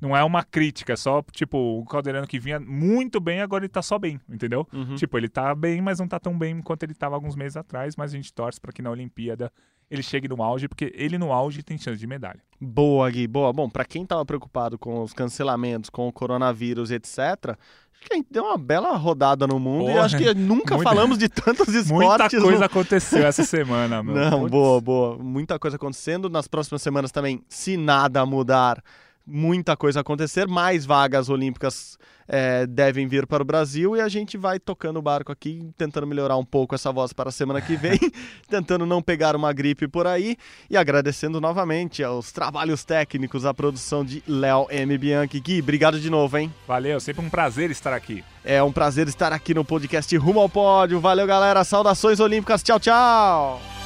não 0.00 0.16
é 0.16 0.22
uma 0.22 0.44
crítica, 0.44 0.92
é 0.92 0.96
só 0.96 1.24
tipo 1.32 1.58
o 1.58 1.84
Calderano 1.86 2.26
que 2.26 2.38
vinha 2.38 2.60
muito 2.60 3.18
bem, 3.18 3.40
agora 3.40 3.64
ele 3.64 3.68
tá 3.72 3.82
só 3.82 3.98
bem, 3.98 4.20
entendeu? 4.28 4.68
Uhum. 4.72 4.94
Tipo, 4.94 5.18
ele 5.18 5.28
tá 5.28 5.54
bem, 5.54 5.80
mas 5.80 5.98
não 5.98 6.06
tá 6.06 6.20
tão 6.20 6.38
bem 6.38 6.60
quanto 6.60 6.84
ele 6.84 6.94
tava 6.94 7.16
alguns 7.16 7.34
meses 7.34 7.56
atrás, 7.56 7.96
mas 7.96 8.12
a 8.12 8.16
gente 8.16 8.32
torce 8.32 8.60
pra 8.60 8.70
que 8.72 8.82
na 8.82 8.90
Olimpíada 8.90 9.50
ele 9.90 10.02
chegue 10.02 10.28
no 10.28 10.42
auge, 10.42 10.68
porque 10.68 10.92
ele 10.96 11.16
no 11.18 11.32
auge 11.32 11.62
tem 11.62 11.78
chance 11.78 11.98
de 11.98 12.06
medalha. 12.06 12.40
Boa, 12.60 13.10
Gui, 13.10 13.26
boa. 13.26 13.52
Bom, 13.52 13.68
pra 13.68 13.84
quem 13.84 14.04
tava 14.06 14.24
preocupado 14.24 14.78
com 14.78 15.02
os 15.02 15.12
cancelamentos, 15.12 15.90
com 15.90 16.08
o 16.08 16.12
coronavírus, 16.12 16.90
etc., 16.90 17.18
acho 17.18 18.08
que 18.08 18.12
a 18.12 18.16
gente 18.16 18.28
deu 18.30 18.44
uma 18.44 18.58
bela 18.58 18.96
rodada 18.96 19.46
no 19.46 19.58
mundo 19.58 19.88
e 19.90 19.92
Porra, 19.92 20.04
acho 20.06 20.16
que 20.18 20.34
nunca 20.34 20.74
muita- 20.76 20.90
falamos 20.90 21.18
de 21.18 21.28
tantos 21.28 21.68
esportes. 21.74 21.90
Muita 21.90 22.36
no- 22.38 22.42
coisa 22.44 22.64
aconteceu 22.66 23.26
essa 23.26 23.42
semana, 23.44 24.02
meu. 24.02 24.14
Não, 24.14 24.40
Putz. 24.40 24.50
boa, 24.50 24.80
boa. 24.80 25.18
Muita 25.18 25.58
coisa 25.58 25.76
acontecendo. 25.76 26.28
Nas 26.28 26.46
próximas 26.48 26.82
semanas 26.82 27.10
também, 27.12 27.42
se 27.48 27.76
nada 27.76 28.24
mudar, 28.26 28.82
muita 29.26 29.76
coisa 29.76 30.00
acontecer. 30.00 30.46
Mais 30.46 30.86
vagas 30.86 31.28
olímpicas 31.28 31.98
eh, 32.28 32.66
devem 32.66 33.06
vir 33.06 33.26
para 33.26 33.42
o 33.42 33.46
Brasil 33.46 33.96
e 33.96 34.00
a 34.00 34.08
gente 34.08 34.36
vai 34.36 34.58
tocando 34.58 34.98
o 34.98 35.02
barco 35.02 35.32
aqui, 35.32 35.68
tentando 35.76 36.06
melhorar 36.06 36.36
um 36.36 36.44
pouco 36.44 36.74
essa 36.74 36.92
voz 36.92 37.12
para 37.12 37.28
a 37.28 37.32
semana 37.32 37.60
que 37.60 37.76
vem, 37.76 37.98
tentando 38.48 38.86
não 38.86 39.02
pegar 39.02 39.34
uma 39.36 39.52
gripe 39.52 39.88
por 39.88 40.06
aí 40.06 40.36
e 40.68 40.76
agradecendo 40.76 41.40
novamente 41.40 42.02
aos 42.02 42.32
trabalhos 42.32 42.84
técnicos, 42.84 43.44
a 43.44 43.54
produção 43.54 44.04
de 44.04 44.22
Léo 44.26 44.66
M. 44.70 44.96
Bianchi. 44.98 45.40
Gui, 45.40 45.60
obrigado 45.60 46.00
de 46.00 46.10
novo, 46.10 46.36
hein? 46.36 46.52
Valeu, 46.66 47.00
sempre 47.00 47.24
um 47.24 47.30
prazer 47.30 47.70
estar 47.70 47.92
aqui. 47.92 48.24
É 48.44 48.62
um 48.62 48.72
prazer 48.72 49.08
estar 49.08 49.32
aqui 49.32 49.52
no 49.54 49.64
podcast 49.64 50.16
Rumo 50.16 50.40
ao 50.40 50.48
Pódio. 50.48 51.00
Valeu, 51.00 51.26
galera. 51.26 51.64
Saudações 51.64 52.20
olímpicas. 52.20 52.62
Tchau, 52.62 52.78
tchau. 52.78 53.85